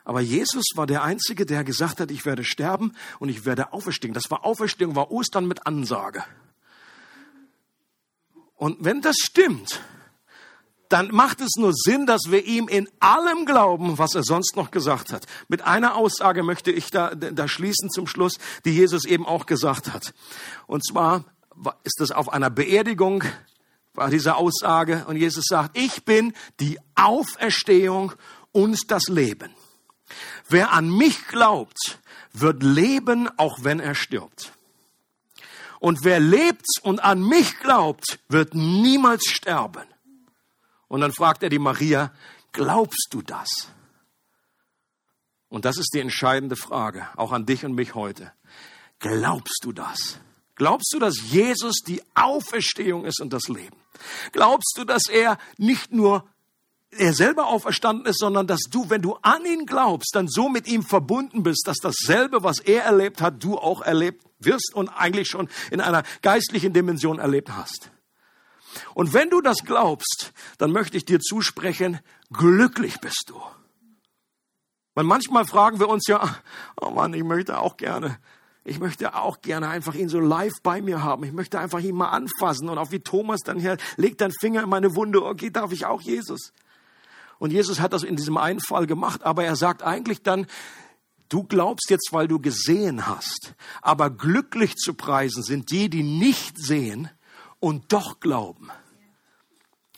Aber 0.04 0.22
Jesus 0.22 0.64
war 0.76 0.86
der 0.86 1.02
Einzige, 1.02 1.48
der 1.48 1.64
gesagt 1.64 2.02
hat, 2.02 2.12
ich 2.12 2.24
werde 2.24 2.44
sterben 2.44 2.94
und 3.18 3.30
ich 3.30 3.46
werde 3.46 3.74
auferstehen. 3.74 4.14
Das 4.14 4.30
war 4.30 4.46
Auferstehung, 4.46 4.96
war 4.96 5.10
Ostern 5.10 5.48
mit 5.48 5.66
Ansage. 5.66 6.24
Und 8.54 8.78
wenn 8.86 9.02
das 9.02 9.16
stimmt, 9.18 9.82
dann 10.92 11.10
macht 11.12 11.40
es 11.42 11.56
nur 11.58 11.72
Sinn, 11.74 12.06
dass 12.06 12.24
wir 12.28 12.46
ihm 12.46 12.68
in 12.68 12.90
allem 13.00 13.46
glauben, 13.46 13.98
was 13.98 14.14
er 14.14 14.24
sonst 14.24 14.56
noch 14.56 14.72
gesagt 14.72 15.14
hat. 15.14 15.26
Mit 15.48 15.62
einer 15.62 15.96
Aussage 15.96 16.44
möchte 16.44 16.72
ich 16.72 16.92
da, 16.92 17.16
da 17.16 17.48
schließen 17.48 17.90
zum 17.90 18.08
Schluss, 18.08 18.34
die 18.66 18.72
Jesus 18.72 19.06
eben 19.06 19.26
auch 19.26 19.46
gesagt 19.46 19.94
hat. 19.94 20.14
Und 20.68 20.86
zwar 20.86 21.24
ist 21.84 22.00
das 22.00 22.12
auf 22.12 22.32
einer 22.34 22.50
Beerdigung, 22.50 23.24
war 23.94 24.10
diese 24.10 24.36
Aussage, 24.36 25.06
und 25.08 25.18
Jesus 25.18 25.46
sagt, 25.48 25.78
ich 25.78 26.04
bin 26.06 26.34
die 26.60 26.78
Auferstehung 26.96 28.14
und 28.52 28.92
das 28.92 29.08
Leben. 29.08 29.52
Wer 30.50 30.74
an 30.74 30.90
mich 30.90 31.28
glaubt, 31.28 32.00
wird 32.34 32.64
leben, 32.64 33.30
auch 33.38 33.60
wenn 33.62 33.80
er 33.80 33.96
stirbt. 33.96 34.52
Und 35.80 36.04
wer 36.04 36.20
lebt 36.20 36.66
und 36.84 37.04
an 37.04 37.22
mich 37.22 37.60
glaubt, 37.60 38.20
wird 38.30 38.54
niemals 38.54 39.26
sterben. 39.26 39.91
Und 40.92 41.00
dann 41.00 41.14
fragt 41.14 41.42
er 41.42 41.48
die 41.48 41.58
Maria, 41.58 42.12
glaubst 42.52 43.08
du 43.12 43.22
das? 43.22 43.48
Und 45.48 45.64
das 45.64 45.78
ist 45.78 45.94
die 45.94 46.02
entscheidende 46.02 46.58
Frage, 46.58 47.08
auch 47.16 47.32
an 47.32 47.46
dich 47.46 47.64
und 47.64 47.76
mich 47.76 47.96
heute. 47.96 48.34
Glaubst 49.00 49.62
du 49.64 49.72
das? 49.72 50.20
Glaubst 50.56 50.92
du, 50.94 51.00
dass 51.00 51.16
Jesus 51.32 51.78
die 51.88 52.04
Auferstehung 52.14 53.06
ist 53.06 53.22
und 53.22 53.32
das 53.32 53.48
Leben? 53.48 53.78
Glaubst 54.34 54.74
du, 54.76 54.84
dass 54.84 55.08
er 55.08 55.38
nicht 55.58 55.94
nur 55.94 56.28
er 56.90 57.14
selber 57.14 57.48
auferstanden 57.48 58.06
ist, 58.06 58.20
sondern 58.20 58.46
dass 58.46 58.64
du, 58.70 58.90
wenn 58.90 59.02
du 59.02 59.16
an 59.22 59.46
ihn 59.46 59.66
glaubst, 59.66 60.14
dann 60.14 60.28
so 60.28 60.50
mit 60.50 60.68
ihm 60.68 60.84
verbunden 60.84 61.42
bist, 61.42 61.68
dass 61.68 61.78
dasselbe, 61.78 62.44
was 62.44 62.60
er 62.60 62.84
erlebt 62.84 63.22
hat, 63.22 63.42
du 63.42 63.58
auch 63.58 63.82
erlebt 63.82 64.26
wirst 64.40 64.74
und 64.76 64.90
eigentlich 64.90 65.30
schon 65.30 65.48
in 65.72 65.80
einer 65.80 66.04
geistlichen 66.22 66.74
Dimension 66.74 67.18
erlebt 67.18 67.56
hast. 67.56 67.92
Und 68.94 69.14
wenn 69.14 69.30
du 69.30 69.42
das 69.42 69.60
glaubst, 69.66 70.34
dann 70.58 70.72
möchte 70.72 70.98
ich 70.98 71.06
dir 71.06 71.20
zusprechen, 71.20 72.00
glücklich 72.32 73.00
bist 73.00 73.26
du. 73.28 73.42
Weil 74.94 75.06
manchmal 75.06 75.46
fragen 75.46 75.80
wir 75.80 75.90
uns 75.90 76.08
ja, 76.08 76.36
oh 76.80 76.92
Mann, 76.92 77.14
ich 77.14 77.24
möchte 77.24 77.60
auch 77.60 77.78
gerne, 77.78 78.18
ich 78.64 78.80
möchte 78.80 79.16
auch 79.16 79.42
gerne 79.42 79.70
einfach 79.70 79.96
ihn 79.96 80.10
so 80.10 80.20
live 80.20 80.62
bei 80.64 80.82
mir 80.82 81.02
haben. 81.02 81.24
Ich 81.24 81.32
möchte 81.32 81.60
einfach 81.60 81.80
ihn 81.80 81.96
mal 81.96 82.10
anfassen 82.10 82.70
und 82.70 82.78
auch 82.78 82.92
wie 82.92 83.00
Thomas 83.00 83.40
dann 83.42 83.60
hier, 83.60 83.78
legt 83.98 84.22
deinen 84.22 84.34
Finger 84.40 84.64
in 84.64 84.70
meine 84.70 84.96
Wunde, 84.96 85.24
okay, 85.24 85.50
darf 85.50 85.72
ich 85.72 85.86
auch 85.86 86.02
Jesus? 86.02 86.52
Und 87.40 87.52
Jesus 87.52 87.80
hat 87.80 87.94
das 87.94 88.04
in 88.04 88.18
diesem 88.18 88.38
einen 88.38 88.60
Fall 88.60 88.86
gemacht, 88.86 89.24
aber 89.24 89.44
er 89.44 89.56
sagt 89.56 89.82
eigentlich 89.82 90.22
dann, 90.22 90.46
du 91.30 91.44
glaubst 91.44 91.90
jetzt, 91.90 92.10
weil 92.12 92.28
du 92.28 92.40
gesehen 92.40 93.08
hast. 93.08 93.56
Aber 93.82 94.10
glücklich 94.12 94.76
zu 94.76 94.94
preisen 94.94 95.42
sind 95.42 95.72
die, 95.72 95.90
die 95.90 96.04
nicht 96.04 96.60
sehen 96.60 97.10
und 97.62 97.94
doch 97.94 98.20
glauben 98.20 98.70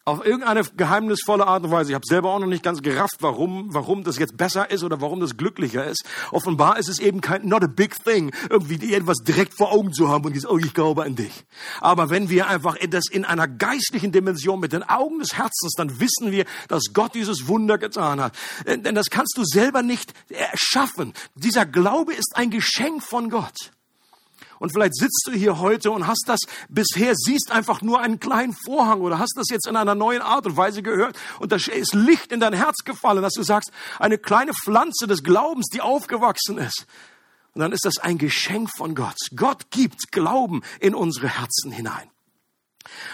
auf 0.06 0.26
irgendeine 0.26 0.64
geheimnisvolle 0.64 1.48
Art 1.48 1.64
und 1.64 1.72
Weise. 1.72 1.92
Ich 1.92 1.96
habe 1.96 2.06
selber 2.06 2.34
auch 2.34 2.40
noch 2.40 2.48
nicht 2.48 2.64
ganz 2.64 2.82
gerafft, 2.82 3.18
warum, 3.22 3.74
warum 3.74 4.04
das 4.04 4.18
jetzt 4.18 4.36
besser 4.36 4.70
ist 4.70 4.84
oder 4.84 5.00
warum 5.00 5.22
das 5.22 5.38
glücklicher 5.38 5.86
ist. 5.86 6.04
Offenbar 6.32 6.78
ist 6.78 6.90
es 6.90 7.00
eben 7.00 7.22
kein 7.22 7.48
not 7.48 7.64
a 7.64 7.68
big 7.68 7.96
thing, 8.04 8.34
irgendwie 8.50 8.94
etwas 8.94 9.20
direkt 9.20 9.54
vor 9.56 9.72
Augen 9.72 9.94
zu 9.94 10.10
haben 10.10 10.26
und 10.26 10.36
jetzt, 10.36 10.50
oh, 10.50 10.58
ich 10.58 10.74
glaube 10.74 11.04
an 11.04 11.16
dich. 11.16 11.46
Aber 11.80 12.10
wenn 12.10 12.30
wir 12.30 12.48
einfach 12.48 12.78
das 12.90 13.06
in 13.10 13.24
einer 13.24 13.48
geistlichen 13.48 14.12
Dimension 14.12 14.60
mit 14.60 14.74
den 14.74 14.84
Augen 14.84 15.20
des 15.20 15.38
Herzens, 15.38 15.74
dann 15.78 16.02
wissen 16.02 16.32
wir, 16.32 16.46
dass 16.68 16.92
Gott 16.94 17.16
dieses 17.16 17.48
Wunder 17.48 17.78
getan 17.78 18.20
hat. 18.20 18.36
Denn 18.68 18.96
das 18.96 19.10
kannst 19.10 19.38
du 19.38 19.44
selber 19.46 19.84
nicht 19.84 20.14
erschaffen. 20.30 21.14
Dieser 21.36 21.66
Glaube 21.66 22.14
ist 22.14 22.34
ein 22.36 22.50
Geschenk 22.50 23.04
von 23.04 23.30
Gott. 23.30 23.72
Und 24.64 24.72
vielleicht 24.72 24.96
sitzt 24.96 25.24
du 25.26 25.34
hier 25.34 25.60
heute 25.60 25.92
und 25.92 26.08
hast 26.08 26.24
das 26.28 26.40
bisher, 26.70 27.16
siehst 27.16 27.52
einfach 27.52 27.82
nur 27.82 28.00
einen 28.00 28.22
kleinen 28.22 28.56
Vorhang 28.66 29.02
oder 29.02 29.20
hast 29.20 29.34
das 29.36 29.50
jetzt 29.50 29.68
in 29.68 29.76
einer 29.76 29.94
neuen 29.94 30.22
Art 30.22 30.46
und 30.46 30.56
Weise 30.56 30.82
gehört 30.82 31.20
und 31.42 31.52
da 31.52 31.58
ist 31.58 31.94
Licht 31.94 32.32
in 32.32 32.40
dein 32.40 32.54
Herz 32.54 32.78
gefallen, 32.86 33.22
dass 33.22 33.34
du 33.34 33.44
sagst, 33.44 33.74
eine 34.00 34.18
kleine 34.18 34.54
Pflanze 34.54 35.06
des 35.06 35.22
Glaubens, 35.22 35.68
die 35.74 35.82
aufgewachsen 35.82 36.60
ist. 36.60 36.86
Und 37.54 37.60
dann 37.60 37.74
ist 37.74 37.84
das 37.84 37.98
ein 37.98 38.18
Geschenk 38.18 38.70
von 38.78 38.96
Gott. 38.96 39.18
Gott 39.36 39.70
gibt 39.70 40.14
Glauben 40.14 40.62
in 40.80 40.96
unsere 40.96 41.28
Herzen 41.28 41.74
hinein. 41.74 42.10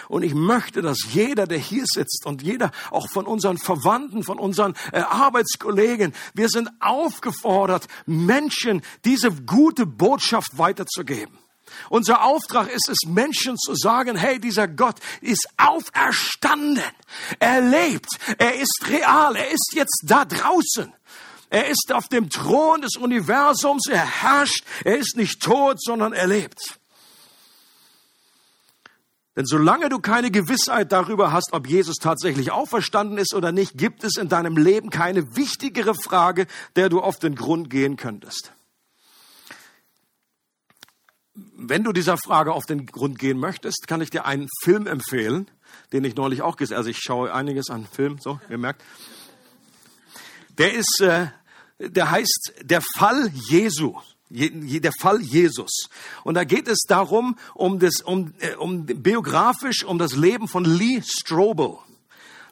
Und 0.08 0.22
ich 0.22 0.34
möchte, 0.34 0.82
dass 0.82 0.98
jeder, 1.10 1.48
der 1.48 1.58
hier 1.58 1.84
sitzt 1.84 2.26
und 2.26 2.42
jeder 2.42 2.70
auch 2.92 3.08
von 3.10 3.26
unseren 3.26 3.58
Verwandten, 3.58 4.22
von 4.22 4.38
unseren 4.38 4.74
äh, 4.92 5.00
Arbeitskollegen, 5.00 6.14
wir 6.32 6.48
sind 6.48 6.70
aufgefordert, 6.78 7.88
Menschen 8.06 8.82
diese 9.04 9.32
gute 9.32 9.84
Botschaft 9.84 10.58
weiterzugeben. 10.58 11.39
Unser 11.88 12.24
Auftrag 12.24 12.70
ist 12.70 12.88
es, 12.88 12.98
Menschen 13.06 13.56
zu 13.56 13.74
sagen, 13.74 14.16
hey, 14.16 14.40
dieser 14.40 14.68
Gott 14.68 14.96
ist 15.20 15.48
auferstanden. 15.56 16.82
Er 17.38 17.60
lebt. 17.60 18.10
Er 18.38 18.54
ist 18.56 18.84
real. 18.88 19.36
Er 19.36 19.50
ist 19.50 19.72
jetzt 19.74 20.02
da 20.04 20.24
draußen. 20.24 20.92
Er 21.50 21.68
ist 21.68 21.92
auf 21.92 22.08
dem 22.08 22.30
Thron 22.30 22.82
des 22.82 22.96
Universums. 22.96 23.88
Er 23.88 24.22
herrscht. 24.22 24.64
Er 24.84 24.98
ist 24.98 25.16
nicht 25.16 25.42
tot, 25.42 25.82
sondern 25.82 26.12
er 26.12 26.26
lebt. 26.26 26.80
Denn 29.36 29.46
solange 29.46 29.88
du 29.88 30.00
keine 30.00 30.30
Gewissheit 30.30 30.92
darüber 30.92 31.32
hast, 31.32 31.52
ob 31.52 31.66
Jesus 31.66 31.96
tatsächlich 31.96 32.50
auferstanden 32.50 33.16
ist 33.16 33.32
oder 33.32 33.52
nicht, 33.52 33.78
gibt 33.78 34.04
es 34.04 34.16
in 34.16 34.28
deinem 34.28 34.56
Leben 34.56 34.90
keine 34.90 35.36
wichtigere 35.36 35.94
Frage, 35.94 36.46
der 36.76 36.88
du 36.88 37.00
auf 37.00 37.18
den 37.18 37.36
Grund 37.36 37.70
gehen 37.70 37.96
könntest. 37.96 38.52
Wenn 41.62 41.84
du 41.84 41.92
dieser 41.92 42.16
Frage 42.16 42.54
auf 42.54 42.64
den 42.64 42.86
Grund 42.86 43.18
gehen 43.18 43.38
möchtest, 43.38 43.86
kann 43.86 44.00
ich 44.00 44.08
dir 44.08 44.24
einen 44.24 44.48
Film 44.62 44.86
empfehlen, 44.86 45.50
den 45.92 46.04
ich 46.04 46.16
neulich 46.16 46.40
auch 46.40 46.56
gesehen 46.56 46.76
habe. 46.76 46.80
Also 46.80 46.90
ich 46.90 46.98
schaue 47.00 47.34
einiges 47.34 47.68
an 47.68 47.86
Filmen, 47.86 48.18
so, 48.18 48.40
ihr 48.48 48.56
merkt. 48.56 48.82
Der 50.56 50.72
ist, 50.72 51.00
äh, 51.00 51.26
der 51.78 52.10
heißt 52.10 52.54
Der 52.62 52.80
Fall 52.96 53.30
Jesu 53.50 53.98
der 54.30 54.92
Fall 55.00 55.20
Jesus. 55.20 55.88
Und 56.22 56.34
da 56.34 56.44
geht 56.44 56.68
es 56.68 56.84
darum, 56.86 57.36
um 57.52 57.80
das, 57.80 58.00
um, 58.00 58.32
äh, 58.38 58.54
um 58.54 58.86
biografisch, 58.86 59.82
um 59.82 59.98
das 59.98 60.14
Leben 60.14 60.46
von 60.46 60.64
Lee 60.64 61.02
Strobel. 61.04 61.78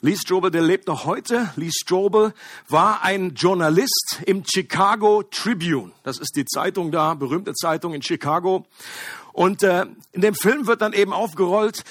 Lee 0.00 0.16
Strobel, 0.16 0.52
der 0.52 0.62
lebt 0.62 0.86
noch 0.86 1.06
heute. 1.06 1.50
Lee 1.56 1.72
Strobel 1.72 2.32
war 2.68 3.02
ein 3.02 3.34
Journalist 3.34 4.20
im 4.26 4.44
Chicago 4.44 5.24
Tribune. 5.24 5.90
Das 6.04 6.18
ist 6.18 6.36
die 6.36 6.44
Zeitung 6.44 6.92
da, 6.92 7.14
berühmte 7.14 7.52
Zeitung 7.54 7.94
in 7.94 8.02
Chicago. 8.02 8.64
Und 9.32 9.64
äh, 9.64 9.86
in 10.12 10.20
dem 10.20 10.36
Film 10.36 10.68
wird 10.68 10.82
dann 10.82 10.92
eben 10.92 11.12
aufgerollt, 11.12 11.82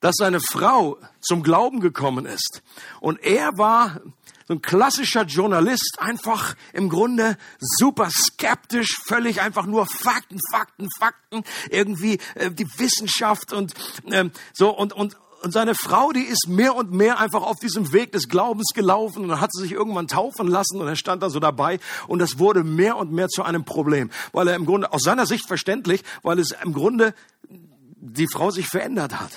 dass 0.00 0.14
seine 0.16 0.40
Frau 0.40 0.96
zum 1.20 1.42
Glauben 1.42 1.80
gekommen 1.80 2.24
ist. 2.24 2.62
Und 3.00 3.22
er 3.22 3.58
war 3.58 4.00
so 4.48 4.54
ein 4.54 4.62
klassischer 4.62 5.24
Journalist, 5.24 5.96
einfach 5.98 6.54
im 6.72 6.88
Grunde 6.88 7.36
super 7.58 8.08
skeptisch, 8.10 8.98
völlig 9.04 9.42
einfach 9.42 9.66
nur 9.66 9.86
Fakten, 9.86 10.38
Fakten, 10.50 10.88
Fakten, 10.98 11.42
irgendwie 11.70 12.18
äh, 12.34 12.50
die 12.50 12.66
Wissenschaft 12.78 13.52
und 13.52 13.74
äh, 14.10 14.30
so 14.54 14.70
und 14.70 14.94
und 14.94 15.18
und 15.46 15.52
seine 15.52 15.76
Frau, 15.76 16.10
die 16.10 16.24
ist 16.24 16.48
mehr 16.48 16.74
und 16.74 16.90
mehr 16.90 17.20
einfach 17.20 17.42
auf 17.42 17.60
diesem 17.60 17.92
Weg 17.92 18.10
des 18.10 18.28
Glaubens 18.28 18.72
gelaufen 18.74 19.22
und 19.22 19.28
dann 19.28 19.40
hat 19.40 19.52
sie 19.52 19.62
sich 19.62 19.70
irgendwann 19.70 20.08
taufen 20.08 20.48
lassen 20.48 20.80
und 20.80 20.88
er 20.88 20.96
stand 20.96 21.22
da 21.22 21.30
so 21.30 21.38
dabei 21.38 21.78
und 22.08 22.18
das 22.18 22.40
wurde 22.40 22.64
mehr 22.64 22.96
und 22.96 23.12
mehr 23.12 23.28
zu 23.28 23.44
einem 23.44 23.64
Problem, 23.64 24.10
weil 24.32 24.48
er 24.48 24.56
im 24.56 24.66
Grunde, 24.66 24.92
aus 24.92 25.02
seiner 25.02 25.24
Sicht 25.24 25.46
verständlich, 25.46 26.02
weil 26.24 26.40
es 26.40 26.50
im 26.64 26.72
Grunde 26.72 27.14
die 27.48 28.26
Frau 28.26 28.50
sich 28.50 28.66
verändert 28.66 29.20
hat. 29.20 29.30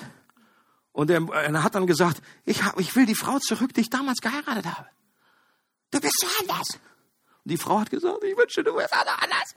Und 0.90 1.12
er, 1.12 1.22
er 1.28 1.62
hat 1.62 1.76
dann 1.76 1.86
gesagt, 1.86 2.20
ich, 2.44 2.64
hab, 2.64 2.80
ich 2.80 2.96
will 2.96 3.06
die 3.06 3.14
Frau 3.14 3.38
zurück, 3.38 3.72
die 3.72 3.82
ich 3.82 3.90
damals 3.90 4.18
geheiratet 4.18 4.66
habe. 4.66 4.88
Du 5.92 6.00
bist 6.00 6.18
so 6.18 6.26
anders. 6.40 6.70
Und 7.44 7.52
die 7.52 7.56
Frau 7.56 7.78
hat 7.78 7.90
gesagt, 7.90 8.24
ich 8.24 8.36
wünsche, 8.36 8.64
du 8.64 8.74
wärst 8.74 8.94
auch 8.94 9.22
anders. 9.22 9.54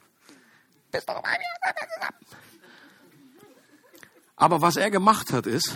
Bist 0.91 1.09
doch 1.09 1.19
bei 1.19 1.31
mir. 1.31 2.09
Aber 4.35 4.61
was 4.61 4.75
er 4.75 4.91
gemacht 4.91 5.33
hat, 5.33 5.47
ist, 5.47 5.75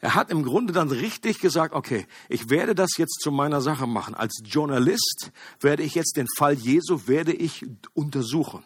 er 0.00 0.14
hat 0.14 0.30
im 0.30 0.44
Grunde 0.44 0.72
dann 0.72 0.90
richtig 0.90 1.40
gesagt, 1.40 1.74
okay, 1.74 2.06
ich 2.28 2.48
werde 2.48 2.74
das 2.74 2.96
jetzt 2.96 3.20
zu 3.20 3.30
meiner 3.30 3.60
Sache 3.60 3.86
machen. 3.86 4.14
Als 4.14 4.40
Journalist 4.44 5.30
werde 5.60 5.82
ich 5.82 5.94
jetzt 5.94 6.16
den 6.16 6.26
Fall 6.38 6.54
Jesu, 6.54 7.06
werde 7.06 7.34
ich 7.34 7.66
untersuchen. 7.92 8.64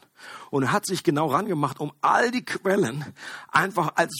Und 0.50 0.62
er 0.62 0.72
hat 0.72 0.86
sich 0.86 1.02
genau 1.02 1.26
rangemacht, 1.26 1.80
um 1.80 1.92
all 2.00 2.30
die 2.30 2.44
Quellen 2.44 3.04
einfach 3.50 3.92
als 3.96 4.12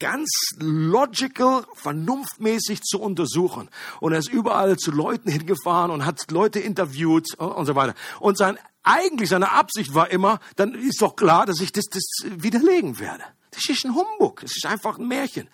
ganz 0.00 0.28
logical, 0.58 1.64
vernunftmäßig 1.74 2.82
zu 2.82 3.00
untersuchen. 3.00 3.70
Und 4.00 4.12
er 4.12 4.18
ist 4.18 4.32
überall 4.32 4.76
zu 4.76 4.90
Leuten 4.90 5.30
hingefahren 5.30 5.92
und 5.92 6.04
hat 6.04 6.30
Leute 6.32 6.58
interviewt 6.58 7.38
und 7.38 7.66
so 7.66 7.76
weiter. 7.76 7.94
Und 8.18 8.36
sein, 8.36 8.58
eigentlich 8.82 9.28
seine 9.28 9.52
Absicht 9.52 9.94
war 9.94 10.10
immer, 10.10 10.40
dann 10.56 10.74
ist 10.74 11.00
doch 11.00 11.14
klar, 11.14 11.46
dass 11.46 11.60
ich 11.60 11.70
das, 11.70 11.84
das 11.84 12.02
widerlegen 12.24 12.98
werde. 12.98 13.22
Das 13.50 13.68
ist 13.68 13.84
ein 13.84 13.94
Humbug. 13.94 14.40
Das 14.40 14.56
ist 14.56 14.66
einfach 14.66 14.98
ein 14.98 15.08
Märchen. 15.08 15.48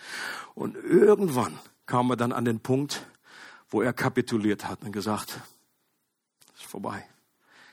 Und 0.54 0.76
irgendwann 0.76 1.58
kam 1.86 2.10
er 2.10 2.16
dann 2.16 2.32
an 2.32 2.44
den 2.44 2.60
Punkt, 2.60 3.06
wo 3.70 3.82
er 3.82 3.92
kapituliert 3.92 4.68
hat 4.68 4.82
und 4.82 4.92
gesagt, 4.92 5.40
es 6.54 6.62
ist 6.62 6.70
vorbei. 6.70 7.06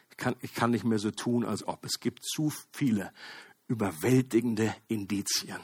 Ich 0.10 0.18
kann, 0.18 0.36
ich 0.42 0.54
kann 0.54 0.72
nicht 0.72 0.84
mehr 0.84 1.00
so 1.00 1.12
tun, 1.12 1.46
als 1.46 1.68
ob. 1.68 1.86
Es 1.86 2.00
gibt 2.00 2.24
zu 2.24 2.52
viele 2.72 3.12
überwältigende 3.68 4.76
Indizien. 4.88 5.58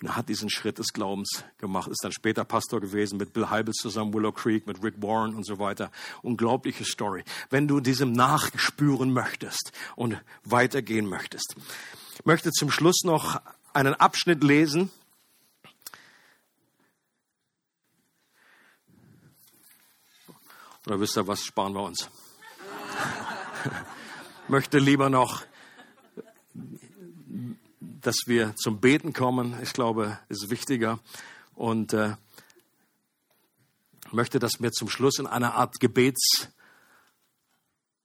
Und 0.00 0.08
er 0.08 0.16
hat 0.16 0.28
diesen 0.28 0.50
Schritt 0.50 0.78
des 0.78 0.88
Glaubens 0.92 1.44
gemacht, 1.58 1.88
ist 1.90 2.02
dann 2.02 2.12
später 2.12 2.44
Pastor 2.44 2.80
gewesen 2.80 3.18
mit 3.18 3.32
Bill 3.32 3.48
Heibels 3.48 3.76
zusammen, 3.76 4.12
Willow 4.12 4.32
Creek, 4.32 4.66
mit 4.66 4.82
Rick 4.82 4.94
Warren 5.02 5.34
und 5.34 5.44
so 5.44 5.58
weiter. 5.58 5.90
Unglaubliche 6.22 6.84
Story. 6.84 7.24
Wenn 7.50 7.68
du 7.68 7.80
diesem 7.80 8.12
nachspüren 8.12 9.12
möchtest 9.12 9.72
und 9.94 10.20
weitergehen 10.44 11.06
möchtest. 11.06 11.54
Ich 12.18 12.24
möchte 12.24 12.50
zum 12.50 12.70
Schluss 12.70 13.02
noch 13.04 13.40
einen 13.76 13.94
Abschnitt 13.94 14.42
lesen. 14.42 14.90
Oder 20.86 21.00
wisst 21.00 21.16
ihr 21.16 21.26
was, 21.26 21.44
sparen 21.44 21.74
wir 21.74 21.82
uns. 21.82 22.08
möchte 24.48 24.78
lieber 24.78 25.10
noch 25.10 25.44
dass 28.06 28.26
wir 28.26 28.54
zum 28.54 28.80
Beten 28.80 29.12
kommen. 29.12 29.60
Ich 29.62 29.72
glaube, 29.72 30.18
ist 30.28 30.48
wichtiger. 30.48 31.00
Und 31.54 31.92
äh, 31.92 32.14
möchte, 34.12 34.38
dass 34.38 34.60
wir 34.60 34.70
zum 34.70 34.88
Schluss 34.88 35.18
in 35.18 35.26
einer 35.26 35.54
Art 35.54 35.80
Gebets, 35.80 36.48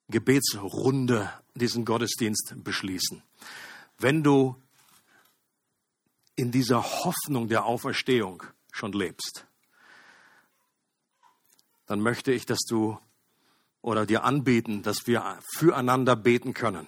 Gebetsrunde 0.10 1.32
diesen 1.54 1.86
Gottesdienst 1.86 2.56
beschließen. 2.58 3.22
Wenn 4.00 4.24
du 4.24 4.61
in 6.36 6.52
dieser 6.52 6.84
Hoffnung 6.84 7.48
der 7.48 7.66
Auferstehung 7.66 8.44
schon 8.72 8.94
lebst, 8.94 9.46
dann 11.86 12.00
möchte 12.00 12.32
ich, 12.32 12.46
dass 12.46 12.60
du 12.68 12.98
oder 13.82 14.06
dir 14.06 14.24
anbieten, 14.24 14.84
dass 14.84 15.08
wir 15.08 15.40
füreinander 15.56 16.16
beten 16.16 16.54
können 16.54 16.88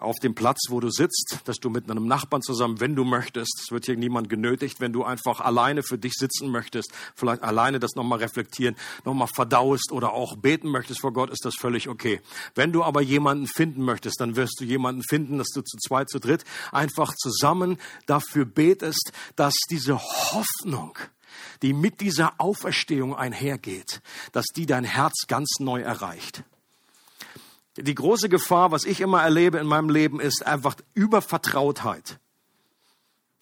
auf 0.00 0.16
dem 0.22 0.34
Platz, 0.34 0.66
wo 0.68 0.80
du 0.80 0.90
sitzt, 0.90 1.38
dass 1.44 1.58
du 1.58 1.70
mit 1.70 1.90
einem 1.90 2.06
Nachbarn 2.06 2.42
zusammen, 2.42 2.80
wenn 2.80 2.96
du 2.96 3.04
möchtest, 3.04 3.60
es 3.62 3.70
wird 3.70 3.86
hier 3.86 3.96
niemand 3.96 4.28
genötigt, 4.28 4.80
wenn 4.80 4.92
du 4.92 5.04
einfach 5.04 5.40
alleine 5.40 5.82
für 5.82 5.98
dich 5.98 6.14
sitzen 6.14 6.50
möchtest, 6.50 6.92
vielleicht 7.14 7.42
alleine 7.42 7.78
das 7.78 7.94
nochmal 7.94 8.18
reflektieren, 8.18 8.76
nochmal 9.04 9.28
verdaust 9.28 9.92
oder 9.92 10.12
auch 10.12 10.36
beten 10.36 10.68
möchtest 10.68 11.00
vor 11.00 11.12
Gott, 11.12 11.30
ist 11.30 11.44
das 11.44 11.54
völlig 11.54 11.88
okay. 11.88 12.20
Wenn 12.54 12.72
du 12.72 12.82
aber 12.82 13.00
jemanden 13.00 13.46
finden 13.46 13.82
möchtest, 13.82 14.20
dann 14.20 14.36
wirst 14.36 14.60
du 14.60 14.64
jemanden 14.64 15.02
finden, 15.02 15.38
dass 15.38 15.48
du 15.48 15.62
zu 15.62 15.76
zweit, 15.78 16.08
zu 16.08 16.18
dritt 16.18 16.44
einfach 16.72 17.14
zusammen 17.14 17.78
dafür 18.06 18.44
betest, 18.44 19.12
dass 19.36 19.54
diese 19.70 19.98
Hoffnung, 19.98 20.98
die 21.62 21.72
mit 21.72 22.00
dieser 22.00 22.34
Auferstehung 22.38 23.14
einhergeht, 23.14 24.02
dass 24.32 24.46
die 24.54 24.66
dein 24.66 24.84
Herz 24.84 25.26
ganz 25.28 25.48
neu 25.58 25.80
erreicht. 25.80 26.44
Die 27.76 27.94
große 27.94 28.28
Gefahr, 28.28 28.72
was 28.72 28.84
ich 28.84 29.00
immer 29.00 29.22
erlebe 29.22 29.58
in 29.58 29.66
meinem 29.66 29.90
Leben, 29.90 30.20
ist 30.20 30.44
einfach 30.46 30.76
Übervertrautheit. 30.94 32.18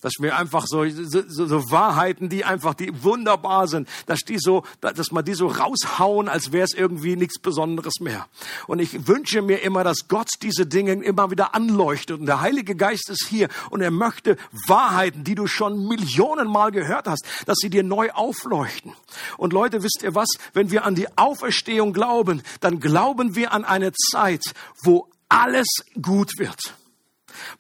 Dass 0.01 0.13
wir 0.21 0.37
einfach 0.37 0.67
so, 0.67 0.89
so, 0.89 1.23
so 1.27 1.71
Wahrheiten, 1.71 2.29
die 2.29 2.45
einfach, 2.45 2.75
die 2.75 3.03
wunderbar 3.03 3.67
sind, 3.67 3.89
dass 4.07 4.21
die 4.21 4.39
so, 4.39 4.63
dass 4.81 5.11
man 5.11 5.25
die 5.25 5.35
so 5.35 5.49
raushauen, 5.49 6.29
als 6.29 6.53
wäre 6.53 6.65
es 6.65 6.73
irgendwie 6.73 7.17
nichts 7.17 7.41
Besonderes 7.41 7.95
mehr. 8.01 8.27
Und 8.69 8.79
ich 8.79 9.09
wünsche 9.09 9.43
mir 9.43 9.63
immer, 9.63 9.83
dass 9.83 10.07
Gott 10.07 10.29
diese 10.43 10.67
Dinge 10.67 10.93
immer 10.93 11.33
wieder 11.33 11.55
anleuchtet. 11.55 12.21
Und 12.21 12.27
der 12.27 12.41
Heilige 12.41 12.77
Geist 12.77 13.11
ist 13.11 13.27
hier 13.29 13.49
und 13.71 13.81
er 13.81 13.91
möchte 13.91 14.37
Wahrheiten, 14.69 15.25
die 15.25 15.35
du 15.35 15.49
schon 15.49 15.89
Millionenmal 15.89 16.71
gehört 16.71 17.09
hast, 17.09 17.27
dass 17.47 17.57
sie 17.61 17.71
dir 17.71 17.83
neu 17.83 18.11
aufleuchten. 18.13 18.93
Und 19.37 19.53
Leute, 19.53 19.83
wisst 19.83 20.03
ihr 20.05 20.15
was? 20.15 20.29
Wenn 20.53 20.71
wir 20.71 20.85
an 20.85 20.95
die 20.95 21.09
Auferstehung 21.19 21.93
glauben, 21.93 22.43
dann 22.61 22.79
glauben 22.79 23.35
wir 23.35 23.53
an 23.53 23.65
eine 23.65 23.93
Zeit, 23.93 24.55
wo 24.83 25.09
alles 25.29 25.67
gut 26.01 26.39
wird 26.39 26.78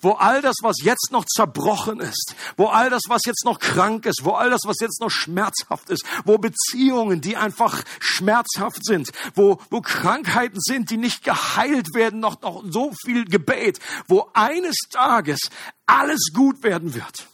wo 0.00 0.12
all 0.12 0.42
das, 0.42 0.56
was 0.62 0.76
jetzt 0.82 1.10
noch 1.10 1.24
zerbrochen 1.24 2.00
ist, 2.00 2.34
wo 2.56 2.66
all 2.66 2.90
das, 2.90 3.02
was 3.08 3.22
jetzt 3.26 3.44
noch 3.44 3.58
krank 3.58 4.06
ist, 4.06 4.24
wo 4.24 4.32
all 4.32 4.50
das, 4.50 4.62
was 4.64 4.76
jetzt 4.80 5.00
noch 5.00 5.10
schmerzhaft 5.10 5.90
ist, 5.90 6.04
wo 6.24 6.38
Beziehungen, 6.38 7.20
die 7.20 7.36
einfach 7.36 7.82
schmerzhaft 8.00 8.84
sind, 8.84 9.10
wo, 9.34 9.58
wo 9.70 9.80
Krankheiten 9.80 10.58
sind, 10.60 10.90
die 10.90 10.96
nicht 10.96 11.24
geheilt 11.24 11.94
werden, 11.94 12.20
noch, 12.20 12.40
noch 12.42 12.64
so 12.68 12.92
viel 13.04 13.24
Gebet, 13.24 13.78
wo 14.06 14.28
eines 14.34 14.76
Tages 14.90 15.40
alles 15.86 16.30
gut 16.34 16.62
werden 16.62 16.94
wird. 16.94 17.26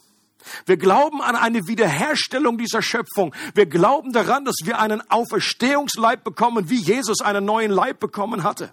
Wir 0.66 0.76
glauben 0.76 1.22
an 1.22 1.36
eine 1.36 1.66
Wiederherstellung 1.66 2.59
dieser 2.59 2.82
Schöpfung. 2.82 3.34
Wir 3.55 3.66
glauben 3.66 4.12
daran, 4.12 4.45
dass 4.45 4.57
wir 4.62 4.78
einen 4.78 5.03
Auferstehungsleib 5.11 6.22
bekommen, 6.22 6.68
wie 6.68 6.80
Jesus 6.80 7.20
einen 7.20 7.45
neuen 7.45 7.70
Leib 7.70 8.01
bekommen 8.01 8.42
hatte. 8.42 8.72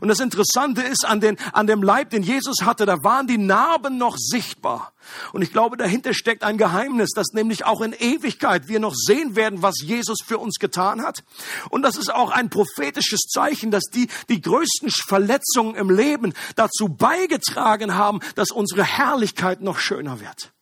Und 0.00 0.08
das 0.08 0.20
Interessante 0.20 0.82
ist, 0.82 1.04
an, 1.04 1.20
den, 1.20 1.36
an 1.52 1.66
dem 1.66 1.82
Leib, 1.82 2.10
den 2.10 2.22
Jesus 2.22 2.62
hatte, 2.62 2.86
da 2.86 2.96
waren 3.02 3.26
die 3.26 3.38
Narben 3.38 3.98
noch 3.98 4.16
sichtbar. 4.16 4.92
Und 5.32 5.42
ich 5.42 5.52
glaube, 5.52 5.76
dahinter 5.76 6.14
steckt 6.14 6.44
ein 6.44 6.58
Geheimnis, 6.58 7.10
dass 7.14 7.32
nämlich 7.32 7.64
auch 7.64 7.80
in 7.80 7.92
Ewigkeit 7.92 8.68
wir 8.68 8.80
noch 8.80 8.94
sehen 8.94 9.36
werden, 9.36 9.62
was 9.62 9.74
Jesus 9.82 10.18
für 10.24 10.38
uns 10.38 10.58
getan 10.58 11.02
hat. 11.02 11.24
Und 11.70 11.82
das 11.82 11.96
ist 11.96 12.12
auch 12.12 12.30
ein 12.30 12.50
prophetisches 12.50 13.20
Zeichen, 13.28 13.70
dass 13.70 13.84
die, 13.92 14.08
die 14.28 14.40
größten 14.40 14.90
Verletzungen 14.90 15.74
im 15.74 15.90
Leben 15.90 16.32
dazu 16.56 16.88
beigetragen 16.88 17.94
haben, 17.94 18.20
dass 18.34 18.50
unsere 18.50 18.84
Herrlichkeit 18.84 19.60
noch 19.60 19.78
schöner 19.78 20.20
wird. 20.20 20.52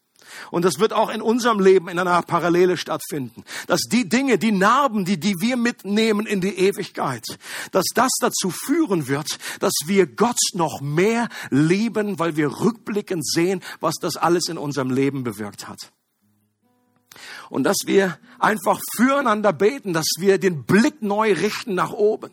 Und 0.50 0.64
das 0.64 0.78
wird 0.78 0.92
auch 0.92 1.10
in 1.10 1.22
unserem 1.22 1.60
Leben 1.60 1.88
in 1.88 1.98
einer 1.98 2.22
Parallele 2.22 2.76
stattfinden. 2.76 3.44
Dass 3.66 3.82
die 3.82 4.08
Dinge, 4.08 4.38
die 4.38 4.52
Narben, 4.52 5.04
die, 5.04 5.18
die 5.18 5.40
wir 5.40 5.56
mitnehmen 5.56 6.26
in 6.26 6.40
die 6.40 6.58
Ewigkeit, 6.58 7.24
dass 7.72 7.86
das 7.94 8.10
dazu 8.20 8.50
führen 8.50 9.08
wird, 9.08 9.38
dass 9.60 9.74
wir 9.86 10.06
Gott 10.06 10.38
noch 10.54 10.80
mehr 10.80 11.28
lieben, 11.50 12.18
weil 12.18 12.36
wir 12.36 12.60
rückblickend 12.60 13.26
sehen, 13.26 13.62
was 13.80 13.94
das 14.00 14.16
alles 14.16 14.48
in 14.48 14.58
unserem 14.58 14.90
Leben 14.90 15.24
bewirkt 15.24 15.68
hat. 15.68 15.92
Und 17.48 17.64
dass 17.64 17.78
wir 17.86 18.18
einfach 18.38 18.80
füreinander 18.96 19.52
beten, 19.52 19.92
dass 19.92 20.06
wir 20.18 20.38
den 20.38 20.64
Blick 20.64 21.02
neu 21.02 21.32
richten 21.32 21.74
nach 21.74 21.92
oben 21.92 22.30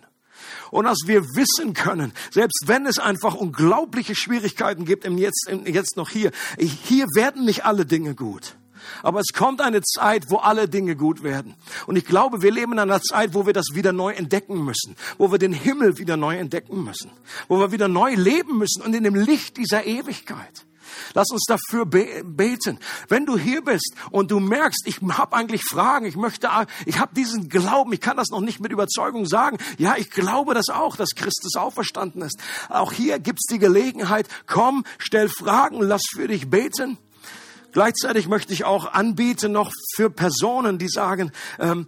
und 0.72 0.86
dass 0.86 1.00
wir 1.06 1.24
wissen 1.36 1.74
können, 1.74 2.14
selbst 2.32 2.64
wenn 2.66 2.86
es 2.86 3.00
einfach 3.00 3.36
unglaubliche 3.36 4.16
Schwierigkeiten 4.16 4.86
gibt 4.86 5.06
im 5.06 5.18
Jetzt, 5.18 5.48
im 5.50 5.66
Jetzt 5.66 5.98
noch 5.98 6.10
hier, 6.10 6.32
hier 6.58 7.06
werden 7.16 7.46
nicht 7.46 7.66
alle 7.66 7.86
Dinge 7.86 8.16
gut. 8.16 8.56
Aber 9.04 9.20
es 9.20 9.34
kommt 9.34 9.62
eine 9.62 9.82
Zeit, 9.82 10.26
wo 10.30 10.38
alle 10.38 10.68
Dinge 10.70 10.96
gut 10.96 11.24
werden. 11.24 11.56
Und 11.88 11.98
ich 11.98 12.06
glaube, 12.06 12.42
wir 12.42 12.52
leben 12.52 12.74
in 12.74 12.80
einer 12.80 13.02
Zeit, 13.02 13.34
wo 13.34 13.46
wir 13.46 13.54
das 13.54 13.68
wieder 13.74 13.92
neu 13.92 14.14
entdecken 14.14 14.64
müssen, 14.64 14.96
wo 15.18 15.32
wir 15.32 15.40
den 15.40 15.54
Himmel 15.54 15.98
wieder 15.98 16.18
neu 16.18 16.38
entdecken 16.38 16.84
müssen, 16.84 17.12
wo 17.48 17.60
wir 17.60 17.72
wieder 17.72 17.88
neu 17.88 18.14
leben 18.14 18.58
müssen 18.58 18.82
und 18.82 18.96
in 18.96 19.04
dem 19.04 19.16
Licht 19.16 19.58
dieser 19.58 19.86
Ewigkeit. 19.86 20.66
Lass 21.14 21.30
uns 21.32 21.46
dafür 21.46 21.86
beten. 21.86 22.80
Wenn 23.08 23.26
du 23.26 23.38
hier 23.38 23.64
bist 23.64 23.96
und 24.12 24.32
du 24.32 24.40
merkst, 24.40 24.84
ich 24.86 25.00
habe 25.02 25.36
eigentlich 25.36 25.64
Fragen, 25.64 26.06
ich 26.06 26.16
möchte, 26.16 26.50
ich 26.86 27.00
habe 27.00 27.14
diesen 27.16 27.50
Glauben, 27.50 27.94
ich 27.94 28.02
kann 28.02 28.18
das 28.18 28.30
noch 28.30 28.42
nicht 28.42 28.60
mit 28.60 28.72
Überzeugung 28.72 29.26
sagen. 29.26 29.58
Ja, 29.78 29.96
ich 29.98 30.10
glaube 30.10 30.54
das 30.54 30.70
auch, 30.70 30.96
dass 30.96 31.10
Christus 31.16 31.56
auferstanden 31.56 32.22
ist. 32.22 32.40
Auch 32.70 32.92
hier 32.92 33.20
gibt's 33.20 33.48
die 33.48 33.60
Gelegenheit, 33.60 34.28
komm, 34.46 34.86
stell 34.98 35.30
Fragen, 35.30 35.82
lass 35.82 36.04
für 36.14 36.28
dich 36.28 36.50
beten. 36.50 36.98
Gleichzeitig 37.72 38.28
möchte 38.28 38.54
ich 38.54 38.66
auch 38.66 38.92
anbieten 38.94 39.52
noch 39.52 39.72
für 39.96 40.10
Personen, 40.10 40.78
die 40.80 40.88
sagen, 40.88 41.32
ähm, 41.60 41.88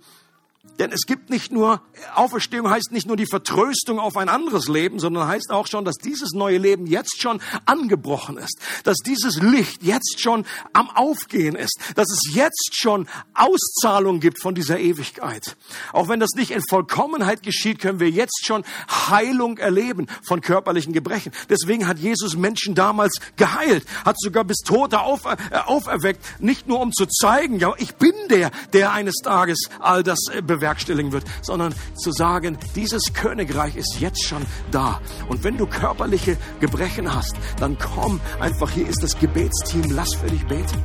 denn 0.79 0.93
es 0.93 1.01
gibt 1.05 1.29
nicht 1.29 1.51
nur, 1.51 1.81
Auferstehung 2.15 2.69
heißt 2.69 2.93
nicht 2.93 3.05
nur 3.05 3.17
die 3.17 3.25
Vertröstung 3.25 3.99
auf 3.99 4.15
ein 4.15 4.29
anderes 4.29 4.69
Leben, 4.69 4.99
sondern 4.99 5.27
heißt 5.27 5.51
auch 5.51 5.67
schon, 5.67 5.83
dass 5.83 5.97
dieses 5.97 6.31
neue 6.31 6.57
Leben 6.57 6.87
jetzt 6.87 7.21
schon 7.21 7.41
angebrochen 7.65 8.37
ist. 8.37 8.57
Dass 8.85 8.95
dieses 9.05 9.41
Licht 9.41 9.83
jetzt 9.83 10.21
schon 10.21 10.45
am 10.71 10.89
Aufgehen 10.89 11.57
ist. 11.57 11.77
Dass 11.95 12.09
es 12.09 12.33
jetzt 12.33 12.71
schon 12.71 13.09
Auszahlung 13.33 14.21
gibt 14.21 14.41
von 14.41 14.55
dieser 14.55 14.79
Ewigkeit. 14.79 15.57
Auch 15.91 16.07
wenn 16.07 16.21
das 16.21 16.31
nicht 16.35 16.51
in 16.51 16.61
Vollkommenheit 16.69 17.43
geschieht, 17.43 17.79
können 17.79 17.99
wir 17.99 18.09
jetzt 18.09 18.45
schon 18.45 18.63
Heilung 18.89 19.57
erleben 19.57 20.07
von 20.23 20.39
körperlichen 20.39 20.93
Gebrechen. 20.93 21.33
Deswegen 21.49 21.87
hat 21.87 21.99
Jesus 21.99 22.37
Menschen 22.37 22.73
damals 22.73 23.19
geheilt, 23.35 23.85
hat 24.05 24.15
sogar 24.17 24.45
bis 24.45 24.59
Tote 24.59 25.01
auf, 25.01 25.25
äh, 25.25 25.35
auferweckt. 25.65 26.23
Nicht 26.39 26.69
nur 26.69 26.79
um 26.79 26.93
zu 26.93 27.05
zeigen, 27.05 27.59
ja, 27.59 27.73
ich 27.77 27.95
bin 27.95 28.13
der, 28.29 28.51
der 28.71 28.93
eines 28.93 29.15
Tages 29.15 29.59
all 29.81 30.03
das 30.03 30.19
äh, 30.31 30.41
bewertet 30.41 30.68
bewerkstelligen 30.69 31.11
wird, 31.11 31.23
sondern 31.41 31.73
zu 31.95 32.11
sagen, 32.11 32.57
dieses 32.75 33.13
Königreich 33.13 33.75
ist 33.75 33.97
jetzt 33.99 34.23
schon 34.23 34.45
da. 34.71 35.01
Und 35.27 35.43
wenn 35.43 35.57
du 35.57 35.65
körperliche 35.65 36.37
Gebrechen 36.59 37.13
hast, 37.13 37.35
dann 37.59 37.77
komm 37.77 38.19
einfach, 38.39 38.69
hier 38.71 38.87
ist 38.87 39.01
das 39.01 39.17
Gebetsteam, 39.17 39.83
lass 39.89 40.15
für 40.15 40.27
dich 40.27 40.45
beten. 40.45 40.83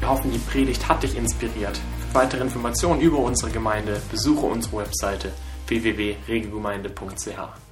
Wir 0.00 0.08
hoffen, 0.08 0.32
die 0.32 0.38
Predigt 0.38 0.88
hat 0.88 1.02
dich 1.02 1.16
inspiriert. 1.16 1.80
Für 2.08 2.14
weitere 2.14 2.42
Informationen 2.42 3.00
über 3.00 3.18
unsere 3.18 3.50
Gemeinde 3.50 4.00
besuche 4.10 4.46
unsere 4.46 4.78
Webseite 4.78 5.32
www.regelgemeinde.ch. 5.68 7.71